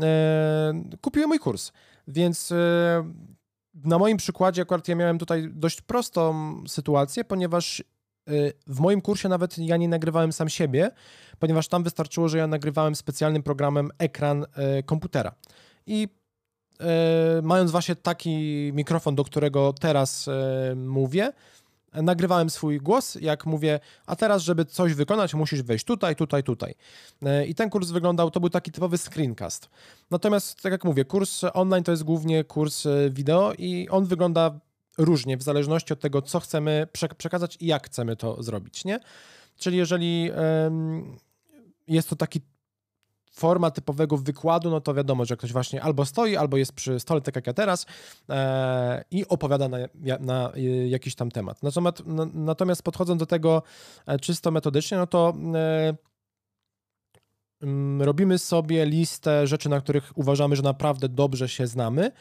e, 0.01 0.84
kupiłem 1.01 1.29
mój 1.29 1.39
kurs. 1.39 1.71
Więc 2.07 2.51
e, 2.51 3.11
na 3.73 3.99
moim 3.99 4.17
przykładzie 4.17 4.61
akurat 4.61 4.87
ja 4.87 4.95
miałem 4.95 5.17
tutaj 5.17 5.49
dość 5.53 5.81
prostą 5.81 6.55
sytuację, 6.67 7.23
ponieważ 7.23 7.79
e, 7.79 7.83
w 8.67 8.79
moim 8.79 9.01
kursie 9.01 9.29
nawet 9.29 9.57
ja 9.57 9.77
nie 9.77 9.87
nagrywałem 9.87 10.33
sam 10.33 10.49
siebie, 10.49 10.91
ponieważ 11.39 11.67
tam 11.67 11.83
wystarczyło, 11.83 12.29
że 12.29 12.37
ja 12.37 12.47
nagrywałem 12.47 12.95
specjalnym 12.95 13.43
programem 13.43 13.89
ekran 13.97 14.45
e, 14.55 14.83
komputera. 14.83 15.35
I 15.87 16.07
mając 17.43 17.71
właśnie 17.71 17.95
taki 17.95 18.71
mikrofon, 18.73 19.15
do 19.15 19.23
którego 19.23 19.73
teraz 19.73 20.29
mówię, 20.75 21.31
nagrywałem 22.01 22.49
swój 22.49 22.77
głos, 22.77 23.15
jak 23.21 23.45
mówię, 23.45 23.79
a 24.05 24.15
teraz, 24.15 24.41
żeby 24.41 24.65
coś 24.65 24.93
wykonać, 24.93 25.34
musisz 25.34 25.62
wejść 25.62 25.86
tutaj, 25.86 26.15
tutaj, 26.15 26.43
tutaj. 26.43 26.75
E, 27.25 27.45
I 27.45 27.55
ten 27.55 27.69
kurs 27.69 27.91
wyglądał, 27.91 28.31
to 28.31 28.39
był 28.39 28.49
taki 28.49 28.71
typowy 28.71 28.97
screencast. 28.97 29.69
Natomiast, 30.12 30.62
tak 30.62 30.71
jak 30.71 30.84
mówię, 30.84 31.05
kurs 31.05 31.41
online 31.53 31.84
to 31.84 31.91
jest 31.91 32.03
głównie 32.03 32.43
kurs 32.43 32.86
e, 32.86 33.10
wideo 33.10 33.53
i 33.58 33.89
on 33.89 34.05
wygląda 34.05 34.60
różnie, 34.97 35.38
w 35.38 35.43
zależności 35.43 35.93
od 35.93 35.99
tego, 35.99 36.21
co 36.21 36.39
chcemy 36.39 36.88
przekazać 37.17 37.58
i 37.60 37.65
jak 37.65 37.86
chcemy 37.86 38.15
to 38.15 38.43
zrobić, 38.43 38.86
nie? 38.86 38.99
Czyli 39.58 39.77
jeżeli 39.77 40.31
jest 41.88 42.10
to 42.10 42.15
taki 42.15 42.41
forma 43.36 43.71
typowego 43.71 44.17
wykładu, 44.17 44.69
no 44.69 44.82
to 44.82 44.93
wiadomo, 44.93 45.26
że 45.26 45.38
ktoś 45.38 45.54
właśnie 45.54 45.84
albo 45.84 46.06
stoi, 46.06 46.36
albo 46.36 46.58
jest 46.58 46.74
przy 46.74 47.00
stole, 47.00 47.21
tak 47.21 47.36
jak 47.36 47.48
ja 47.48 47.54
teraz, 47.54 47.86
e, 48.30 49.04
i 49.12 49.28
opowiada 49.28 49.69
na, 49.69 49.78
na, 50.19 50.54
e, 50.54 50.62
jakiś 50.88 51.15
tam 51.15 51.32
temat. 51.32 51.63
Natomiast, 51.63 52.04
natomiast 52.34 52.84
podchodząc 52.84 53.19
do 53.19 53.26
tego 53.26 53.63
e, 54.06 54.19
czysto 54.19 54.52
metodycznie, 54.52 54.98
no 54.98 55.08
to 55.08 55.34
e, 55.56 55.95
mm, 57.62 58.02
robimy 58.02 58.38
sobie 58.38 58.86
listę 58.86 59.48
rzeczy, 59.48 59.69
na 59.69 59.82
których 59.82 60.12
uważamy, 60.15 60.56
że 60.56 60.63
naprawdę 60.63 61.10
dobrze 61.10 61.50
się 61.50 61.67
znamy 61.67 62.12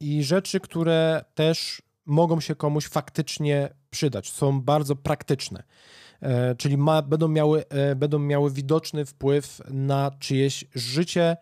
i 0.00 0.24
rzeczy, 0.24 0.60
które 0.60 1.24
też 1.34 1.82
mogą 2.06 2.40
się 2.40 2.54
komuś 2.54 2.86
faktycznie 2.86 3.68
przydać, 3.90 4.30
są 4.30 4.60
bardzo 4.60 4.96
praktyczne. 4.96 5.62
E, 6.20 6.54
czyli 6.54 6.76
ma, 6.76 7.02
będą, 7.02 7.28
miały, 7.28 7.68
e, 7.68 7.96
będą 7.96 8.18
miały 8.18 8.50
widoczny 8.50 9.04
wpływ 9.04 9.62
na 9.70 10.10
czyjeś 10.18 10.64
życie, 10.74 11.36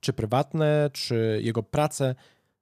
czy 0.00 0.12
prywatne, 0.12 0.90
czy 0.92 1.40
jego 1.42 1.62
pracę 1.62 2.14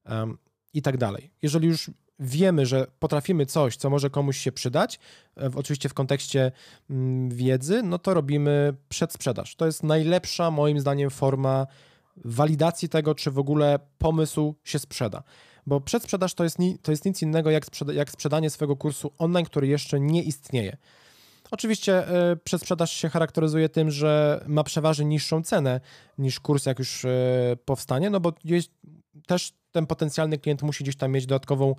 um, 0.07 0.38
i 0.74 0.83
tak 0.83 0.96
dalej. 0.96 1.31
Jeżeli 1.42 1.68
już 1.68 1.90
wiemy, 2.18 2.66
że 2.66 2.87
potrafimy 2.98 3.46
coś, 3.46 3.77
co 3.77 3.90
może 3.90 4.11
komuś 4.11 4.38
się 4.38 4.53
przydać, 4.53 4.98
e, 5.37 5.50
oczywiście 5.55 5.88
w 5.88 5.94
kontekście 5.94 6.53
mm, 6.90 7.29
wiedzy, 7.29 7.83
no 7.83 7.98
to 7.98 8.14
robimy 8.14 8.74
przedsprzedaż. 8.88 9.57
To 9.57 9.66
jest 9.66 9.83
najlepsza, 9.83 10.50
moim 10.50 10.81
zdaniem, 10.81 11.11
forma 11.11 11.66
walidacji 12.16 12.88
tego, 12.88 13.14
czy 13.14 13.31
w 13.31 13.38
ogóle 13.38 13.79
pomysł 13.98 14.55
się 14.64 14.79
sprzeda. 14.79 15.22
Bo 15.66 15.81
przedsprzedaż 15.81 16.35
to 16.35 16.44
jest, 16.44 16.59
to 16.83 16.90
jest 16.90 17.05
nic 17.05 17.22
innego 17.22 17.50
jak, 17.50 17.66
sprzeda 17.66 17.92
jak 17.92 18.11
sprzedanie 18.11 18.50
swojego 18.50 18.77
kursu 18.77 19.12
online, 19.18 19.46
który 19.46 19.66
jeszcze 19.66 20.00
nie 20.00 20.22
istnieje. 20.22 20.77
Oczywiście 21.54 22.08
y, 22.32 22.36
przedsprzedaż 22.36 22.92
się 22.92 23.08
charakteryzuje 23.08 23.68
tym, 23.68 23.90
że 23.90 24.44
ma 24.46 24.64
przeważnie 24.64 25.04
niższą 25.04 25.42
cenę 25.42 25.80
niż 26.18 26.40
kurs, 26.40 26.66
jak 26.66 26.78
już 26.78 27.04
y, 27.04 27.08
powstanie, 27.64 28.10
no 28.10 28.20
bo 28.20 28.32
jest, 28.44 28.70
też 29.26 29.52
ten 29.72 29.86
potencjalny 29.86 30.38
klient 30.38 30.62
musi 30.62 30.84
gdzieś 30.84 30.96
tam 30.96 31.12
mieć 31.12 31.26
dodatkową 31.26 31.74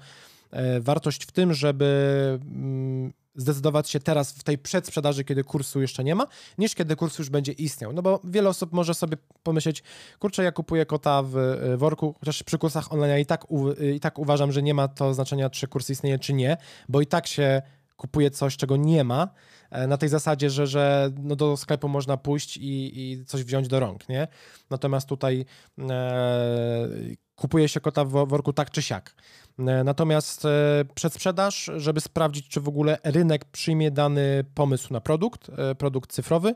y, 0.53 0.57
wartość 0.81 1.25
w 1.25 1.31
tym, 1.31 1.53
żeby 1.53 2.39
mm, 2.41 3.13
zdecydować 3.35 3.89
się 3.89 3.99
teraz 3.99 4.31
w 4.31 4.43
tej 4.43 4.57
przedsprzedaży, 4.57 5.23
kiedy 5.23 5.43
kursu 5.43 5.81
jeszcze 5.81 6.03
nie 6.03 6.15
ma, 6.15 6.27
niż 6.57 6.75
kiedy 6.75 6.95
kurs 6.95 7.19
już 7.19 7.29
będzie 7.29 7.51
istniał. 7.51 7.93
No 7.93 8.01
bo 8.01 8.19
wiele 8.23 8.49
osób 8.49 8.73
może 8.73 8.93
sobie 8.93 9.17
pomyśleć, 9.43 9.83
kurczę, 10.19 10.43
ja 10.43 10.51
kupuję 10.51 10.85
kota 10.85 11.23
w 11.25 11.35
worku, 11.77 12.15
chociaż 12.19 12.43
przy 12.43 12.57
kursach 12.57 12.93
online 12.93 13.19
i 13.19 13.25
tak, 13.25 13.47
i 13.95 13.99
tak 13.99 14.19
uważam, 14.19 14.51
że 14.51 14.63
nie 14.63 14.73
ma 14.73 14.87
to 14.87 15.13
znaczenia, 15.13 15.49
czy 15.49 15.67
kurs 15.67 15.89
istnieje, 15.89 16.19
czy 16.19 16.33
nie, 16.33 16.57
bo 16.89 17.01
i 17.01 17.05
tak 17.05 17.27
się 17.27 17.61
kupuje 17.95 18.31
coś, 18.31 18.57
czego 18.57 18.77
nie 18.77 19.03
ma, 19.03 19.29
E, 19.75 19.87
na 19.87 19.97
tej 19.97 20.09
zasadzie, 20.09 20.49
że, 20.49 20.67
że 20.67 21.11
no 21.23 21.35
do 21.35 21.57
sklepu 21.57 21.87
można 21.87 22.17
pójść 22.17 22.57
i, 22.57 23.01
i 23.01 23.25
coś 23.25 23.43
wziąć 23.43 23.67
do 23.67 23.79
rąk, 23.79 24.09
nie? 24.09 24.27
Natomiast 24.69 25.09
tutaj 25.09 25.45
e, 25.79 26.89
kupuje 27.35 27.69
się 27.69 27.79
kota 27.79 28.05
w 28.05 28.09
worku 28.09 28.53
tak 28.53 28.71
czy 28.71 28.81
siak. 28.81 29.15
E, 29.59 29.83
natomiast 29.83 30.45
e, 30.45 30.49
przedsprzedaż, 30.95 31.71
żeby 31.75 32.01
sprawdzić, 32.01 32.47
czy 32.47 32.61
w 32.61 32.67
ogóle 32.67 32.97
rynek 33.03 33.45
przyjmie 33.45 33.91
dany 33.91 34.45
pomysł 34.53 34.93
na 34.93 35.01
produkt, 35.01 35.51
produkt 35.77 36.11
cyfrowy, 36.11 36.53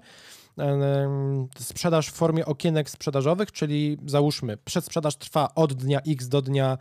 sprzedaż 1.59 2.07
w 2.07 2.13
formie 2.13 2.45
okienek 2.45 2.89
sprzedażowych, 2.89 3.51
czyli 3.51 3.97
załóżmy, 4.05 4.57
przedsprzedaż 4.57 5.15
trwa 5.15 5.55
od 5.55 5.73
dnia 5.73 5.99
X 6.07 6.27
do 6.27 6.41
dnia, 6.41 6.77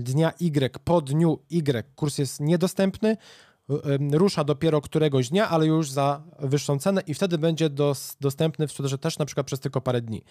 dnia 0.00 0.32
Y, 0.40 0.78
po 0.84 1.00
dniu 1.00 1.38
Y 1.50 1.86
kurs 1.96 2.18
jest 2.18 2.40
niedostępny, 2.40 3.16
rusza 4.12 4.44
dopiero 4.44 4.80
któregoś 4.80 5.28
dnia, 5.28 5.48
ale 5.48 5.66
już 5.66 5.90
za 5.90 6.22
wyższą 6.38 6.78
cenę 6.78 7.02
i 7.06 7.14
wtedy 7.14 7.38
będzie 7.38 7.70
dos, 7.70 8.16
dostępny 8.20 8.66
w 8.66 8.70
sprzedaży 8.70 8.98
też 8.98 9.18
na 9.18 9.24
przykład 9.24 9.46
przez 9.46 9.60
tylko 9.60 9.80
parę 9.80 10.00
dni. 10.00 10.22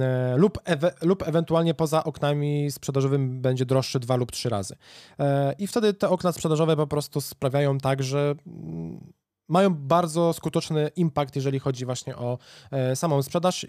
E, 0.00 0.36
lub, 0.36 0.58
ewe, 0.64 0.94
lub 1.02 1.28
ewentualnie 1.28 1.74
poza 1.74 2.04
oknami 2.04 2.70
sprzedażowymi 2.70 3.40
będzie 3.40 3.66
droższy 3.66 4.00
dwa 4.00 4.16
lub 4.16 4.32
trzy 4.32 4.48
razy. 4.48 4.76
E, 5.18 5.54
I 5.58 5.66
wtedy 5.66 5.94
te 5.94 6.08
okna 6.08 6.32
sprzedażowe 6.32 6.76
po 6.76 6.86
prostu 6.86 7.20
sprawiają 7.20 7.78
tak, 7.78 8.02
że 8.02 8.34
mm, 8.46 9.12
mają 9.48 9.74
bardzo 9.74 10.32
skuteczny 10.32 10.90
impact, 10.96 11.36
jeżeli 11.36 11.58
chodzi 11.58 11.84
właśnie 11.84 12.16
o 12.16 12.38
e, 12.70 12.96
samą 12.96 13.22
sprzedaż. 13.22 13.66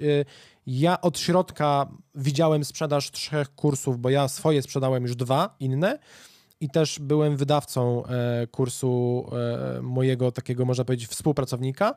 Ja 0.67 1.01
od 1.01 1.19
środka 1.19 1.89
widziałem 2.15 2.65
sprzedaż 2.65 3.11
trzech 3.11 3.55
kursów, 3.55 3.99
bo 3.99 4.09
ja 4.09 4.27
swoje 4.27 4.61
sprzedałem 4.61 5.03
już 5.03 5.15
dwa 5.15 5.55
inne 5.59 5.99
i 6.59 6.69
też 6.69 6.99
byłem 6.99 7.37
wydawcą 7.37 8.05
e, 8.05 8.47
kursu 8.47 9.25
e, 9.77 9.81
mojego 9.81 10.31
takiego, 10.31 10.65
można 10.65 10.85
powiedzieć, 10.85 11.09
współpracownika. 11.09 11.95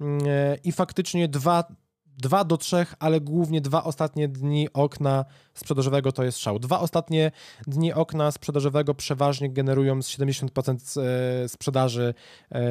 E, 0.00 0.56
I 0.64 0.72
faktycznie 0.72 1.28
dwa, 1.28 1.64
dwa 2.18 2.44
do 2.44 2.56
trzech, 2.56 2.94
ale 2.98 3.20
głównie 3.20 3.60
dwa 3.60 3.84
ostatnie 3.84 4.28
dni 4.28 4.68
okna 4.72 5.24
sprzedażowego 5.54 6.12
to 6.12 6.24
jest 6.24 6.38
szał. 6.38 6.58
Dwa 6.58 6.80
ostatnie 6.80 7.30
dni 7.66 7.92
okna 7.92 8.30
sprzedażowego 8.30 8.94
przeważnie 8.94 9.50
generują 9.50 9.98
70% 9.98 11.48
sprzedaży 11.48 12.14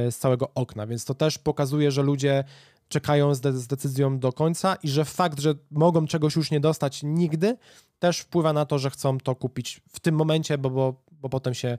z 0.09 0.15
całego 0.15 0.51
okna, 0.55 0.87
więc 0.87 1.05
to 1.05 1.13
też 1.13 1.37
pokazuje, 1.37 1.91
że 1.91 2.03
ludzie 2.03 2.43
czekają 2.91 3.35
z, 3.35 3.41
de 3.41 3.53
z, 3.53 3.67
decyzją 3.67 4.19
do 4.19 4.33
końca 4.33 4.75
i 4.75 4.89
że 4.89 5.05
fakt, 5.05 5.39
że 5.39 5.55
mogą 5.71 6.07
czegoś 6.07 6.35
już 6.35 6.51
nie 6.51 6.59
dostać 6.59 7.03
nigdy, 7.03 7.57
też 7.99 8.19
wpływa 8.19 8.53
na 8.53 8.65
to, 8.65 8.79
że 8.79 8.89
chcą 8.89 9.17
to 9.17 9.35
kupić 9.35 9.81
w 9.89 9.99
tym 9.99 10.15
momencie, 10.15 10.57
bo, 10.57 10.69
bo 10.69 11.03
bo 11.21 11.29
potem 11.29 11.53
się, 11.53 11.77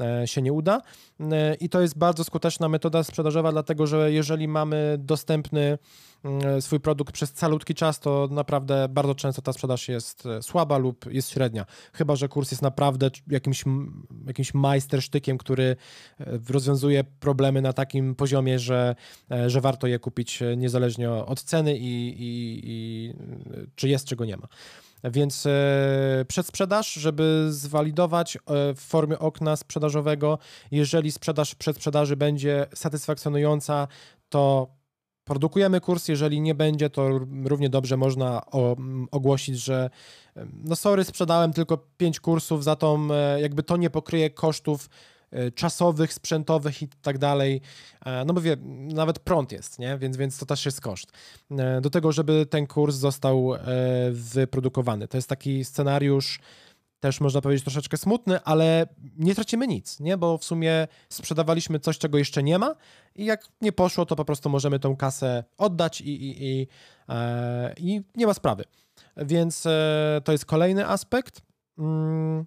e, 0.00 0.26
się 0.26 0.42
nie 0.42 0.52
uda. 0.52 0.82
E, 1.20 1.54
I 1.54 1.68
to 1.68 1.80
jest 1.80 1.98
bardzo 1.98 2.24
skuteczna 2.24 2.68
metoda 2.68 3.04
sprzedażowa, 3.04 3.52
dlatego 3.52 3.86
że 3.86 4.12
jeżeli 4.12 4.48
mamy 4.48 4.96
dostępny 4.98 5.78
mm, 6.24 6.62
swój 6.62 6.80
produkt 6.80 7.14
przez 7.14 7.32
calutki 7.32 7.74
czas, 7.74 8.00
to 8.00 8.28
naprawdę 8.30 8.88
bardzo 8.90 9.14
często 9.14 9.42
ta 9.42 9.52
sprzedaż 9.52 9.88
jest 9.88 10.26
e, 10.26 10.42
słaba 10.42 10.78
lub 10.78 11.06
jest 11.12 11.30
średnia. 11.30 11.66
Chyba, 11.92 12.16
że 12.16 12.28
kurs 12.28 12.50
jest 12.50 12.62
naprawdę 12.62 13.10
jakimś, 13.28 13.64
jakimś 14.26 14.54
majstersztykiem, 14.54 15.38
który 15.38 15.76
rozwiązuje 16.48 17.04
problemy 17.04 17.62
na 17.62 17.72
takim 17.72 18.14
poziomie, 18.14 18.58
że, 18.58 18.94
że 19.46 19.60
warto 19.60 19.86
je 19.86 19.98
kupić 19.98 20.40
niezależnie 20.56 21.10
od 21.10 21.42
ceny 21.42 21.78
i, 21.78 22.08
i, 22.08 22.60
i 22.64 23.14
czy 23.74 23.88
jest, 23.88 24.06
czego 24.06 24.24
nie 24.24 24.36
ma. 24.36 24.48
Więc 25.04 25.46
e, 25.46 26.24
przedsprzedaż, 26.28 26.92
żeby 26.92 27.46
zwalidować 27.50 28.36
e, 28.36 28.40
w 28.74 28.80
formie 28.80 29.18
okna 29.18 29.56
sprzedażowego, 29.56 30.38
jeżeli 30.70 31.12
sprzedaż 31.12 31.54
przedsprzedaży 31.54 32.16
będzie 32.16 32.66
satysfakcjonująca, 32.74 33.88
to 34.28 34.68
produkujemy 35.24 35.80
kurs, 35.80 36.08
jeżeli 36.08 36.40
nie 36.40 36.54
będzie, 36.54 36.90
to 36.90 37.08
równie 37.44 37.68
dobrze 37.68 37.96
można 37.96 38.42
ogłosić, 39.10 39.58
że 39.58 39.90
no 40.64 40.76
sorry, 40.76 41.04
sprzedałem 41.04 41.52
tylko 41.52 41.78
5 41.96 42.20
kursów, 42.20 42.64
za 42.64 42.76
to 42.76 42.98
e, 43.10 43.40
jakby 43.40 43.62
to 43.62 43.76
nie 43.76 43.90
pokryje 43.90 44.30
kosztów 44.30 44.88
czasowych, 45.54 46.12
sprzętowych 46.12 46.82
i 46.82 46.88
tak 46.88 47.18
dalej. 47.18 47.60
E, 48.04 48.24
no 48.24 48.34
mówię, 48.34 48.56
nawet 48.94 49.18
prąd 49.18 49.52
jest, 49.52 49.78
nie? 49.78 49.98
Więc, 49.98 50.16
więc 50.16 50.38
to 50.38 50.46
też 50.46 50.66
jest 50.66 50.80
koszt. 50.80 51.12
E, 51.50 51.80
do 51.80 51.90
tego, 51.90 52.12
żeby 52.12 52.46
ten 52.46 52.66
kurs 52.66 52.96
został 52.96 53.52
wyprodukowany. 54.12 55.08
To 55.08 55.16
jest 55.16 55.28
taki 55.28 55.64
scenariusz 55.64 56.40
też 57.00 57.20
można 57.20 57.40
powiedzieć 57.40 57.64
troszeczkę 57.64 57.96
smutny, 57.96 58.42
ale 58.42 58.86
nie 59.18 59.34
tracimy 59.34 59.66
nic, 59.66 60.00
nie? 60.00 60.16
Bo 60.16 60.38
w 60.38 60.44
sumie 60.44 60.88
sprzedawaliśmy 61.08 61.80
coś, 61.80 61.98
czego 61.98 62.18
jeszcze 62.18 62.42
nie 62.42 62.58
ma 62.58 62.74
i 63.14 63.24
jak 63.24 63.44
nie 63.60 63.72
poszło, 63.72 64.06
to 64.06 64.16
po 64.16 64.24
prostu 64.24 64.50
możemy 64.50 64.78
tą 64.78 64.96
kasę 64.96 65.44
oddać 65.58 66.00
i, 66.00 66.22
i, 66.22 66.42
i, 66.42 66.68
i 67.76 68.02
nie 68.14 68.26
ma 68.26 68.34
sprawy. 68.34 68.64
Więc 69.16 69.66
to 70.24 70.32
jest 70.32 70.44
kolejny 70.44 70.88
aspekt. 70.88 71.42
Mm, 71.78 72.46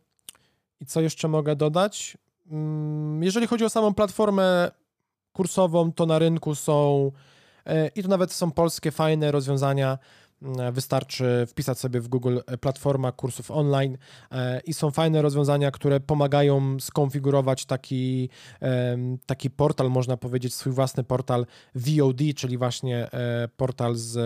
I 0.79 0.85
co 0.85 1.01
jeszcze 1.01 1.27
mogę 1.27 1.55
dodać? 1.55 2.17
Mm, 2.51 3.23
jeżeli 3.23 3.47
chodzi 3.47 3.65
o 3.65 3.69
samą 3.69 3.93
platformę 3.93 4.71
kursową, 5.33 5.91
to 5.91 6.05
na 6.05 6.19
rynku 6.19 6.55
są 6.55 7.11
e, 7.65 7.87
i 7.87 8.03
to 8.03 8.09
nawet 8.09 8.31
są 8.31 8.51
polskie 8.51 8.91
fajne 8.91 9.31
rozwiązania. 9.31 9.97
Mm, 10.41 10.73
wystarczy 10.73 11.45
wpisać 11.47 11.79
sobie 11.79 12.01
w 12.01 12.07
Google 12.07 12.39
e, 12.47 12.57
platforma 12.57 13.11
kursów 13.11 13.51
online 13.51 13.97
e, 14.31 14.59
i 14.59 14.73
są 14.73 14.91
fajne 14.91 15.21
rozwiązania, 15.21 15.71
które 15.71 15.99
pomagają 15.99 16.79
skonfigurować 16.79 17.65
taki, 17.65 18.29
taki 19.25 19.49
portal, 19.49 19.89
można 19.89 20.17
powiedzieć, 20.17 20.53
swój 20.55 20.73
własny 20.73 21.03
portal 21.03 21.45
VOD, 21.75 22.19
czyli 22.35 22.57
właśnie 22.57 23.09
portal 23.57 23.95
z 23.95 24.19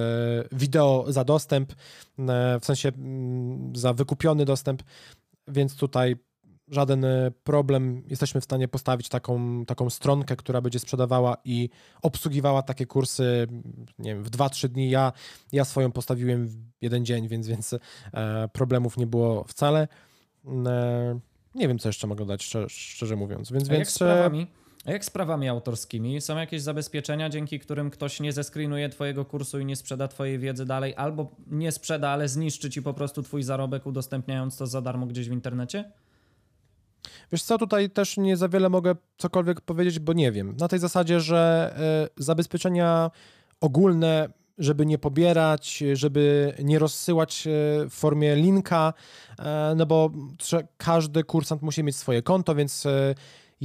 wideo 0.51 1.05
za 1.07 1.23
dostęp, 1.23 1.73
w 2.61 2.65
sensie 2.65 2.89
mm, 2.89 3.76
za 3.76 3.93
wykupiony 3.93 4.45
dostęp, 4.45 4.84
więc 5.47 5.76
tutaj 5.76 6.15
żaden 6.68 7.05
e, 7.05 7.32
problem. 7.43 8.03
Jesteśmy 8.07 8.41
w 8.41 8.43
stanie 8.43 8.68
postawić 8.68 9.09
taką, 9.09 9.66
taką 9.66 9.89
stronkę, 9.89 10.36
która 10.36 10.61
będzie 10.61 10.80
sprzedawała 10.80 11.38
i 11.45 11.70
obsługiwała 12.01 12.61
takie 12.61 12.86
kursy, 12.86 13.47
nie 13.99 14.13
wiem, 14.13 14.24
w 14.24 14.30
2-3 14.30 14.68
dni. 14.68 14.89
Ja, 14.89 15.13
ja 15.51 15.66
swoją 15.66 15.91
postawiłem 15.91 16.47
w 16.47 16.55
jeden 16.82 17.05
dzień, 17.05 17.28
więc, 17.28 17.47
więc 17.47 17.76
e, 18.13 18.47
problemów 18.53 18.97
nie 18.97 19.07
było 19.07 19.43
wcale. 19.43 19.88
E, 20.68 21.20
nie 21.55 21.68
wiem, 21.68 21.80
co 21.80 21.89
jeszcze 21.89 22.07
mogę 22.07 22.26
dać, 22.26 22.43
szczerze, 22.43 22.70
szczerze 22.70 23.16
mówiąc. 23.16 23.51
Więc, 23.51 23.70
A 23.70 23.72
więc, 23.72 23.80
jak 23.80 23.89
z 23.89 23.97
prawami? 23.97 24.47
A 24.86 24.91
jak 24.91 25.05
z 25.05 25.09
prawami 25.09 25.49
autorskimi? 25.49 26.22
Są 26.22 26.38
jakieś 26.38 26.61
zabezpieczenia, 26.61 27.30
dzięki 27.30 27.59
którym 27.59 27.89
ktoś 27.89 28.20
nie 28.20 28.34
zeskrinuje 28.34 28.89
twojego 28.89 29.26
kursu 29.26 29.59
i 29.59 29.66
nie 29.66 29.76
sprzeda 29.76 30.07
twojej 30.07 30.39
wiedzy 30.39 30.66
dalej, 30.66 30.93
albo 30.97 31.36
nie 31.47 31.72
sprzeda, 31.72 32.09
ale 32.09 32.28
zniszczy 32.28 32.70
ci 32.70 32.82
po 32.82 32.93
prostu 32.93 33.24
twój 33.24 33.43
zarobek, 33.43 33.86
udostępniając 33.86 34.57
to 34.57 34.68
za 34.68 34.82
darmo 34.82 35.05
gdzieś 35.05 35.30
w 35.30 35.34
internecie? 35.34 35.91
Wiesz 37.32 37.43
co, 37.43 37.58
tutaj 37.58 37.89
też 37.89 38.18
nie 38.18 38.38
za 38.38 38.49
wiele 38.49 38.70
mogę 38.70 38.95
cokolwiek 39.18 39.62
powiedzieć, 39.62 39.99
bo 39.99 40.14
nie 40.14 40.32
wiem. 40.32 40.56
Na 40.60 40.68
tej 40.68 40.80
zasadzie, 40.80 41.20
że 41.20 41.74
y, 42.18 42.24
zabezpieczenia 42.24 43.12
ogólne, 43.62 44.30
żeby 44.58 44.86
nie 44.86 44.97
pobierać, 44.97 45.84
żeby 45.93 46.53
nie 46.64 46.80
rozsyłać 46.80 47.47
e, 47.47 47.51
w 47.89 47.93
formie 47.93 48.36
linka, 48.36 48.93
y, 49.39 49.43
no 49.76 49.86
bo 49.86 50.12
każdy 50.78 51.24
kursant 51.24 51.62
musi 51.62 51.84
mieć 51.84 51.95
swoje 51.95 52.22
konto, 52.22 52.56
więc 52.56 52.88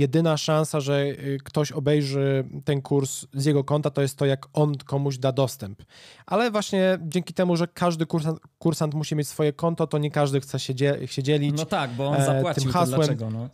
jedyna 0.01 0.37
szansa, 0.37 0.81
że 0.81 1.03
y, 1.03 1.39
ktoś 1.45 1.73
obejrzy 1.73 2.45
ten 2.65 2.83
kurs 2.83 3.27
z 3.35 3.45
jego 3.45 3.65
konta, 3.65 3.91
to 3.91 4.03
jest 4.03 4.17
to, 4.17 4.27
jak 4.27 4.47
on 4.53 4.77
komuś 4.77 5.19
da 5.19 5.33
dostęp. 5.33 5.83
Ale 6.27 6.51
właśnie 6.51 6.99
dzięki 7.03 7.35
temu, 7.35 7.57
że 7.57 7.69
każdy 7.69 8.07
kursant, 8.07 8.41
kursant 8.59 8.95
musi 8.95 9.17
mieć 9.17 9.29
swoje 9.29 9.53
konto, 9.53 9.87
to 9.87 9.99
nie 9.99 10.11
każdy 10.11 10.41
chce 10.41 10.61
się, 10.61 10.75
się 11.07 11.23
dzielić. 11.23 11.57
No 11.57 11.65
tak, 11.65 11.91
bo 11.91 12.09
on 12.09 12.21
e, 12.21 12.25
zapłacił 12.25 12.63
tym 12.63 12.73
hasłem. 12.73 13.01
dlaczego, 13.01 13.31
no? 13.31 13.49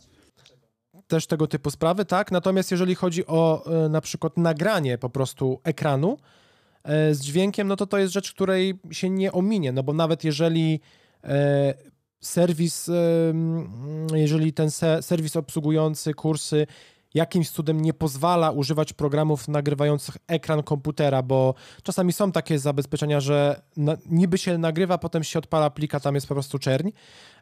Też 1.07 1.27
tego 1.27 1.47
typu 1.47 1.71
sprawy, 1.71 2.05
tak. 2.05 2.31
Natomiast 2.31 2.71
jeżeli 2.71 2.95
chodzi 2.95 3.27
o 3.27 3.63
e, 3.85 3.89
na 3.89 4.01
przykład 4.01 4.37
nagranie 4.37 4.97
po 4.97 5.09
prostu 5.09 5.59
ekranu 5.63 6.17
e, 6.83 7.13
z 7.15 7.21
dźwiękiem, 7.21 7.67
no 7.67 7.75
to 7.75 7.87
to 7.87 7.97
jest 7.97 8.13
rzecz, 8.13 8.33
której 8.33 8.79
się 8.91 9.09
nie 9.09 9.31
ominie, 9.31 9.71
no 9.71 9.83
bo 9.83 9.93
nawet 9.93 10.23
jeżeli 10.23 10.79
serwis, 12.21 12.89
jeżeli 14.13 14.53
ten 14.53 14.71
serwis 15.01 15.35
obsługujący 15.35 16.13
kursy 16.13 16.67
jakimś 17.13 17.49
cudem 17.49 17.81
nie 17.81 17.93
pozwala 17.93 18.51
używać 18.51 18.93
programów 18.93 19.47
nagrywających 19.47 20.17
ekran 20.27 20.63
komputera, 20.63 21.21
bo 21.21 21.53
czasami 21.83 22.13
są 22.13 22.31
takie 22.31 22.59
zabezpieczenia, 22.59 23.19
że 23.19 23.61
na, 23.77 23.97
niby 24.05 24.37
się 24.37 24.57
nagrywa, 24.57 24.97
potem 24.97 25.23
się 25.23 25.39
odpala 25.39 25.69
plika, 25.69 25.99
tam 25.99 26.15
jest 26.15 26.27
po 26.27 26.33
prostu 26.33 26.59
czerń. 26.59 26.89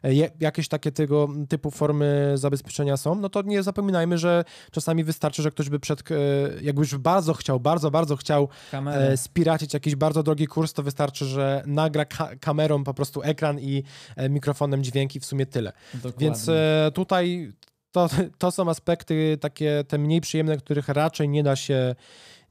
Je, 0.02 0.30
jakieś 0.40 0.68
takie 0.68 0.92
tego 0.92 1.28
typu 1.48 1.70
formy 1.70 2.32
zabezpieczenia 2.34 2.96
są, 2.96 3.14
no 3.14 3.28
to 3.28 3.42
nie 3.42 3.62
zapominajmy, 3.62 4.18
że 4.18 4.44
czasami 4.70 5.04
wystarczy, 5.04 5.42
że 5.42 5.50
ktoś 5.50 5.68
by 5.68 5.80
przed, 5.80 6.10
e, 6.10 6.14
jakby 6.62 6.80
już 6.80 6.96
bardzo 6.96 7.34
chciał, 7.34 7.60
bardzo, 7.60 7.90
bardzo 7.90 8.16
chciał 8.16 8.48
e, 8.72 9.16
spiracić 9.16 9.74
jakiś 9.74 9.96
bardzo 9.96 10.22
drogi 10.22 10.46
kurs, 10.46 10.72
to 10.72 10.82
wystarczy, 10.82 11.24
że 11.24 11.62
nagra 11.66 12.04
ka 12.04 12.36
kamerą 12.36 12.84
po 12.84 12.94
prostu 12.94 13.22
ekran 13.22 13.60
i 13.60 13.82
e, 14.16 14.28
mikrofonem 14.28 14.84
dźwięki, 14.84 15.20
w 15.20 15.24
sumie 15.24 15.46
tyle. 15.46 15.72
Dokładnie. 15.94 16.26
Więc 16.26 16.50
tutaj 16.94 17.52
to, 17.96 18.08
to 18.38 18.50
są 18.50 18.70
aspekty 18.70 19.38
takie 19.40 19.84
te 19.88 19.98
mniej 19.98 20.20
przyjemne, 20.20 20.56
których 20.56 20.88
raczej 20.88 21.28
nie 21.28 21.42
da 21.42 21.56
się 21.56 21.94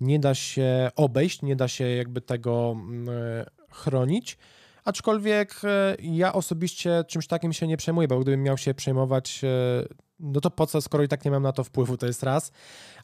nie 0.01 0.19
da 0.19 0.35
się 0.35 0.91
obejść, 0.95 1.41
nie 1.41 1.55
da 1.55 1.67
się 1.67 1.89
jakby 1.89 2.21
tego 2.21 2.71
mm, 2.77 3.09
chronić. 3.71 4.37
aczkolwiek 4.85 5.61
e, 5.63 5.95
ja 5.99 6.33
osobiście 6.33 7.03
czymś 7.07 7.27
takim 7.27 7.53
się 7.53 7.67
nie 7.67 7.77
przejmuję, 7.77 8.07
bo 8.07 8.19
gdybym 8.19 8.43
miał 8.43 8.57
się 8.57 8.73
przejmować, 8.73 9.41
e, 9.43 9.47
no 10.19 10.41
to 10.41 10.51
po 10.51 10.67
co, 10.67 10.81
skoro 10.81 11.03
i 11.03 11.07
tak 11.07 11.25
nie 11.25 11.31
mam 11.31 11.43
na 11.43 11.51
to 11.51 11.63
wpływu, 11.63 11.97
to 11.97 12.05
jest 12.05 12.23
raz. 12.23 12.51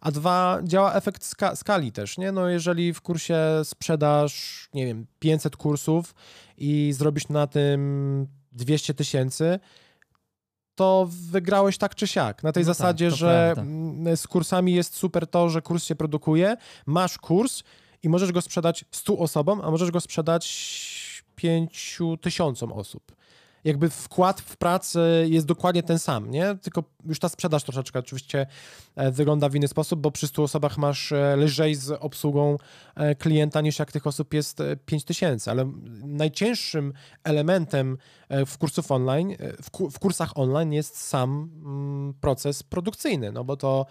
A 0.02 0.12
dwa, 0.12 0.60
działa 0.64 0.94
efekt 0.94 1.26
ska 1.26 1.56
skali 1.56 1.92
też, 1.92 2.18
nie? 2.18 2.32
No 2.32 2.50
jeżeli 2.50 2.94
w 2.94 3.02
kursie 3.02 3.38
sprzedasz, 3.64 4.70
nie 4.74 4.86
wiem, 4.86 5.06
500 5.20 5.56
kursów 5.56 6.16
i 6.58 6.94
zrobisz 6.94 7.30
na 7.30 7.48
tym 7.48 8.28
200 8.52 8.94
tysięcy, 8.94 9.60
to 10.76 11.08
wygrałeś 11.10 11.78
tak 11.78 11.96
czy 11.96 12.08
siak. 12.08 12.44
Na 12.44 12.52
tej 12.52 12.64
no 12.64 12.68
tak, 12.68 12.76
zasadzie, 12.76 13.10
tak, 13.10 13.18
że 13.18 13.52
prawda. 13.56 14.16
z 14.16 14.28
kursami 14.28 14.74
jest 14.74 14.96
super 14.96 15.28
to, 15.28 15.50
że 15.50 15.62
kurs 15.62 15.84
się 15.84 15.96
produkuje, 15.96 16.58
masz 16.86 17.18
kurs 17.18 17.64
i 18.04 18.10
możesz 18.10 18.32
go 18.32 18.42
sprzedać 18.42 18.86
100 18.92 19.18
osobom, 19.18 19.62
a 19.64 19.72
możesz 19.72 19.92
go 19.92 20.02
sprzedać 20.02 21.24
5 21.36 22.00
tysiącom 22.22 22.72
osób 22.72 23.21
jakby 23.64 23.89
wkład 23.89 24.41
w 24.41 24.57
pracę 24.57 25.24
jest 25.26 25.45
dokładnie 25.45 25.84
ten 25.84 25.99
sam, 25.99 26.32
nie? 26.32 26.55
Tylko 26.62 26.84
już 27.05 27.20
ta 27.20 27.30
sprzedaż 27.30 27.64
troszeczkę 27.64 27.99
oczywiście 27.99 28.47
e, 28.95 29.12
wygląda 29.12 29.49
w 29.49 29.55
inny 29.55 29.68
sposób, 29.68 29.99
bo 29.99 30.12
przy 30.12 30.28
100 30.28 30.43
osobach 30.43 30.78
masz 30.78 31.12
e, 31.12 31.36
lżej 31.36 31.76
z 31.76 31.91
obsługą 31.91 32.57
e, 32.95 33.16
klienta 33.16 33.62
niż 33.62 33.80
jak 33.80 33.91
tych 33.91 34.07
osób 34.07 34.34
jest 34.34 34.64
5000, 34.86 35.51
ale 35.51 35.72
najcięższym 36.03 36.93
elementem 37.24 37.97
w 38.45 38.57
kursów 38.57 38.91
online, 38.91 39.36
w 39.91 39.99
kursach 39.99 40.38
online 40.38 40.74
jest 40.74 40.97
sam 40.97 41.49
mm, 41.66 42.14
proces 42.22 42.64
produkcyjny, 42.64 43.32
no 43.32 43.43
bo 43.43 43.57
to 43.57 43.86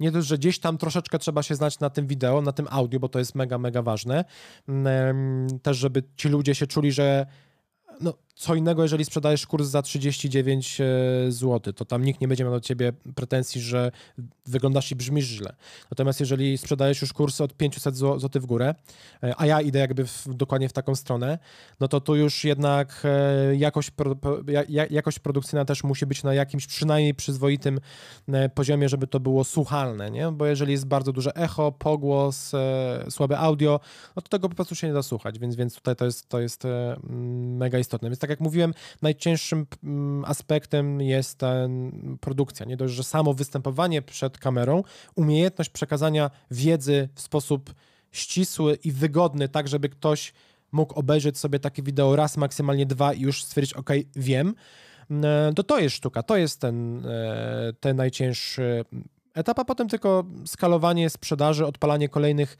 nie 0.00 0.10
dość, 0.10 0.28
że 0.28 0.38
gdzieś 0.38 0.58
tam 0.58 0.78
troszeczkę 0.78 1.18
trzeba 1.18 1.42
się 1.42 1.54
znać 1.54 1.80
na 1.80 1.90
tym 1.90 2.06
wideo, 2.06 2.42
na 2.42 2.52
tym 2.52 2.66
audio, 2.70 3.00
bo 3.00 3.08
to 3.08 3.18
jest 3.18 3.34
mega, 3.34 3.58
mega 3.58 3.82
ważne. 3.82 4.24
Mm, 4.68 5.60
też, 5.60 5.76
żeby 5.76 6.02
ci 6.16 6.28
ludzie 6.28 6.54
się 6.54 6.66
czuli, 6.66 6.92
że 6.92 7.26
no, 8.00 8.14
co 8.34 8.54
innego, 8.54 8.82
jeżeli 8.82 9.04
sprzedajesz 9.04 9.46
kurs 9.46 9.68
za 9.68 9.82
39 9.82 10.80
e, 10.80 10.84
zł, 11.28 11.72
to 11.72 11.84
tam 11.84 12.04
nikt 12.04 12.20
nie 12.20 12.28
będzie 12.28 12.44
miał 12.44 12.52
do 12.52 12.60
ciebie 12.60 12.92
pretensji, 13.14 13.60
że 13.60 13.92
wyglądasz 14.46 14.90
i 14.90 14.96
brzmisz 14.96 15.24
źle. 15.24 15.54
Natomiast 15.90 16.20
jeżeli 16.20 16.58
sprzedajesz 16.58 17.00
już 17.02 17.12
kurs 17.12 17.40
od 17.40 17.54
500 17.54 17.96
zł 17.96 18.42
w 18.42 18.46
górę, 18.46 18.74
e, 19.22 19.34
a 19.36 19.46
ja 19.46 19.60
idę 19.60 19.78
jakby 19.78 20.06
w, 20.06 20.28
dokładnie 20.28 20.68
w 20.68 20.72
taką 20.72 20.94
stronę, 20.94 21.38
no 21.80 21.88
to 21.88 22.00
tu 22.00 22.16
już 22.16 22.44
jednak 22.44 23.02
e, 23.04 23.56
jakość, 23.56 23.90
jakość 24.90 25.18
produkcyjna 25.18 25.64
też 25.64 25.84
musi 25.84 26.06
być 26.06 26.22
na 26.22 26.34
jakimś 26.34 26.66
przynajmniej 26.66 27.14
przyzwoitym 27.14 27.80
poziomie, 28.54 28.88
żeby 28.88 29.06
to 29.06 29.20
było 29.20 29.44
słuchalne, 29.44 30.10
nie? 30.10 30.32
Bo 30.32 30.46
jeżeli 30.46 30.72
jest 30.72 30.86
bardzo 30.86 31.12
duże 31.12 31.36
echo, 31.36 31.72
pogłos, 31.72 32.52
słabe 33.10 33.38
audio, 33.38 33.80
no 34.16 34.22
to 34.22 34.28
tego 34.28 34.48
po 34.48 34.54
prostu 34.54 34.74
się 34.74 34.86
nie 34.86 34.92
da 34.92 35.02
słuchać, 35.02 35.38
więc, 35.38 35.56
więc 35.56 35.74
tutaj 35.74 35.96
to 35.96 36.04
jest, 36.04 36.28
to 36.28 36.40
jest 36.40 36.62
mega 37.58 37.78
istotne. 37.78 38.10
Więc 38.10 38.23
tak 38.24 38.30
jak 38.30 38.40
mówiłem, 38.40 38.74
najcięższym 39.02 39.66
mm, 39.84 40.24
aspektem 40.24 41.00
jest 41.00 41.38
ta 41.38 41.54
produkcja. 42.20 42.66
Nie 42.66 42.76
dość, 42.76 42.94
że 42.94 43.04
samo 43.04 43.34
występowanie 43.34 44.02
przed 44.02 44.38
kamerą, 44.38 44.82
umiejętność 45.14 45.70
przekazania 45.70 46.30
wiedzy 46.50 47.08
w 47.14 47.20
sposób 47.20 47.74
ścisły 48.12 48.78
i 48.84 48.92
wygodny, 48.92 49.48
tak 49.48 49.68
żeby 49.68 49.88
ktoś 49.88 50.32
mógł 50.72 50.94
obejrzeć 50.94 51.38
sobie 51.38 51.58
takie 51.58 51.82
wideo 51.82 52.16
raz, 52.16 52.36
maksymalnie 52.36 52.86
dwa 52.86 53.12
i 53.12 53.20
już 53.20 53.44
stwierdzić, 53.44 53.74
ok, 53.74 53.90
wiem, 54.16 54.54
mm, 55.10 55.54
to 55.54 55.62
to 55.62 55.78
jest 55.78 55.96
sztuka, 55.96 56.22
to 56.22 56.36
jest 56.36 56.60
ten, 56.60 57.06
e, 57.06 57.72
ten 57.80 57.96
najcięższy 57.96 58.84
etap, 59.34 59.58
a 59.58 59.64
potem 59.64 59.88
tylko 59.88 60.24
skalowanie 60.46 61.10
sprzedaży, 61.10 61.66
odpalanie 61.66 62.08
kolejnych 62.08 62.58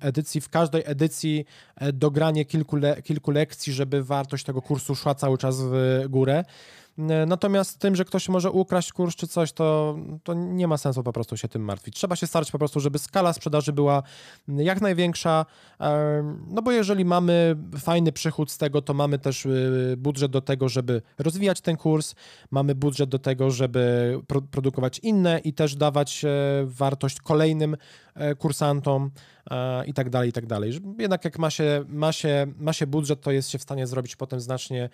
edycji. 0.00 0.40
W 0.40 0.48
każdej 0.48 0.82
edycji 0.84 1.44
e, 1.76 1.92
dogranie 1.92 2.44
kilku, 2.44 2.76
le 2.76 3.02
kilku 3.02 3.30
lekcji, 3.30 3.72
żeby 3.72 4.02
wartość 4.02 4.44
tego 4.44 4.62
kursu 4.62 4.94
szła 4.94 5.14
cały 5.14 5.38
czas 5.38 5.56
w 5.62 6.04
górę. 6.08 6.44
E, 6.98 7.26
natomiast 7.26 7.78
tym, 7.78 7.96
że 7.96 8.04
ktoś 8.04 8.28
może 8.28 8.50
ukraść 8.50 8.92
kurs 8.92 9.16
czy 9.16 9.28
coś, 9.28 9.52
to, 9.52 9.96
to 10.24 10.34
nie 10.34 10.68
ma 10.68 10.76
sensu 10.76 11.02
po 11.02 11.12
prostu 11.12 11.36
się 11.36 11.48
tym 11.48 11.62
martwić. 11.62 11.96
Trzeba 11.96 12.16
się 12.16 12.26
starać 12.26 12.50
po 12.50 12.58
prostu, 12.58 12.80
żeby 12.80 12.98
skala 12.98 13.32
sprzedaży 13.32 13.72
była 13.72 14.02
jak 14.48 14.80
największa, 14.80 15.46
e, 15.80 16.36
no 16.48 16.62
bo 16.62 16.72
jeżeli 16.72 17.04
mamy 17.04 17.56
fajny 17.78 18.12
przychód 18.12 18.50
z 18.50 18.58
tego, 18.58 18.82
to 18.82 18.94
mamy 18.94 19.18
też 19.18 19.46
y, 19.46 19.94
budżet 19.98 20.32
do 20.32 20.40
tego, 20.40 20.68
żeby 20.68 21.02
rozwijać 21.18 21.60
ten 21.60 21.76
kurs, 21.76 22.14
mamy 22.50 22.74
budżet 22.74 23.10
do 23.10 23.18
tego, 23.18 23.50
żeby 23.50 23.86
produkować 24.50 24.98
inne 24.98 25.38
i 25.38 25.52
też 25.52 25.76
dawać 25.76 26.24
e, 26.24 26.28
wartość 26.64 27.20
kolejnym 27.20 27.76
kursantom 28.38 29.10
i 29.86 29.94
tak 29.94 30.10
dalej, 30.10 30.28
i 30.28 30.32
tak 30.32 30.46
dalej. 30.46 30.80
Jednak 30.98 31.24
jak 31.24 31.38
ma 31.38 31.50
się, 31.50 31.84
ma, 31.88 32.12
się, 32.12 32.46
ma 32.58 32.72
się 32.72 32.86
budżet, 32.86 33.20
to 33.20 33.30
jest 33.30 33.50
się 33.50 33.58
w 33.58 33.62
stanie 33.62 33.86
zrobić 33.86 34.16
potem 34.16 34.40
znacznie 34.40 34.88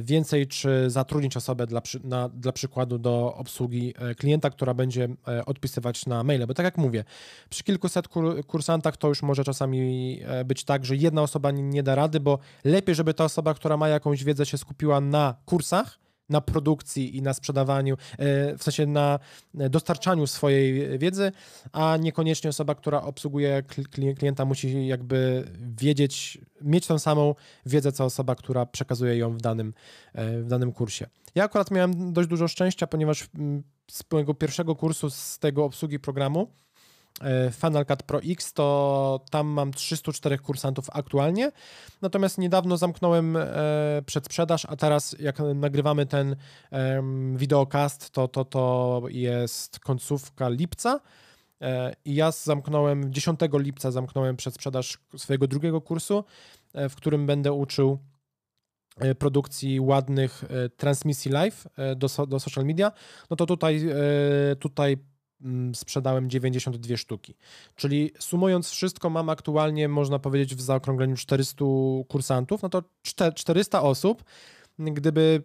więcej, 0.00 0.46
czy 0.46 0.90
zatrudnić 0.90 1.36
osobę 1.36 1.66
dla, 1.66 1.82
na, 2.04 2.28
dla 2.28 2.52
przykładu 2.52 2.98
do 2.98 3.34
obsługi 3.34 3.94
e, 3.98 4.14
klienta, 4.14 4.50
która 4.50 4.74
będzie 4.74 5.08
e, 5.28 5.44
odpisywać 5.44 6.06
na 6.06 6.24
maile. 6.24 6.46
Bo 6.46 6.54
tak 6.54 6.64
jak 6.64 6.78
mówię, 6.78 7.04
przy 7.50 7.64
kilkuset 7.64 8.08
kur, 8.08 8.46
kursantach 8.46 8.96
to 8.96 9.08
już 9.08 9.22
może 9.22 9.44
czasami 9.44 10.20
e, 10.24 10.44
być 10.44 10.64
tak, 10.64 10.84
że 10.84 10.96
jedna 10.96 11.22
osoba 11.22 11.50
nie 11.50 11.82
da 11.82 11.94
rady, 11.94 12.20
bo 12.20 12.38
lepiej, 12.64 12.94
żeby 12.94 13.14
ta 13.14 13.24
osoba, 13.24 13.54
która 13.54 13.76
ma 13.76 13.88
jakąś 13.88 14.24
wiedzę, 14.24 14.46
się 14.46 14.58
skupiła 14.58 15.00
na 15.00 15.34
kursach, 15.44 15.98
na 16.30 16.40
produkcji 16.40 17.16
i 17.16 17.22
na 17.22 17.34
sprzedawaniu, 17.34 17.94
e, 17.94 18.56
w 18.56 18.62
sensie 18.62 18.86
na 18.86 19.18
dostarczaniu 19.54 20.26
swojej 20.26 20.98
wiedzy, 20.98 21.32
a 21.72 21.96
niekoniecznie 21.96 22.50
osoba, 22.50 22.74
która 22.74 23.02
obsługuje 23.02 23.62
klienta 24.18 24.44
musi 24.44 24.86
jakby 24.86 25.44
wiedzieć, 25.60 26.38
mieć 26.60 26.86
tą 26.86 26.98
samą 26.98 27.34
wiedzę, 27.66 27.92
co 27.92 28.04
osoba, 28.04 28.34
która 28.34 28.66
przekazuje 28.66 29.16
ją 29.16 29.36
w 29.36 29.40
danym, 29.40 29.74
e, 30.14 30.40
w 30.42 30.46
danym 30.46 30.72
kursie. 30.72 31.06
Ja 31.34 31.44
akurat 31.44 31.70
miałem 31.70 32.12
dość 32.12 32.28
dużo 32.28 32.48
szczęścia, 32.48 32.86
ponieważ 32.86 33.28
mm, 33.34 33.62
z 33.90 34.02
mojego 34.12 34.34
pierwszego 34.34 34.76
kursu 34.76 35.10
z 35.10 35.38
tego 35.38 35.64
obsługi 35.64 35.98
programu 35.98 36.46
E, 36.46 36.69
Final 37.52 37.86
Cut 37.86 38.02
Pro 38.02 38.20
X, 38.22 38.52
to 38.52 39.20
tam 39.30 39.46
mam 39.46 39.72
304 39.72 40.38
kursantów 40.38 40.86
aktualnie. 40.92 41.52
Natomiast 42.02 42.38
niedawno 42.38 42.76
zamknąłem 42.76 43.36
e, 43.36 43.46
przedsprzedaż, 44.06 44.66
a 44.68 44.76
teraz 44.76 45.16
jak 45.18 45.38
nagrywamy 45.54 46.06
ten 46.06 46.36
wideocast, 47.34 48.10
to, 48.10 48.28
to, 48.28 48.44
to 48.44 49.02
jest 49.08 49.78
końcówka 49.78 50.48
lipca. 50.48 51.00
E, 51.60 51.94
I 52.04 52.14
ja 52.14 52.32
zamknąłem 52.32 53.12
10 53.12 53.40
lipca 53.52 53.90
zamknąłem 53.90 54.36
przedsprzedaż 54.36 54.98
swojego 55.16 55.46
drugiego 55.46 55.80
kursu, 55.80 56.24
w 56.74 56.94
którym 56.94 57.26
będę 57.26 57.52
uczył 57.52 57.98
produkcji 59.18 59.80
ładnych 59.80 60.44
transmisji 60.76 61.30
live 61.30 61.66
do, 61.96 62.26
do 62.26 62.40
social 62.40 62.64
media, 62.64 62.92
no 63.30 63.36
to 63.36 63.46
tutaj, 63.46 63.82
tutaj 64.60 64.96
sprzedałem 65.74 66.30
92 66.30 66.96
sztuki. 66.96 67.34
Czyli 67.76 68.10
sumując 68.18 68.70
wszystko, 68.70 69.10
mam 69.10 69.28
aktualnie, 69.28 69.88
można 69.88 70.18
powiedzieć, 70.18 70.54
w 70.54 70.60
zaokrągleniu 70.60 71.16
400 71.16 71.64
kursantów, 72.08 72.62
no 72.62 72.68
to 72.68 72.82
400 73.34 73.82
osób, 73.82 74.24
gdyby 74.78 75.42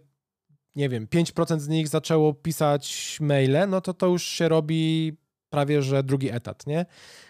nie 0.75 0.89
wiem, 0.89 1.07
5% 1.07 1.59
z 1.59 1.67
nich 1.67 1.87
zaczęło 1.87 2.33
pisać 2.33 3.17
maile, 3.21 3.69
no 3.69 3.81
to 3.81 3.93
to 3.93 4.07
już 4.07 4.23
się 4.23 4.49
robi 4.49 5.13
prawie 5.49 5.81
że 5.81 6.03
drugi 6.03 6.31
etat, 6.31 6.67
nie? 6.67 6.85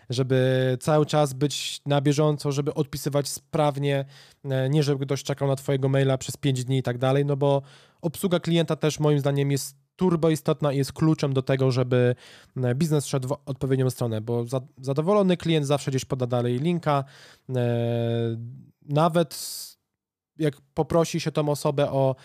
Żeby 0.09 0.77
cały 0.81 1.05
czas 1.05 1.33
być 1.33 1.81
na 1.85 2.01
bieżąco, 2.01 2.51
żeby 2.51 2.73
odpisywać 2.73 3.27
sprawnie, 3.27 4.05
e, 4.45 4.69
nie 4.69 4.83
żeby 4.83 5.05
ktoś 5.05 5.23
czekał 5.23 5.47
na 5.47 5.55
twojego 5.55 5.89
maila 5.89 6.17
przez 6.17 6.37
5 6.37 6.63
dni 6.63 6.77
i 6.77 6.83
tak 6.83 6.97
dalej, 6.97 7.25
no 7.25 7.37
bo 7.37 7.61
obsługa 8.01 8.39
klienta 8.39 8.75
też 8.75 8.99
moim 8.99 9.19
zdaniem 9.19 9.51
jest 9.51 9.84
turbo 9.95 10.29
istotna 10.29 10.73
i 10.73 10.77
jest 10.77 10.93
kluczem 10.93 11.33
do 11.33 11.41
tego, 11.41 11.71
żeby 11.71 12.15
e, 12.57 12.75
biznes 12.75 13.05
szedł 13.05 13.27
w 13.27 13.37
odpowiednią 13.45 13.89
stronę, 13.89 14.21
bo 14.21 14.45
zadowolony 14.77 15.37
klient 15.37 15.67
zawsze 15.67 15.91
gdzieś 15.91 16.05
poda 16.05 16.27
dalej 16.27 16.59
linka, 16.59 17.03
e, 17.55 17.63
nawet 18.81 19.65
jak 20.37 20.55
poprosi 20.73 21.19
się 21.19 21.31
tą 21.31 21.49
osobę 21.49 21.91
o, 21.91 22.15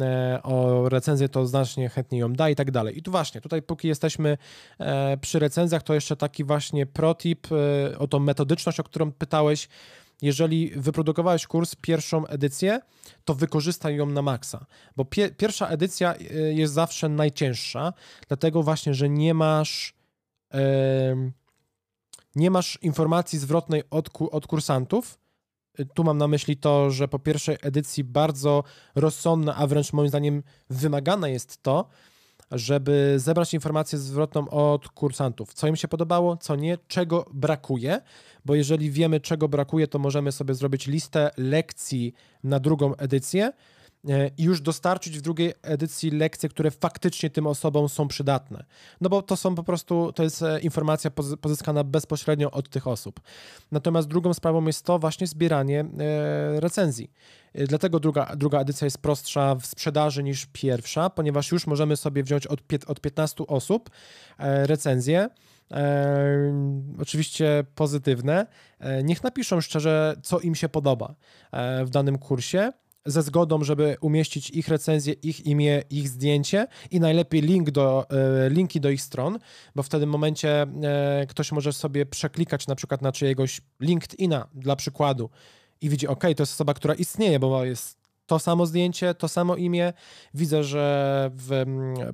e, 0.00 0.40
o 0.42 0.88
recenzję, 0.88 1.28
to 1.28 1.46
znacznie 1.46 1.88
chętniej 1.88 2.20
ją 2.20 2.32
da 2.32 2.50
i 2.50 2.54
tak 2.54 2.70
dalej. 2.70 2.98
I 2.98 3.02
tu 3.02 3.10
właśnie, 3.10 3.40
tutaj 3.40 3.62
póki 3.62 3.88
jesteśmy 3.88 4.38
przy 5.20 5.38
recenzjach, 5.38 5.82
to 5.82 5.94
jeszcze 5.94 6.16
taki 6.16 6.44
właśnie 6.44 6.86
protip 6.86 7.46
o 7.98 8.06
tą 8.06 8.18
metodyczność, 8.18 8.80
o 8.80 8.84
którą 8.84 9.12
pytałeś, 9.12 9.68
jeżeli 10.22 10.70
wyprodukowałeś 10.76 11.46
kurs, 11.46 11.74
pierwszą 11.80 12.26
edycję, 12.26 12.80
to 13.24 13.34
wykorzystaj 13.34 13.96
ją 13.96 14.06
na 14.06 14.22
maksa, 14.22 14.66
bo 14.96 15.04
pie 15.04 15.30
pierwsza 15.30 15.68
edycja 15.68 16.14
y, 16.14 16.54
jest 16.54 16.74
zawsze 16.74 17.08
najcięższa, 17.08 17.92
dlatego 18.28 18.62
właśnie, 18.62 18.94
że 18.94 19.08
nie 19.08 19.34
masz 19.34 19.94
nie 22.34 22.50
masz 22.50 22.78
informacji 22.82 23.38
zwrotnej 23.38 23.82
od, 23.90 24.08
od 24.30 24.46
kursantów, 24.46 25.18
tu 25.94 26.04
mam 26.04 26.18
na 26.18 26.28
myśli 26.28 26.56
to, 26.56 26.90
że 26.90 27.08
po 27.08 27.18
pierwszej 27.18 27.56
edycji 27.62 28.04
bardzo 28.04 28.64
rozsądna, 28.94 29.56
a 29.56 29.66
wręcz 29.66 29.92
moim 29.92 30.08
zdaniem 30.08 30.42
wymagane 30.70 31.30
jest 31.30 31.62
to, 31.62 31.88
żeby 32.54 33.14
zebrać 33.16 33.54
informację 33.54 33.98
zwrotną 33.98 34.48
od 34.48 34.88
kursantów, 34.88 35.54
co 35.54 35.66
im 35.66 35.76
się 35.76 35.88
podobało, 35.88 36.36
co 36.36 36.56
nie, 36.56 36.78
czego 36.88 37.26
brakuje, 37.32 38.00
bo 38.44 38.54
jeżeli 38.54 38.90
wiemy, 38.90 39.20
czego 39.20 39.48
brakuje, 39.48 39.88
to 39.88 39.98
możemy 39.98 40.32
sobie 40.32 40.54
zrobić 40.54 40.86
listę 40.86 41.30
lekcji 41.36 42.14
na 42.44 42.60
drugą 42.60 42.96
edycję 42.96 43.52
i 44.38 44.42
już 44.42 44.60
dostarczyć 44.60 45.18
w 45.18 45.20
drugiej 45.20 45.52
edycji 45.62 46.10
lekcje, 46.10 46.48
które 46.48 46.70
faktycznie 46.70 47.30
tym 47.30 47.46
osobom 47.46 47.88
są 47.88 48.08
przydatne. 48.08 48.64
No 49.00 49.08
bo 49.08 49.22
to 49.22 49.36
są 49.36 49.54
po 49.54 49.62
prostu, 49.62 50.12
to 50.12 50.22
jest 50.22 50.42
e, 50.42 50.60
informacja 50.60 51.10
pozyskana 51.40 51.84
bezpośrednio 51.84 52.50
od 52.50 52.68
tych 52.68 52.86
osób. 52.86 53.20
Natomiast 53.72 54.08
drugą 54.08 54.34
sprawą 54.34 54.66
jest 54.66 54.84
to 54.84 54.98
właśnie 54.98 55.26
zbieranie 55.26 55.80
e, 55.80 56.60
recenzji. 56.60 57.10
Dlatego 57.54 58.00
druga, 58.00 58.36
druga 58.36 58.60
edycja 58.60 58.84
jest 58.84 58.98
prostsza 58.98 59.54
w 59.54 59.66
sprzedaży 59.66 60.22
niż 60.22 60.46
pierwsza, 60.52 61.10
ponieważ 61.10 61.52
już 61.52 61.66
możemy 61.66 61.96
sobie 61.96 62.22
wziąć 62.22 62.46
od, 62.46 62.60
od 62.86 63.00
15 63.00 63.46
osób 63.46 63.90
recenzję. 64.38 65.28
E, 65.70 66.52
oczywiście 67.00 67.64
pozytywne. 67.74 68.46
E, 68.78 69.02
niech 69.02 69.22
napiszą 69.24 69.60
szczerze, 69.60 70.16
co 70.22 70.40
im 70.40 70.54
się 70.54 70.68
podoba 70.68 71.14
e, 71.52 71.84
w 71.84 71.90
danym 71.90 72.18
kursie 72.18 72.72
ze 73.06 73.22
zgodą, 73.22 73.64
żeby 73.64 73.96
umieścić 74.00 74.50
ich 74.50 74.68
recenzję, 74.68 75.12
ich 75.12 75.46
imię, 75.46 75.82
ich 75.90 76.08
zdjęcie 76.08 76.66
i 76.90 77.00
najlepiej 77.00 77.42
link 77.42 77.70
do, 77.70 78.06
e, 78.10 78.50
linki 78.50 78.80
do 78.80 78.90
ich 78.90 79.02
stron, 79.02 79.38
bo 79.74 79.82
w 79.82 79.88
tym 79.88 80.10
momencie 80.10 80.62
e, 80.62 81.26
ktoś 81.28 81.52
może 81.52 81.72
sobie 81.72 82.06
przeklikać 82.06 82.66
na 82.66 82.74
przykład 82.74 83.02
na 83.02 83.12
czyjegoś 83.12 83.60
LinkedIna 83.80 84.48
dla 84.54 84.76
przykładu 84.76 85.30
i 85.80 85.88
widzi, 85.88 86.08
ok, 86.08 86.22
to 86.22 86.42
jest 86.42 86.52
osoba, 86.52 86.74
która 86.74 86.94
istnieje, 86.94 87.38
bo 87.38 87.64
jest 87.64 88.04
to 88.26 88.38
samo 88.38 88.66
zdjęcie, 88.66 89.14
to 89.14 89.28
samo 89.28 89.56
imię. 89.56 89.92
Widzę, 90.34 90.64
że 90.64 91.30
w 91.34 91.64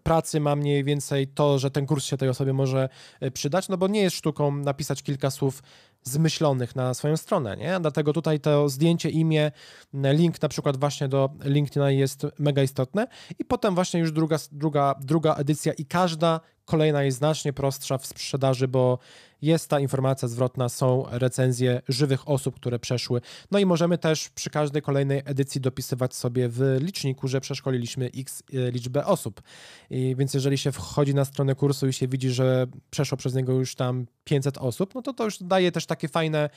pracy 0.03 0.41
mam 0.41 0.59
mniej 0.59 0.84
więcej 0.84 1.28
to, 1.28 1.59
że 1.59 1.70
ten 1.70 1.86
kurs 1.86 2.05
się 2.05 2.16
tej 2.16 2.28
osobie 2.28 2.53
może 2.53 2.88
e, 3.20 3.30
przydać, 3.30 3.68
no 3.68 3.76
bo 3.76 3.88
nie 3.88 4.03
jest 4.03 4.16
sztuką 4.16 4.57
napisać 4.57 5.03
kilka 5.03 5.30
słów 5.30 5.62
zmyślonych 6.03 6.76
na 6.76 6.94
swoją 6.94 7.16
stronę, 7.16 7.57
nie? 7.57 7.80
Dlatego 7.80 8.12
tutaj 8.12 8.40
to 8.40 8.68
zdjęcie, 8.68 9.11
imię, 9.11 9.53
link 9.94 10.42
na 10.42 10.48
przykład 10.48 10.76
właśnie 10.76 11.09
do 11.09 11.30
LinkedIna 11.44 11.90
jest 11.90 12.26
mega 12.38 12.62
istotne 12.62 13.07
i 13.38 13.44
potem 13.44 13.74
właśnie 13.74 14.01
już 14.01 14.12
druga, 14.12 14.36
druga, 14.53 14.94
druga 15.01 15.34
edycja 15.34 15.72
i 15.72 15.86
każda 15.86 16.40
kolejna 16.71 17.03
jest 17.03 17.18
znacznie 17.18 17.53
prostsza 17.53 17.99
w 17.99 18.07
sprzedaży, 18.07 18.68
bo 18.68 18.99
jest 19.43 19.68
ta 19.68 19.81
informacja 19.81 20.29
zwrotna, 20.29 20.68
są 20.68 21.07
recenzje 21.11 21.83
żywych 21.89 22.29
osób, 22.29 22.55
które 22.55 22.79
przeszły. 22.79 23.21
No 23.51 23.59
i 23.59 23.66
możemy 23.66 23.99
też 23.99 24.29
przy 24.29 24.51
każdej 24.51 24.83
kolejnej 24.83 25.23
edycji 25.25 25.61
dopisywać 25.61 26.14
sobie 26.14 26.49
w 26.49 26.79
liczniku, 26.81 27.29
że 27.29 27.41
przeszkoliliśmy 27.41 28.11
x 28.16 28.43
e, 28.55 28.71
liczbę 28.71 29.07
osób. 29.07 29.43
I 29.91 30.16
więc 30.18 30.35
jeżeli 30.35 30.59
się 30.59 30.73
wchodzi 30.73 31.14
na 31.14 31.25
stronę 31.25 31.55
kursu 31.55 31.89
i 31.89 31.93
się 31.93 32.09
widzi, 32.09 32.31
że 32.31 32.66
przeszło 32.91 33.18
przez 33.18 33.35
niego 33.35 33.53
już 33.53 33.75
tam 33.75 34.07
500 34.25 34.59
osób, 34.59 34.95
no 34.95 35.03
to 35.03 35.12
to 35.12 35.25
już 35.25 35.43
daje 35.43 35.73
też 35.73 35.87
takie 35.87 36.09
fajne 36.09 36.51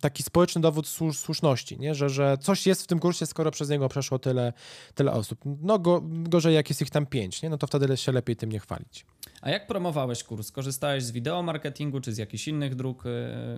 taki 0.00 0.22
społeczny 0.22 0.60
dowód 0.60 0.88
słuszności, 1.12 1.78
nie? 1.78 1.94
Że, 1.94 2.10
że 2.10 2.38
coś 2.40 2.66
jest 2.66 2.82
w 2.82 2.86
tym 2.86 2.98
kursie, 2.98 3.26
skoro 3.26 3.50
przez 3.50 3.68
niego 3.68 3.88
przeszło 3.88 4.18
tyle, 4.18 4.52
tyle 4.94 5.12
osób. 5.12 5.40
No 5.44 5.78
go, 5.78 6.02
gorzej 6.04 6.54
jak 6.54 6.68
jest 6.68 6.82
ich 6.82 6.90
tam 6.90 7.06
pięć, 7.06 7.42
nie? 7.42 7.50
no 7.50 7.58
to 7.58 7.66
wtedy 7.66 7.96
się 7.96 8.12
lepiej 8.12 8.36
tym 8.36 8.52
nie 8.52 8.60
chwalić. 8.60 9.06
A 9.40 9.50
jak 9.50 9.66
promowałeś 9.66 10.24
kurs? 10.24 10.52
Korzystałeś 10.52 11.04
z 11.04 11.10
wideo 11.10 11.42
marketingu 11.42 12.00
czy 12.00 12.12
z 12.12 12.18
jakichś 12.18 12.48
innych 12.48 12.74
dróg? 12.74 13.06
Y, 13.06 13.10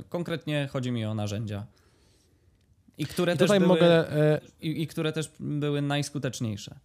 konkretnie 0.08 0.68
chodzi 0.72 0.92
mi 0.92 1.04
o 1.04 1.14
narzędzia. 1.14 1.66
I 2.98 3.06
które, 3.06 3.34
I 3.34 3.36
też, 3.36 3.48
były, 3.48 3.60
mogę, 3.60 4.12
e, 4.12 4.40
i, 4.60 4.82
i, 4.82 4.86
które 4.86 5.12
też 5.12 5.32
były 5.40 5.82
najskuteczniejsze. 5.82 6.78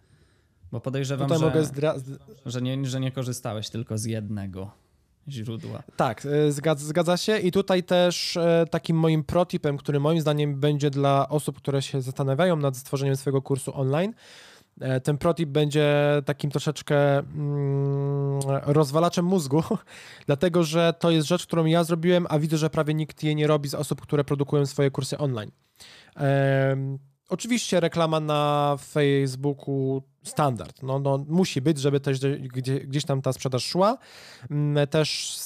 Bo 0.72 0.82
podejrzewam, 0.82 1.30
że, 1.39 1.66
zdra... 1.66 1.95
że, 2.45 2.61
nie, 2.61 2.86
że 2.86 2.99
nie 2.99 3.11
korzystałeś 3.11 3.70
tylko 3.70 3.97
z 3.97 4.05
jednego 4.05 4.84
źródła. 5.30 5.84
Tak, 5.95 6.26
e, 6.26 6.51
zgadza, 6.51 6.86
zgadza, 6.86 7.17
się 7.17 7.38
i 7.38 7.51
tutaj 7.51 7.84
też 7.84 8.38
e, 8.38 8.65
takim 8.71 8.97
moim 8.97 9.23
protipem, 9.23 9.78
który 9.78 9.99
moim 9.99 10.21
zdaniem 10.21 10.59
będzie 10.59 10.89
dla 10.89 11.30
osób, 11.30 11.57
które 11.57 11.82
się 11.82 12.01
zastanawiają 12.01 12.55
nad 12.55 12.78
stworzeniem 12.78 13.15
swojego 13.15 13.41
kursu 13.41 13.80
online, 13.80 14.13
E, 14.82 14.99
ten 14.99 15.17
protip 15.17 15.49
będzie 15.49 15.95
takim 16.26 16.51
troszeczkę 16.51 17.17
mm, 17.17 18.39
rozwalaczem 18.65 19.26
mózgu, 19.26 19.63
dlatego 20.28 20.63
że 20.63 20.93
to 20.99 21.11
jest 21.11 21.28
rzecz, 21.28 21.45
którą 21.45 21.65
ja 21.65 21.84
zrobiłem, 21.84 22.28
a 22.30 22.39
widzę, 22.39 22.57
że 22.57 22.69
prawie 22.69 22.93
nikt 22.93 23.23
jej 23.23 23.36
nie 23.36 23.47
robi 23.47 23.69
z 23.69 23.73
osób, 23.73 24.01
które 24.01 24.23
produkują 24.23 24.65
swoje 24.65 24.91
kursy 24.91 25.17
online. 25.17 25.51
Oczywiście 27.30 27.80
reklama 27.80 28.19
na 28.19 28.76
Facebooku 28.80 30.03
standard. 30.26 30.84
No, 30.84 30.99
no, 30.99 31.26
musi 31.28 31.61
być, 31.61 31.80
żeby 31.80 31.99
też 31.99 32.19
gdzie, 32.39 32.80
gdzieś 32.80 33.05
tam 33.05 33.21
ta 33.21 33.34
sprzedaż 33.34 33.65
szła. 33.65 33.97
Mm, 34.51 34.88
też 34.88 35.39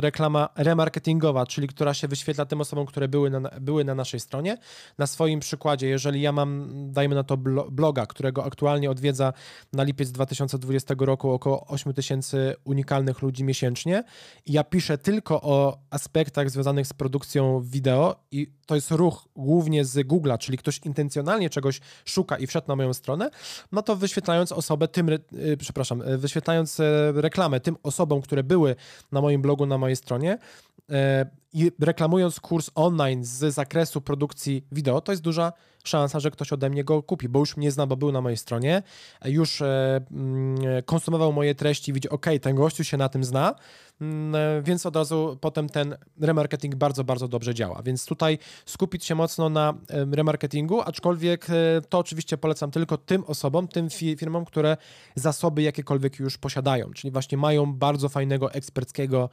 reklama 0.00 0.48
remarketingowa, 0.56 1.46
czyli 1.46 1.68
która 1.68 1.94
się 1.94 2.08
wyświetla 2.08 2.46
tym 2.46 2.60
osobom, 2.60 2.86
które 2.86 3.08
były 3.08 3.30
na, 3.30 3.40
były 3.60 3.84
na 3.84 3.94
naszej 3.94 4.20
stronie. 4.20 4.58
Na 4.98 5.06
swoim 5.06 5.40
przykładzie, 5.40 5.88
jeżeli 5.88 6.20
ja 6.20 6.32
mam, 6.32 6.70
dajmy 6.92 7.14
na 7.14 7.24
to 7.24 7.36
bloga, 7.70 8.06
którego 8.06 8.44
aktualnie 8.44 8.90
odwiedza 8.90 9.32
na 9.72 9.82
lipiec 9.82 10.12
2020 10.12 10.94
roku 10.98 11.30
około 11.30 11.66
8 11.66 11.94
tysięcy 11.94 12.54
unikalnych 12.64 13.22
ludzi 13.22 13.44
miesięcznie 13.44 14.04
i 14.46 14.52
ja 14.52 14.64
piszę 14.64 14.98
tylko 14.98 15.42
o 15.42 15.78
aspektach 15.90 16.50
związanych 16.50 16.86
z 16.86 16.92
produkcją 16.92 17.60
wideo 17.60 18.16
i 18.30 18.52
to 18.66 18.74
jest 18.74 18.90
ruch 18.90 19.28
głównie 19.36 19.84
z 19.84 20.06
Google'a, 20.08 20.38
czyli 20.38 20.58
ktoś 20.58 20.78
intencjonalnie 20.78 21.50
czegoś 21.50 21.80
szuka 22.04 22.38
i 22.38 22.46
wszedł 22.46 22.68
na 22.68 22.76
moją 22.76 22.94
stronę, 22.94 23.30
no 23.72 23.82
to 23.82 23.96
wyświetlając 24.26 24.52
osobę 24.52 24.88
tym, 24.88 25.08
y, 25.08 25.56
przepraszam, 25.58 26.02
y, 26.02 26.18
wyświetlając 26.18 26.80
e, 26.80 27.12
reklamę 27.14 27.60
tym 27.60 27.76
osobom, 27.82 28.22
które 28.22 28.42
były 28.42 28.76
na 29.12 29.20
moim 29.20 29.42
blogu, 29.42 29.66
na 29.66 29.78
mojej 29.78 29.96
stronie, 29.96 30.38
e, 30.90 31.26
i 31.52 31.72
reklamując 31.80 32.40
kurs 32.40 32.70
online 32.74 33.24
z 33.24 33.54
zakresu 33.54 34.00
produkcji 34.00 34.66
wideo, 34.72 35.00
to 35.00 35.12
jest 35.12 35.22
duża 35.22 35.52
szansa, 35.88 36.20
że 36.20 36.30
ktoś 36.30 36.52
ode 36.52 36.70
mnie 36.70 36.84
go 36.84 37.02
kupi, 37.02 37.28
bo 37.28 37.38
już 37.38 37.56
mnie 37.56 37.70
zna, 37.70 37.86
bo 37.86 37.96
był 37.96 38.12
na 38.12 38.20
mojej 38.20 38.36
stronie, 38.36 38.82
już 39.24 39.62
e, 39.62 40.00
mm, 40.10 40.56
konsumował 40.84 41.32
moje 41.32 41.54
treści, 41.54 41.92
widzi, 41.92 42.08
ok, 42.08 42.26
ten 42.42 42.56
gościu 42.56 42.84
się 42.84 42.96
na 42.96 43.08
tym 43.08 43.24
zna, 43.24 43.54
mm, 44.00 44.34
e, 44.34 44.62
więc 44.62 44.86
od 44.86 44.96
razu 44.96 45.38
potem 45.40 45.68
ten 45.68 45.96
remarketing 46.20 46.74
bardzo, 46.74 47.04
bardzo 47.04 47.28
dobrze 47.28 47.54
działa. 47.54 47.82
Więc 47.82 48.06
tutaj 48.06 48.38
skupić 48.66 49.04
się 49.04 49.14
mocno 49.14 49.48
na 49.48 49.74
remarketingu, 50.10 50.80
aczkolwiek 50.80 51.50
e, 51.50 51.54
to 51.88 51.98
oczywiście 51.98 52.38
polecam 52.38 52.70
tylko 52.70 52.98
tym 52.98 53.24
osobom, 53.24 53.68
tym 53.68 53.88
firmom, 53.90 54.44
które 54.44 54.76
zasoby 55.14 55.62
jakiekolwiek 55.62 56.18
już 56.18 56.38
posiadają, 56.38 56.90
czyli 56.92 57.10
właśnie 57.10 57.38
mają 57.38 57.74
bardzo 57.74 58.08
fajnego 58.08 58.52
eksperckiego 58.52 59.28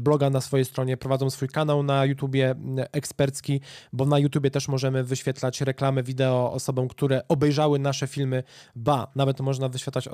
bloga 0.00 0.30
na 0.30 0.40
swojej 0.40 0.64
stronie, 0.64 0.96
prowadzą 0.96 1.30
swój 1.30 1.48
kanał 1.48 1.82
na 1.82 2.04
YouTubie 2.04 2.54
ekspercki, 2.92 3.60
bo 3.92 4.04
na 4.04 4.18
YouTubie 4.18 4.50
też 4.50 4.68
możemy 4.68 5.04
wyświetlać 5.04 5.60
reklamę 5.94 6.02
wideo 6.02 6.52
osobom, 6.52 6.88
które 6.88 7.28
obejrzały 7.28 7.78
nasze 7.78 8.06
filmy, 8.06 8.42
ba, 8.76 9.06
nawet 9.14 9.40
można 9.40 9.68
wyświetlać 9.68 10.06
e, 10.08 10.10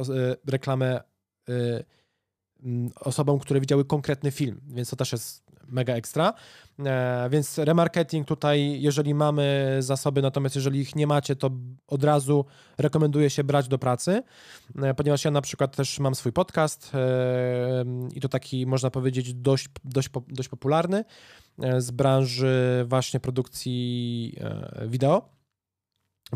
reklamę 0.47 1.01
e, 1.49 1.85
osobom, 3.01 3.39
które 3.39 3.61
widziały 3.61 3.85
konkretny 3.85 4.31
film, 4.31 4.61
więc 4.68 4.91
to 4.91 4.97
też 4.97 5.12
jest 5.12 5.43
mega 5.68 5.95
ekstra. 5.95 6.35
E, 6.78 7.28
więc 7.31 7.59
remarketing 7.59 8.28
tutaj, 8.28 8.83
jeżeli 8.83 9.14
mamy 9.14 9.76
zasoby, 9.81 10.22
natomiast 10.22 10.57
jeżeli 10.57 10.81
ich 10.81 10.97
nie 10.97 11.07
macie, 11.07 11.37
to 11.37 11.51
od 11.87 12.05
razu 12.05 12.45
rekomenduję 12.78 13.31
się 13.31 13.45
brać 13.45 13.68
do 13.68 13.78
pracy, 13.78 14.22
ponieważ 14.97 15.24
ja 15.24 15.31
na 15.31 15.41
przykład 15.41 15.76
też 15.76 15.99
mam 15.99 16.14
swój 16.14 16.33
podcast 16.33 16.93
i 18.14 18.20
to 18.20 18.28
taki, 18.28 18.66
można 18.66 18.91
powiedzieć, 18.91 19.35
dość, 19.35 19.68
dość, 19.85 20.09
dość 20.28 20.49
popularny 20.49 21.05
z 21.78 21.91
branży 21.91 22.85
właśnie 22.89 23.20
produkcji 23.20 24.37
wideo. 24.87 25.39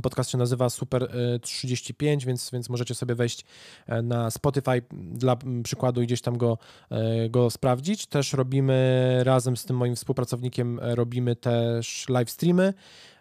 Podcast 0.03 0.31
się 0.31 0.39
nazywa 0.39 0.71
Super 0.71 1.09
35, 1.43 2.23
e, 2.23 2.27
więc, 2.27 2.51
więc 2.51 2.69
możecie 2.69 2.95
sobie 2.95 3.15
wejść 3.15 3.45
e, 3.87 4.03
na 4.03 4.31
Spotify 4.31 4.83
dla 4.93 5.37
przykładu 5.63 6.03
i 6.03 6.07
gdzieś 6.07 6.21
tam 6.21 6.39
go, 6.39 6.59
e, 6.91 7.29
go 7.29 7.51
sprawdzić. 7.51 8.07
Też 8.07 8.33
robimy 8.33 9.21
razem 9.25 9.57
z 9.57 9.65
tym 9.65 9.77
moim 9.77 9.97
współpracownikiem, 9.97 10.81
robimy 10.83 11.37
też 11.37 12.09
live 12.09 12.31
streamy. 12.31 12.75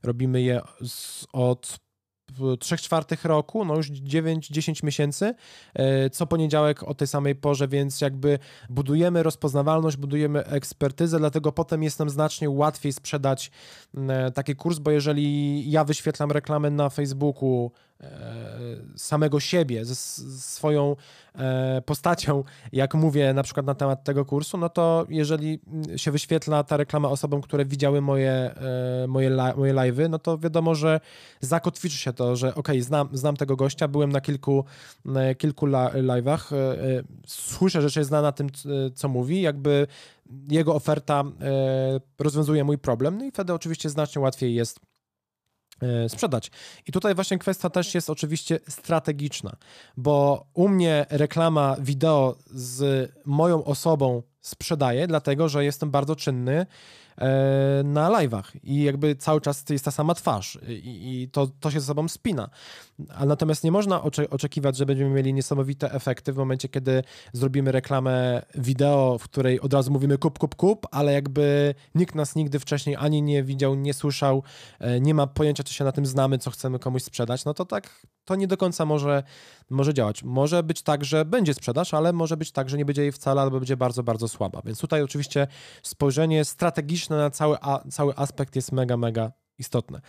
Robimy 0.03 0.41
je 0.41 0.61
od 1.33 1.82
3 2.59 2.77
czwartych 2.77 3.25
roku, 3.25 3.65
no 3.65 3.75
już 3.75 3.91
9-10 3.91 4.83
miesięcy, 4.83 5.35
e, 5.73 6.09
co 6.09 6.27
poniedziałek 6.27 6.83
o 6.83 6.93
tej 6.93 7.07
samej 7.07 7.35
porze, 7.35 7.67
więc 7.67 8.01
jakby 8.01 8.39
budujemy 8.69 9.23
rozpoznawalność, 9.23 9.97
budujemy 9.97 10.45
ekspertyzę, 10.45 11.19
dlatego 11.19 11.51
potem 11.51 11.83
jest 11.83 11.99
nam 11.99 12.09
znacznie 12.09 12.49
łatwiej 12.49 12.93
sprzedać 12.93 13.51
taki 14.33 14.55
kurs, 14.55 14.79
bo 14.79 14.91
jeżeli 14.91 15.71
ja 15.71 15.83
wyświetlam 15.83 16.31
reklamę 16.31 16.69
na 16.69 16.89
Facebooku 16.89 17.71
samego 18.95 19.39
siebie, 19.39 19.85
ze 19.85 19.95
swoją 20.39 20.95
e, 21.35 21.81
postacią, 21.85 22.43
jak 22.71 22.93
mówię 22.93 23.33
na 23.33 23.43
przykład 23.43 23.65
na 23.65 23.75
temat 23.75 24.03
tego 24.03 24.25
kursu, 24.25 24.57
no 24.57 24.69
to 24.69 25.05
jeżeli 25.09 25.59
się 25.95 26.11
wyświetla 26.11 26.63
ta 26.63 26.77
reklama 26.77 27.09
osobom, 27.09 27.41
które 27.41 27.65
widziały 27.65 28.01
moje, 28.01 28.31
e, 28.31 29.07
moje, 29.07 29.29
moje 29.57 29.73
live'y, 29.73 30.09
no 30.09 30.19
to 30.19 30.37
wiadomo, 30.37 30.75
że 30.75 30.99
zakotwiczy 31.41 31.97
się 31.97 32.13
to, 32.13 32.35
że 32.35 32.55
ok, 32.55 32.69
znam, 32.79 33.09
znam 33.13 33.37
tego 33.37 33.55
gościa, 33.55 33.87
byłem 33.87 34.11
na 34.11 34.21
kilku, 34.21 34.65
kilku 35.37 35.67
live'ach, 35.67 36.55
słyszę, 37.27 37.81
że 37.81 37.91
się 37.91 38.03
zna 38.03 38.21
na 38.21 38.31
tym, 38.31 38.47
co 38.95 39.09
mówi, 39.09 39.41
jakby 39.41 39.87
jego 40.49 40.75
oferta 40.75 41.23
rozwiązuje 42.19 42.63
mój 42.63 42.77
problem, 42.77 43.17
no 43.17 43.25
i 43.25 43.31
wtedy 43.31 43.53
oczywiście 43.53 43.89
znacznie 43.89 44.21
łatwiej 44.21 44.55
jest 44.55 44.79
E, 44.79 44.92
sprzedać. 46.07 46.51
I 46.87 46.91
tutaj 46.91 47.15
właśnie 47.15 47.37
kwestia 47.37 47.69
też 47.69 47.95
jest 47.95 48.09
oczywiście 48.09 48.59
strategiczna, 48.67 49.55
bo 49.97 50.45
u 50.53 50.69
mnie 50.69 51.05
reklama 51.09 51.75
wideo 51.79 52.35
z 52.51 53.11
moją 53.25 53.63
osobą 53.63 54.23
sprzedaje, 54.41 55.07
dlatego 55.07 55.49
że 55.49 55.65
jestem 55.65 55.91
bardzo 55.91 56.15
czynny 56.15 56.53
E, 56.61 56.65
na 57.83 58.09
live'ach. 58.09 58.43
I 58.63 58.83
jakby 58.83 59.15
cały 59.15 59.41
czas 59.41 59.63
jest 59.69 59.85
ta 59.85 59.91
sama 59.91 60.15
twarz. 60.15 60.59
I, 60.67 61.21
i 61.21 61.29
to, 61.29 61.47
to 61.59 61.71
się 61.71 61.79
ze 61.79 61.85
sobą 61.85 62.07
spina. 62.07 62.49
A 63.09 63.25
natomiast 63.25 63.63
nie 63.63 63.71
można 63.71 64.03
ocze 64.03 64.29
oczekiwać, 64.29 64.77
że 64.77 64.85
będziemy 64.85 65.09
mieli 65.09 65.33
niesamowite 65.33 65.91
efekty 65.91 66.33
w 66.33 66.37
momencie, 66.37 66.69
kiedy 66.69 67.03
zrobimy 67.33 67.71
reklamę 67.71 68.41
wideo, 68.55 69.17
w 69.17 69.23
której 69.23 69.61
od 69.61 69.73
razu 69.73 69.91
mówimy 69.91 70.17
kup, 70.17 70.39
kup, 70.39 70.55
kup, 70.55 70.87
ale 70.91 71.13
jakby 71.13 71.75
nikt 71.95 72.15
nas 72.15 72.35
nigdy 72.35 72.59
wcześniej 72.59 72.95
ani 72.95 73.21
nie 73.21 73.43
widział, 73.43 73.75
nie 73.75 73.93
słyszał, 73.93 74.43
e, 74.79 74.99
nie 74.99 75.13
ma 75.13 75.27
pojęcia, 75.27 75.63
czy 75.63 75.73
się 75.73 75.83
na 75.83 75.91
tym 75.91 76.05
znamy, 76.05 76.37
co 76.37 76.51
chcemy 76.51 76.79
komuś 76.79 77.03
sprzedać, 77.03 77.45
no 77.45 77.53
to 77.53 77.65
tak 77.65 78.07
to 78.25 78.35
nie 78.35 78.47
do 78.47 78.57
końca 78.57 78.85
może, 78.85 79.23
może 79.69 79.93
działać. 79.93 80.23
Może 80.23 80.63
być 80.63 80.81
tak, 80.81 81.05
że 81.05 81.25
będzie 81.25 81.53
sprzedaż, 81.53 81.93
ale 81.93 82.13
może 82.13 82.37
być 82.37 82.51
tak, 82.51 82.69
że 82.69 82.77
nie 82.77 82.85
będzie 82.85 83.01
jej 83.01 83.11
wcale, 83.11 83.41
albo 83.41 83.59
będzie 83.59 83.77
bardzo, 83.77 84.03
bardzo 84.03 84.27
słaba. 84.27 84.61
Więc 84.65 84.79
tutaj 84.79 85.01
oczywiście 85.01 85.47
spojrzenie 85.83 86.45
strategiczne 86.45 87.17
na 87.17 87.29
cały, 87.29 87.57
a, 87.61 87.83
cały 87.91 88.15
aspekt 88.15 88.55
jest 88.55 88.71
mega, 88.71 88.97
mega 88.97 89.31
istotne. 89.59 90.01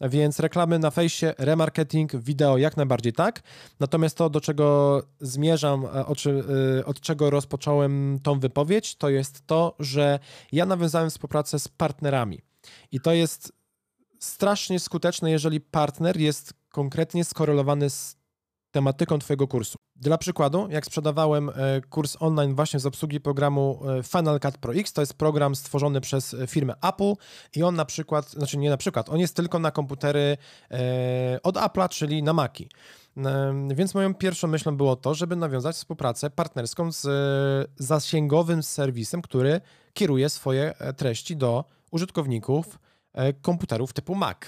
Więc 0.00 0.40
reklamy 0.40 0.78
na 0.78 0.90
fejsie, 0.90 1.34
remarketing, 1.38 2.16
wideo 2.16 2.58
jak 2.58 2.76
najbardziej 2.76 3.12
tak. 3.12 3.42
Natomiast 3.80 4.16
to, 4.16 4.30
do 4.30 4.40
czego 4.40 5.02
zmierzam, 5.20 5.84
e, 5.84 5.88
e, 5.88 6.84
od 6.84 7.00
czego 7.00 7.30
rozpocząłem 7.30 8.18
tą 8.22 8.40
wypowiedź, 8.40 8.96
to 8.96 9.08
jest 9.08 9.46
to, 9.46 9.76
że 9.78 10.18
ja 10.52 10.66
nawiązałem 10.66 11.10
współpracę 11.10 11.58
z 11.58 11.68
partnerami. 11.68 12.42
I 12.92 13.00
to 13.00 13.12
jest 13.12 13.52
strasznie 14.20 14.80
skuteczne, 14.80 15.30
jeżeli 15.30 15.60
partner 15.60 16.16
jest 16.16 16.54
konkretnie 16.72 17.24
skorelowany 17.24 17.90
z 17.90 18.16
tematyką 18.70 19.18
Twojego 19.18 19.48
kursu. 19.48 19.76
Dla 19.96 20.18
przykładu, 20.18 20.68
jak 20.70 20.86
sprzedawałem 20.86 21.48
e, 21.48 21.52
kurs 21.90 22.16
online 22.20 22.54
właśnie 22.54 22.80
z 22.80 22.86
obsługi 22.86 23.20
programu 23.20 23.80
e, 23.98 24.02
Final 24.02 24.40
Cut 24.40 24.58
Pro 24.58 24.74
X, 24.74 24.92
to 24.92 25.02
jest 25.02 25.14
program 25.14 25.54
stworzony 25.54 26.00
przez 26.00 26.34
e, 26.34 26.46
firmę 26.46 26.74
Apple 26.82 27.12
i 27.56 27.62
on 27.62 27.74
na 27.74 27.84
przykład, 27.84 28.30
znaczy 28.30 28.58
nie 28.58 28.70
na 28.70 28.76
przykład, 28.76 29.08
on 29.08 29.18
jest 29.18 29.36
tylko 29.36 29.58
na 29.58 29.70
komputery 29.70 30.36
od 31.42 31.54
Apple'a, 31.54 31.88
czyli 31.88 32.22
na 32.22 32.32
Maci. 32.32 32.68
Więc 33.74 33.94
moją 33.94 34.14
pierwszą 34.14 34.48
myślą 34.48 34.76
było 34.76 34.96
to, 34.96 35.14
żeby 35.14 35.36
nawiązać 35.36 35.76
współpracę 35.76 36.30
partnerską 36.30 36.92
z 36.92 37.06
zasięgowym 37.76 38.62
serwisem, 38.62 39.22
który 39.22 39.60
kieruje 39.92 40.28
swoje 40.28 40.74
treści 40.96 41.36
do 41.36 41.64
użytkowników 41.90 42.78
komputerów 43.42 43.92
typu 43.92 44.14
Mac. 44.14 44.38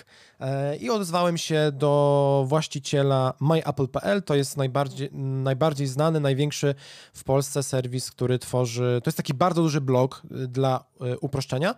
E, 0.41 0.77
I 0.77 0.91
odezwałem 0.91 1.39
się 1.39 1.73
do 1.73 2.45
właściciela 2.49 3.35
myapple.pl, 3.41 4.23
to 4.23 4.35
jest 4.35 4.57
najbardziej, 4.57 5.09
najbardziej 5.13 5.87
znany, 5.87 6.21
największy 6.21 6.75
w 7.15 7.25
Polsce 7.25 7.63
serwis, 7.63 8.11
który 8.11 8.39
tworzy, 8.39 9.01
to 9.05 9.09
jest 9.09 9.17
taki 9.17 9.35
bardzo 9.35 9.63
duży 9.63 9.81
blog 9.81 10.23
e, 10.25 10.47
dla 10.47 10.85
uproszczenia, 11.21 11.75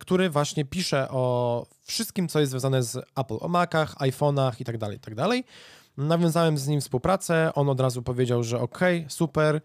który 0.00 0.30
właśnie 0.30 0.64
pisze 0.64 1.08
o 1.10 1.66
wszystkim, 1.82 2.28
co 2.28 2.40
jest 2.40 2.50
związane 2.50 2.82
z 2.82 2.96
Apple, 2.96 3.36
o 3.40 3.48
Macach, 3.48 3.94
iPhone'ach 3.94 4.52
itd., 4.58 4.78
tak 4.78 4.92
itd. 4.92 5.42
Nawiązałem 5.98 6.58
z 6.58 6.68
nim 6.68 6.80
współpracę, 6.80 7.54
on 7.54 7.68
od 7.68 7.80
razu 7.80 8.02
powiedział, 8.02 8.42
że 8.42 8.60
ok, 8.60 8.78
super, 9.08 9.60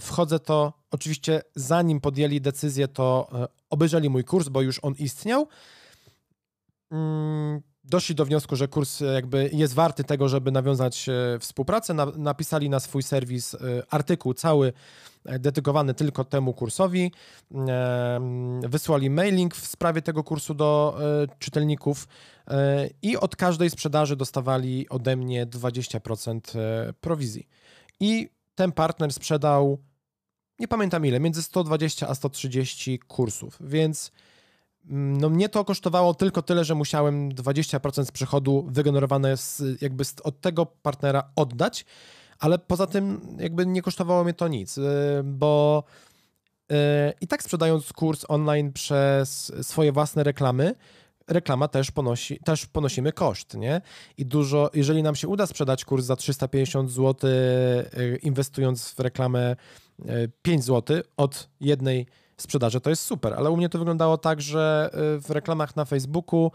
wchodzę 0.00 0.38
to. 0.38 0.72
Oczywiście 0.90 1.42
zanim 1.54 2.00
podjęli 2.00 2.40
decyzję, 2.40 2.88
to 2.88 3.30
obejrzeli 3.70 4.10
mój 4.10 4.24
kurs, 4.24 4.48
bo 4.48 4.62
już 4.62 4.78
on 4.82 4.94
istniał, 4.98 5.48
mm, 6.90 7.60
doszli 7.90 8.14
do 8.14 8.24
wniosku, 8.24 8.56
że 8.56 8.68
kurs 8.68 9.00
jakby 9.00 9.50
jest 9.52 9.74
warty 9.74 10.04
tego, 10.04 10.28
żeby 10.28 10.50
nawiązać 10.50 11.08
e, 11.08 11.38
współpracę. 11.38 11.94
napisali 12.16 12.70
na 12.70 12.80
swój 12.80 13.02
serwis 13.02 13.54
e, 13.54 13.58
artykuł 13.90 14.34
cały 14.34 14.72
e, 15.24 15.38
dedykowany 15.38 15.94
tylko 15.94 16.24
temu 16.24 16.54
kursowi. 16.54 17.12
Wysłali 18.62 19.10
mailing 19.10 19.54
w 19.54 19.66
sprawie 19.66 20.02
tego 20.02 20.24
kursu 20.24 20.54
do 20.54 20.98
czytelników 21.38 22.08
i 23.02 23.16
od 23.16 23.36
każdej 23.36 23.70
sprzedaży 23.70 24.16
dostawali 24.16 24.88
ode 24.88 25.16
mnie 25.16 25.46
20% 25.46 26.40
prowizji. 27.00 27.48
I 28.00 28.28
ten 28.54 28.72
partner 28.72 29.12
sprzedał 29.12 29.78
nie 30.58 30.68
pamiętam 30.68 31.06
ile, 31.06 31.20
między 31.20 31.42
120 31.42 32.08
a 32.08 32.14
130 32.14 32.98
kursów, 32.98 33.58
więc 33.60 34.12
no 34.84 35.28
mnie 35.28 35.48
to 35.48 35.64
kosztowało 35.64 36.14
tylko 36.14 36.42
tyle, 36.42 36.64
że 36.64 36.74
musiałem 36.74 37.32
20% 37.32 38.04
z 38.04 38.10
przychodu 38.10 38.66
wygenerowane 38.70 39.36
z, 39.36 39.62
jakby 39.82 40.04
z, 40.04 40.14
od 40.24 40.40
tego 40.40 40.66
partnera 40.66 41.30
oddać, 41.36 41.84
ale 42.38 42.58
poza 42.58 42.86
tym 42.86 43.20
jakby 43.38 43.66
nie 43.66 43.82
kosztowało 43.82 44.24
mnie 44.24 44.34
to 44.34 44.48
nic, 44.48 44.78
y, 44.78 44.82
bo 45.24 45.84
y, 46.72 46.74
i 47.20 47.26
tak 47.26 47.42
sprzedając 47.42 47.92
kurs 47.92 48.24
online 48.28 48.72
przez 48.72 49.52
swoje 49.62 49.92
własne 49.92 50.24
reklamy, 50.24 50.74
reklama 51.28 51.68
też 51.68 51.90
ponosi, 51.90 52.40
też 52.44 52.66
ponosimy 52.66 53.12
koszt, 53.12 53.54
nie? 53.54 53.80
I 54.16 54.26
dużo, 54.26 54.70
jeżeli 54.74 55.02
nam 55.02 55.16
się 55.16 55.28
uda 55.28 55.46
sprzedać 55.46 55.84
kurs 55.84 56.04
za 56.04 56.16
350 56.16 56.90
zł, 56.90 57.30
y, 57.30 58.18
inwestując 58.22 58.90
w 58.90 59.00
reklamę 59.00 59.56
5 60.42 60.64
zł 60.64 61.02
od 61.16 61.48
jednej 61.60 62.06
sprzedaży, 62.42 62.80
to 62.80 62.90
jest 62.90 63.02
super, 63.02 63.34
ale 63.34 63.50
u 63.50 63.56
mnie 63.56 63.68
to 63.68 63.78
wyglądało 63.78 64.18
tak, 64.18 64.40
że 64.40 64.90
y, 65.16 65.20
w 65.20 65.30
reklamach 65.30 65.76
na 65.76 65.84
Facebooku 65.84 66.50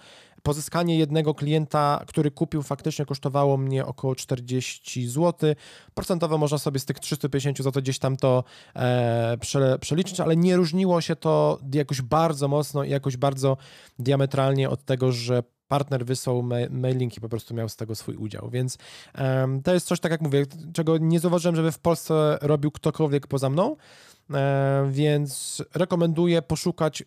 pozyskanie 0.45 0.97
jednego 0.97 1.33
klienta, 1.33 2.03
który 2.07 2.31
kupił, 2.31 2.63
faktycznie 2.63 3.05
kosztowało 3.05 3.57
mnie 3.57 3.85
około 3.85 4.15
40 4.15 5.07
zł. 5.07 5.55
Procentowo 5.93 6.37
można 6.37 6.57
sobie 6.57 6.79
z 6.79 6.85
tych 6.85 6.99
350 6.99 7.57
zł 7.57 7.81
gdzieś 7.81 7.99
tam 7.99 8.17
to 8.17 8.43
e, 8.75 9.37
prze, 9.41 9.79
przeliczyć, 9.79 10.19
ale 10.19 10.35
nie 10.35 10.55
różniło 10.55 11.01
się 11.01 11.15
to 11.15 11.59
jakoś 11.73 12.01
bardzo 12.01 12.47
mocno 12.47 12.83
i 12.83 12.89
jakoś 12.89 13.17
bardzo 13.17 13.57
diametralnie 13.99 14.69
od 14.69 14.83
tego, 14.83 15.11
że 15.11 15.43
partner 15.67 16.05
wysłał 16.05 16.43
ma 16.43 16.55
mailing 16.69 17.17
i 17.17 17.21
po 17.21 17.29
prostu 17.29 17.53
miał 17.53 17.69
z 17.69 17.75
tego 17.75 17.95
swój 17.95 18.15
udział. 18.15 18.49
Więc 18.49 18.77
um, 19.17 19.61
to 19.61 19.73
jest 19.73 19.87
coś, 19.87 19.99
tak 19.99 20.11
jak 20.11 20.21
mówię, 20.21 20.45
czego 20.73 20.97
nie 20.97 21.19
zauważyłem, 21.19 21.55
żeby 21.55 21.71
w 21.71 21.79
Polsce 21.79 22.37
robił 22.41 22.71
ktokolwiek 22.71 23.27
poza 23.27 23.49
mną. 23.49 23.75
E, 24.33 24.87
więc 24.91 25.63
rekomenduję 25.75 26.41
poszukać 26.41 27.03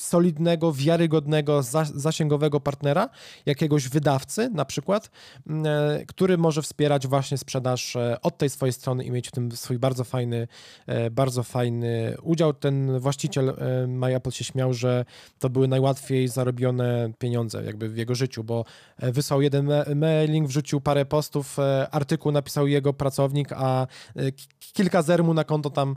solidnego, 0.00 0.72
wiarygodnego, 0.72 1.62
zasięgowego 1.94 2.60
partnera, 2.60 3.08
jakiegoś 3.46 3.88
wydawcy 3.88 4.50
na 4.50 4.64
przykład, 4.64 5.10
mm, 5.46 5.66
e, 5.66 6.06
który 6.06 6.38
może 6.38 6.62
wspierać 6.62 7.06
właśnie 7.06 7.38
sprzedaż 7.38 7.96
e, 7.96 8.20
od 8.22 8.38
tej 8.38 8.50
swojej 8.50 8.72
strony 8.72 9.04
i 9.04 9.10
mieć 9.10 9.28
w 9.28 9.30
tym 9.30 9.52
swój 9.52 9.78
bardzo 9.78 10.04
fajny, 10.04 10.48
e, 10.86 11.10
bardzo 11.10 11.42
fajny 11.42 12.16
udział. 12.22 12.54
Ten 12.54 12.98
właściciel 12.98 13.56
MyApple 13.88 14.30
się 14.30 14.44
śmiał, 14.44 14.74
że 14.74 15.04
to 15.38 15.50
były 15.50 15.68
najłatwiej 15.68 16.28
zarobione 16.28 17.12
pieniądze 17.18 17.64
jakby 17.64 17.88
w 17.88 17.96
jego 17.96 18.14
życiu, 18.14 18.44
bo 18.44 18.64
wysłał 18.98 19.42
jeden 19.42 19.70
mailing, 19.94 20.48
wrzucił 20.48 20.80
parę 20.80 21.04
postów, 21.04 21.56
artykuł 21.90 22.32
napisał 22.32 22.66
jego 22.66 22.92
pracownik, 22.92 23.52
a 23.52 23.86
kilka 24.72 25.02
zer 25.02 25.24
mu 25.24 25.34
na 25.34 25.44
konto 25.44 25.70
tam 25.70 25.96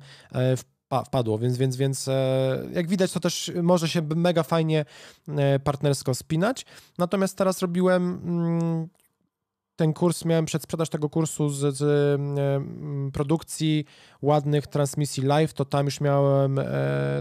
wpadło, 1.02 1.39
więc, 1.39 1.58
więc, 1.58 1.76
więc 1.76 2.08
e, 2.08 2.68
jak 2.74 2.88
widać 2.88 3.12
to 3.12 3.20
też 3.20 3.52
może 3.64 3.89
się 3.89 4.02
mega 4.16 4.44
fajnie 4.44 4.86
e, 5.28 5.60
partnersko 5.60 6.16
spinać. 6.16 6.66
Natomiast 6.98 7.38
teraz 7.38 7.60
robiłem 7.60 8.22
mm, 8.26 8.88
ten 9.76 9.94
kurs, 9.94 10.26
miałem 10.26 10.46
przedsprzedaż 10.46 10.89
tego 10.89 11.10
kursu 11.10 11.50
z, 11.50 11.78
z 11.78 11.82
e, 11.82 13.12
produkcji 13.12 13.86
ładnych 14.22 14.68
transmisji 14.68 15.24
live, 15.24 15.54
to 15.54 15.66
tam 15.66 15.86
już 15.86 16.02
miałem 16.02 16.60
e, 16.60 16.66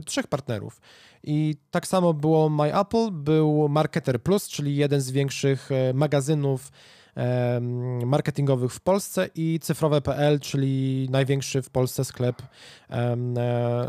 trzech 0.04 0.26
partnerów. 0.26 0.80
I 1.24 1.56
tak 1.70 1.86
samo 1.86 2.14
było 2.14 2.48
My 2.48 2.80
Apple, 2.80 3.10
był 3.12 3.68
Marketer 3.68 4.22
Plus, 4.22 4.48
czyli 4.48 4.76
jeden 4.76 5.00
z 5.00 5.10
większych 5.10 5.70
magazynów 5.94 6.72
marketingowych 8.06 8.72
w 8.72 8.80
Polsce 8.80 9.28
i 9.34 9.58
cyfrowe.pl, 9.62 10.40
czyli 10.40 11.08
największy 11.10 11.62
w 11.62 11.70
Polsce 11.70 12.04
sklep 12.04 12.42
e, 12.90 13.16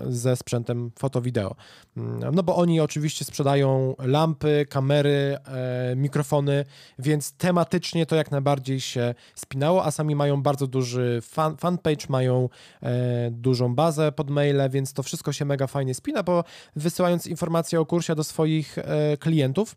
ze 0.08 0.36
sprzętem 0.36 0.92
foto-wideo. 1.00 1.56
Mm, 1.98 2.36
no 2.36 2.44
bo 2.44 2.56
oni 2.56 2.80
oczywiście 2.80 3.26
sprzedają 3.26 3.96
lampy, 4.00 4.66
kamery, 4.70 5.38
e, 5.46 5.96
mikrofony, 5.96 6.66
więc 7.00 7.32
tematycznie 7.32 8.06
to 8.06 8.16
jak 8.16 8.32
najbardziej 8.32 8.80
się 8.80 9.16
spinało, 9.36 9.86
a 9.86 9.92
sami 9.92 10.16
mają 10.16 10.42
bardzo 10.42 10.68
duży 10.68 11.20
fan, 11.22 11.58
fanpage, 11.58 12.06
mają 12.10 12.50
dużą 13.32 13.76
bazę 13.76 14.12
pod 14.12 14.30
maile, 14.30 14.70
więc 14.70 14.94
to 14.94 15.04
wszystko 15.04 15.34
się 15.34 15.46
mega 15.46 15.68
fajnie 15.68 15.94
spina, 15.94 16.24
bo 16.24 16.44
wysyłając 16.76 17.28
informacje 17.28 17.80
o 17.80 17.86
kursie 17.86 18.16
do 18.16 18.24
swoich 18.24 18.76
klientów, 19.20 19.76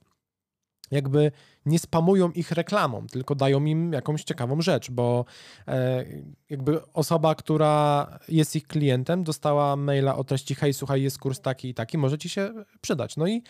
jakby 0.90 1.32
nie 1.66 1.78
spamują 1.78 2.30
ich 2.30 2.50
reklamą, 2.50 3.06
tylko 3.06 3.34
dają 3.34 3.64
im 3.64 3.92
jakąś 3.92 4.24
ciekawą 4.24 4.60
rzecz, 4.60 4.90
bo 4.90 5.24
e, 5.68 6.04
jakby 6.50 6.92
osoba, 6.92 7.34
która 7.34 8.06
jest 8.28 8.56
ich 8.56 8.66
klientem, 8.66 9.24
dostała 9.24 9.76
maila 9.76 10.16
o 10.16 10.24
treści: 10.24 10.54
Hej, 10.54 10.74
słuchaj, 10.74 11.02
jest 11.02 11.18
kurs 11.18 11.40
taki 11.40 11.68
i 11.68 11.74
taki, 11.74 11.98
może 11.98 12.18
ci 12.18 12.28
się 12.28 12.52
przydać. 12.80 13.16
No 13.16 13.26
i 13.26 13.42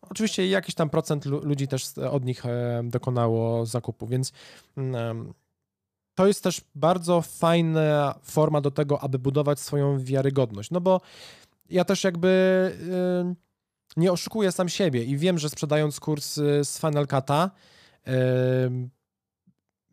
oczywiście 0.00 0.48
jakiś 0.48 0.74
tam 0.74 0.90
procent 0.90 1.24
ludzi 1.24 1.68
też 1.68 1.98
od 1.98 2.24
nich 2.24 2.46
e, 2.46 2.82
dokonało 2.84 3.66
zakupu, 3.66 4.06
więc 4.06 4.32
mm, 4.76 5.32
to 6.14 6.26
jest 6.26 6.42
też 6.42 6.60
bardzo 6.74 7.22
fajna 7.22 8.14
forma 8.22 8.60
do 8.60 8.70
tego, 8.70 9.00
aby 9.00 9.18
budować 9.18 9.60
swoją 9.60 9.98
wiarygodność. 9.98 10.70
No 10.70 10.80
bo 10.80 11.00
ja 11.70 11.84
też 11.84 12.04
jakby 12.04 12.72
nie 13.96 14.12
oszukuję 14.12 14.52
sam 14.52 14.68
siebie 14.68 15.04
i 15.04 15.16
wiem, 15.16 15.38
że 15.38 15.48
sprzedając 15.48 16.00
kurs 16.00 16.38
y, 16.38 16.64
z 16.64 16.80
Final 16.80 17.06
Cut'a, 17.06 17.50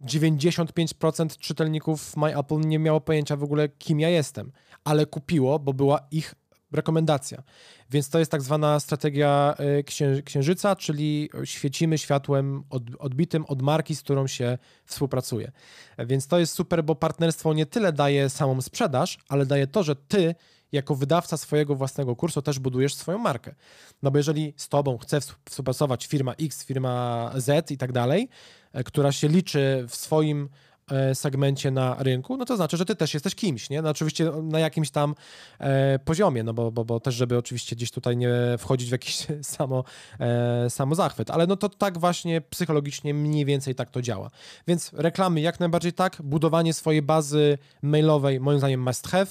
95% 0.05 1.37
czytelników 1.37 2.17
My 2.17 2.37
Apple 2.37 2.59
nie 2.59 2.79
miało 2.79 3.01
pojęcia 3.01 3.35
w 3.35 3.43
ogóle, 3.43 3.69
kim 3.69 3.99
ja 3.99 4.09
jestem, 4.09 4.51
ale 4.83 5.05
kupiło, 5.05 5.59
bo 5.59 5.73
była 5.73 6.07
ich 6.11 6.35
rekomendacja. 6.71 7.43
Więc 7.89 8.09
to 8.09 8.19
jest 8.19 8.31
tak 8.31 8.41
zwana 8.41 8.79
strategia 8.79 9.55
y, 9.79 10.23
księżyca, 10.23 10.75
czyli 10.75 11.29
świecimy 11.43 11.97
światłem 11.97 12.63
odbitym 12.99 13.45
od 13.45 13.61
marki, 13.61 13.95
z 13.95 14.01
którą 14.01 14.27
się 14.27 14.57
współpracuje. 14.85 15.51
Więc 15.97 16.27
to 16.27 16.39
jest 16.39 16.53
super, 16.53 16.83
bo 16.83 16.95
partnerstwo 16.95 17.53
nie 17.53 17.65
tyle 17.65 17.93
daje 17.93 18.29
samą 18.29 18.61
sprzedaż, 18.61 19.17
ale 19.29 19.45
daje 19.45 19.67
to, 19.67 19.83
że 19.83 19.95
ty 19.95 20.35
jako 20.73 20.95
wydawca 20.95 21.37
swojego 21.37 21.75
własnego 21.75 22.15
kursu 22.15 22.41
też 22.41 22.59
budujesz 22.59 22.95
swoją 22.95 23.17
markę. 23.17 23.55
No 24.03 24.11
bo 24.11 24.17
jeżeli 24.17 24.53
z 24.57 24.69
tobą 24.69 24.97
chce 24.97 25.19
współpracować 25.45 26.05
firma 26.05 26.33
X, 26.33 26.65
firma 26.65 27.31
Z 27.35 27.71
i 27.71 27.77
tak 27.77 27.91
dalej, 27.91 28.29
e, 28.73 28.83
która 28.83 29.11
się 29.11 29.27
liczy 29.27 29.85
w 29.89 29.95
swoim 29.95 30.49
e, 30.91 31.15
segmencie 31.15 31.71
na 31.71 31.95
rynku, 31.99 32.37
no 32.37 32.45
to 32.45 32.55
znaczy, 32.55 32.77
że 32.77 32.85
ty 32.85 32.95
też 32.95 33.13
jesteś 33.13 33.35
kimś, 33.35 33.69
nie? 33.69 33.81
No 33.81 33.89
oczywiście 33.89 34.31
na 34.43 34.59
jakimś 34.59 34.91
tam 34.91 35.15
e, 35.59 35.99
poziomie, 35.99 36.43
no 36.43 36.53
bo, 36.53 36.71
bo, 36.71 36.85
bo 36.85 36.99
też, 36.99 37.15
żeby 37.15 37.37
oczywiście 37.37 37.75
gdzieś 37.75 37.91
tutaj 37.91 38.17
nie 38.17 38.31
wchodzić 38.59 38.89
w 38.89 38.91
jakiś 38.91 39.27
samo, 39.41 39.83
e, 40.19 40.69
samo 40.69 40.95
zachwyt, 40.95 41.31
ale 41.31 41.47
no 41.47 41.55
to 41.55 41.69
tak 41.69 41.97
właśnie 41.97 42.41
psychologicznie 42.41 43.13
mniej 43.13 43.45
więcej 43.45 43.75
tak 43.75 43.91
to 43.91 44.01
działa. 44.01 44.29
Więc 44.67 44.91
reklamy 44.93 45.41
jak 45.41 45.59
najbardziej 45.59 45.93
tak, 45.93 46.17
budowanie 46.23 46.73
swojej 46.73 47.01
bazy 47.01 47.57
mailowej 47.81 48.39
moim 48.39 48.59
zdaniem 48.59 48.81
must 48.81 49.07
have, 49.07 49.27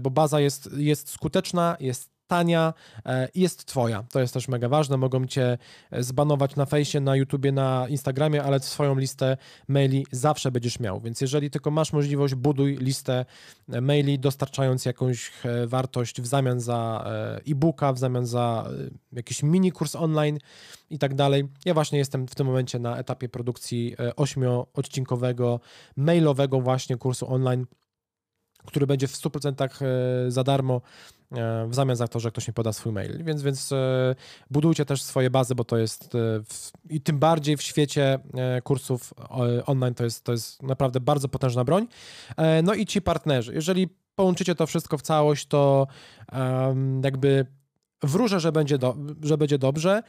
bo 0.00 0.10
baza 0.10 0.40
jest, 0.40 0.70
jest 0.76 1.08
skuteczna, 1.08 1.76
jest 1.80 2.10
tania 2.30 2.74
e, 3.06 3.28
i 3.34 3.40
jest 3.40 3.64
twoja. 3.64 4.04
To 4.12 4.20
jest 4.20 4.34
też 4.34 4.48
mega 4.48 4.68
ważne. 4.68 4.96
Mogą 4.96 5.26
cię 5.26 5.58
e, 5.90 6.02
zbanować 6.02 6.56
na 6.56 6.66
fejsie, 6.66 7.00
na 7.00 7.16
YouTubie, 7.16 7.52
na 7.52 7.86
Instagramie, 7.88 8.42
ale 8.42 8.60
swoją 8.60 8.98
listę 8.98 9.36
maili 9.68 10.06
zawsze 10.12 10.50
będziesz 10.50 10.80
miał. 10.80 11.00
Więc 11.00 11.20
jeżeli 11.20 11.50
tylko 11.50 11.70
masz 11.70 11.92
możliwość, 11.92 12.34
buduj 12.34 12.76
listę 12.76 13.24
maili, 13.68 14.18
dostarczając 14.18 14.84
jakąś 14.84 15.32
wartość 15.66 16.22
w 16.22 16.26
zamian 16.26 16.60
za 16.60 17.04
e-booka, 17.48 17.92
w 17.92 17.98
zamian 17.98 18.26
za 18.26 18.68
jakiś 19.12 19.42
mini 19.42 19.72
kurs 19.72 19.96
online 19.96 20.38
i 20.90 20.98
tak 20.98 21.14
dalej. 21.14 21.48
Ja 21.64 21.74
właśnie 21.74 21.98
jestem 21.98 22.28
w 22.28 22.34
tym 22.34 22.46
momencie 22.46 22.78
na 22.78 22.96
etapie 22.96 23.28
produkcji 23.28 23.96
ośmioodcinkowego, 24.16 25.60
mailowego 25.96 26.60
właśnie 26.60 26.96
kursu 26.96 27.32
online 27.32 27.66
który 28.66 28.86
będzie 28.86 29.08
w 29.08 29.12
100% 29.12 29.84
e, 29.84 30.30
za 30.30 30.44
darmo 30.44 30.80
e, 31.32 31.66
w 31.68 31.74
zamian 31.74 31.96
za 31.96 32.08
to, 32.08 32.20
że 32.20 32.30
ktoś 32.30 32.48
mi 32.48 32.54
poda 32.54 32.72
swój 32.72 32.92
mail. 32.92 33.24
Więc, 33.24 33.42
więc 33.42 33.72
e, 33.72 34.14
budujcie 34.50 34.84
też 34.84 35.02
swoje 35.02 35.30
bazy, 35.30 35.54
bo 35.54 35.64
to 35.64 35.76
jest 35.78 36.10
w, 36.44 36.70
i 36.90 37.00
tym 37.00 37.18
bardziej 37.18 37.56
w 37.56 37.62
świecie 37.62 38.18
kursów 38.64 39.14
online 39.66 39.94
to 39.94 40.04
jest, 40.04 40.24
to 40.24 40.32
jest 40.32 40.62
naprawdę 40.62 41.00
bardzo 41.00 41.28
potężna 41.28 41.64
broń. 41.64 41.86
No 42.62 42.74
i 42.74 42.86
ci 42.86 43.02
partnerzy. 43.02 43.54
Jeżeli 43.54 43.88
połączycie 44.14 44.54
to 44.54 44.66
wszystko 44.66 44.98
w 44.98 45.02
całość, 45.02 45.46
to 45.46 45.86
jakby 47.04 47.46
wróżę, 48.02 48.40
że 48.40 48.52
będzie, 48.52 48.78
do, 48.78 48.96
że 49.22 49.38
będzie 49.38 49.58
dobrze, 49.58 50.02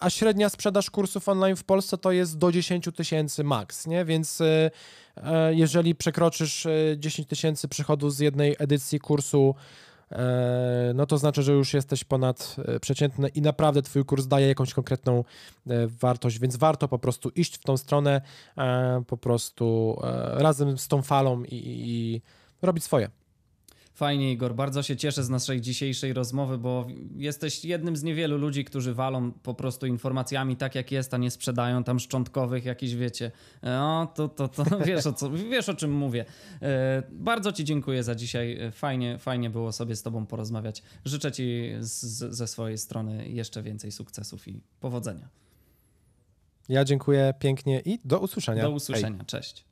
a 0.00 0.10
średnia 0.10 0.48
sprzedaż 0.48 0.90
kursów 0.90 1.28
online 1.28 1.56
w 1.56 1.64
Polsce 1.64 1.98
to 1.98 2.12
jest 2.12 2.38
do 2.38 2.52
10 2.52 2.88
tysięcy 2.96 3.44
max, 3.44 3.86
nie? 3.86 4.04
Więc 4.04 4.42
E, 5.16 5.54
jeżeli 5.54 5.94
przekroczysz 5.94 6.66
10 6.96 7.26
e, 7.26 7.28
tysięcy 7.28 7.68
przychodów 7.68 8.14
z 8.14 8.18
jednej 8.18 8.56
edycji 8.58 9.00
kursu, 9.00 9.54
e, 10.12 10.92
no 10.94 11.06
to 11.06 11.18
znaczy, 11.18 11.42
że 11.42 11.52
już 11.52 11.74
jesteś 11.74 12.04
ponad 12.04 12.56
przeciętny 12.80 13.28
i 13.28 13.42
naprawdę 13.42 13.82
twój 13.82 14.04
kurs 14.04 14.26
daje 14.26 14.48
jakąś 14.48 14.74
konkretną 14.74 15.24
wartość, 16.00 16.38
więc 16.38 16.56
warto 16.56 16.88
po 16.88 16.98
prostu 16.98 17.28
iść 17.28 17.56
w 17.56 17.64
tą 17.64 17.76
stronę, 17.76 18.20
po 19.06 19.16
prostu 19.16 19.96
razem 20.32 20.78
z 20.78 20.88
tą 20.88 21.02
falą 21.02 21.44
i, 21.44 21.48
i 21.52 22.22
robić 22.62 22.84
swoje. 22.84 23.21
Fajnie, 24.02 24.32
Igor. 24.32 24.54
Bardzo 24.54 24.82
się 24.82 24.96
cieszę 24.96 25.24
z 25.24 25.30
naszej 25.30 25.60
dzisiejszej 25.60 26.12
rozmowy, 26.12 26.58
bo 26.58 26.86
jesteś 27.16 27.64
jednym 27.64 27.96
z 27.96 28.02
niewielu 28.02 28.38
ludzi, 28.38 28.64
którzy 28.64 28.94
walą 28.94 29.32
po 29.32 29.54
prostu 29.54 29.86
informacjami 29.86 30.56
tak 30.56 30.74
jak 30.74 30.92
jest, 30.92 31.14
a 31.14 31.16
nie 31.16 31.30
sprzedają 31.30 31.84
tam 31.84 32.00
szczątkowych 32.00 32.64
jakichś, 32.64 32.92
wiecie. 32.92 33.30
No, 33.62 34.12
to, 34.14 34.28
to, 34.28 34.48
to 34.48 34.64
wiesz, 34.86 35.06
o 35.06 35.12
co, 35.12 35.30
wiesz 35.30 35.68
o 35.68 35.74
czym 35.74 35.92
mówię. 35.92 36.24
E, 36.62 37.02
bardzo 37.10 37.52
Ci 37.52 37.64
dziękuję 37.64 38.02
za 38.02 38.14
dzisiaj. 38.14 38.58
Fajnie, 38.72 39.18
fajnie 39.18 39.50
było 39.50 39.72
sobie 39.72 39.96
z 39.96 40.02
Tobą 40.02 40.26
porozmawiać. 40.26 40.82
Życzę 41.04 41.32
Ci 41.32 41.72
z, 41.80 42.00
ze 42.36 42.46
swojej 42.46 42.78
strony 42.78 43.28
jeszcze 43.28 43.62
więcej 43.62 43.92
sukcesów 43.92 44.48
i 44.48 44.60
powodzenia. 44.80 45.28
Ja 46.68 46.84
dziękuję 46.84 47.34
pięknie 47.38 47.82
i 47.84 47.98
do 48.04 48.18
usłyszenia. 48.18 48.62
Do 48.62 48.70
usłyszenia. 48.70 49.18
Hej. 49.18 49.26
Cześć. 49.26 49.71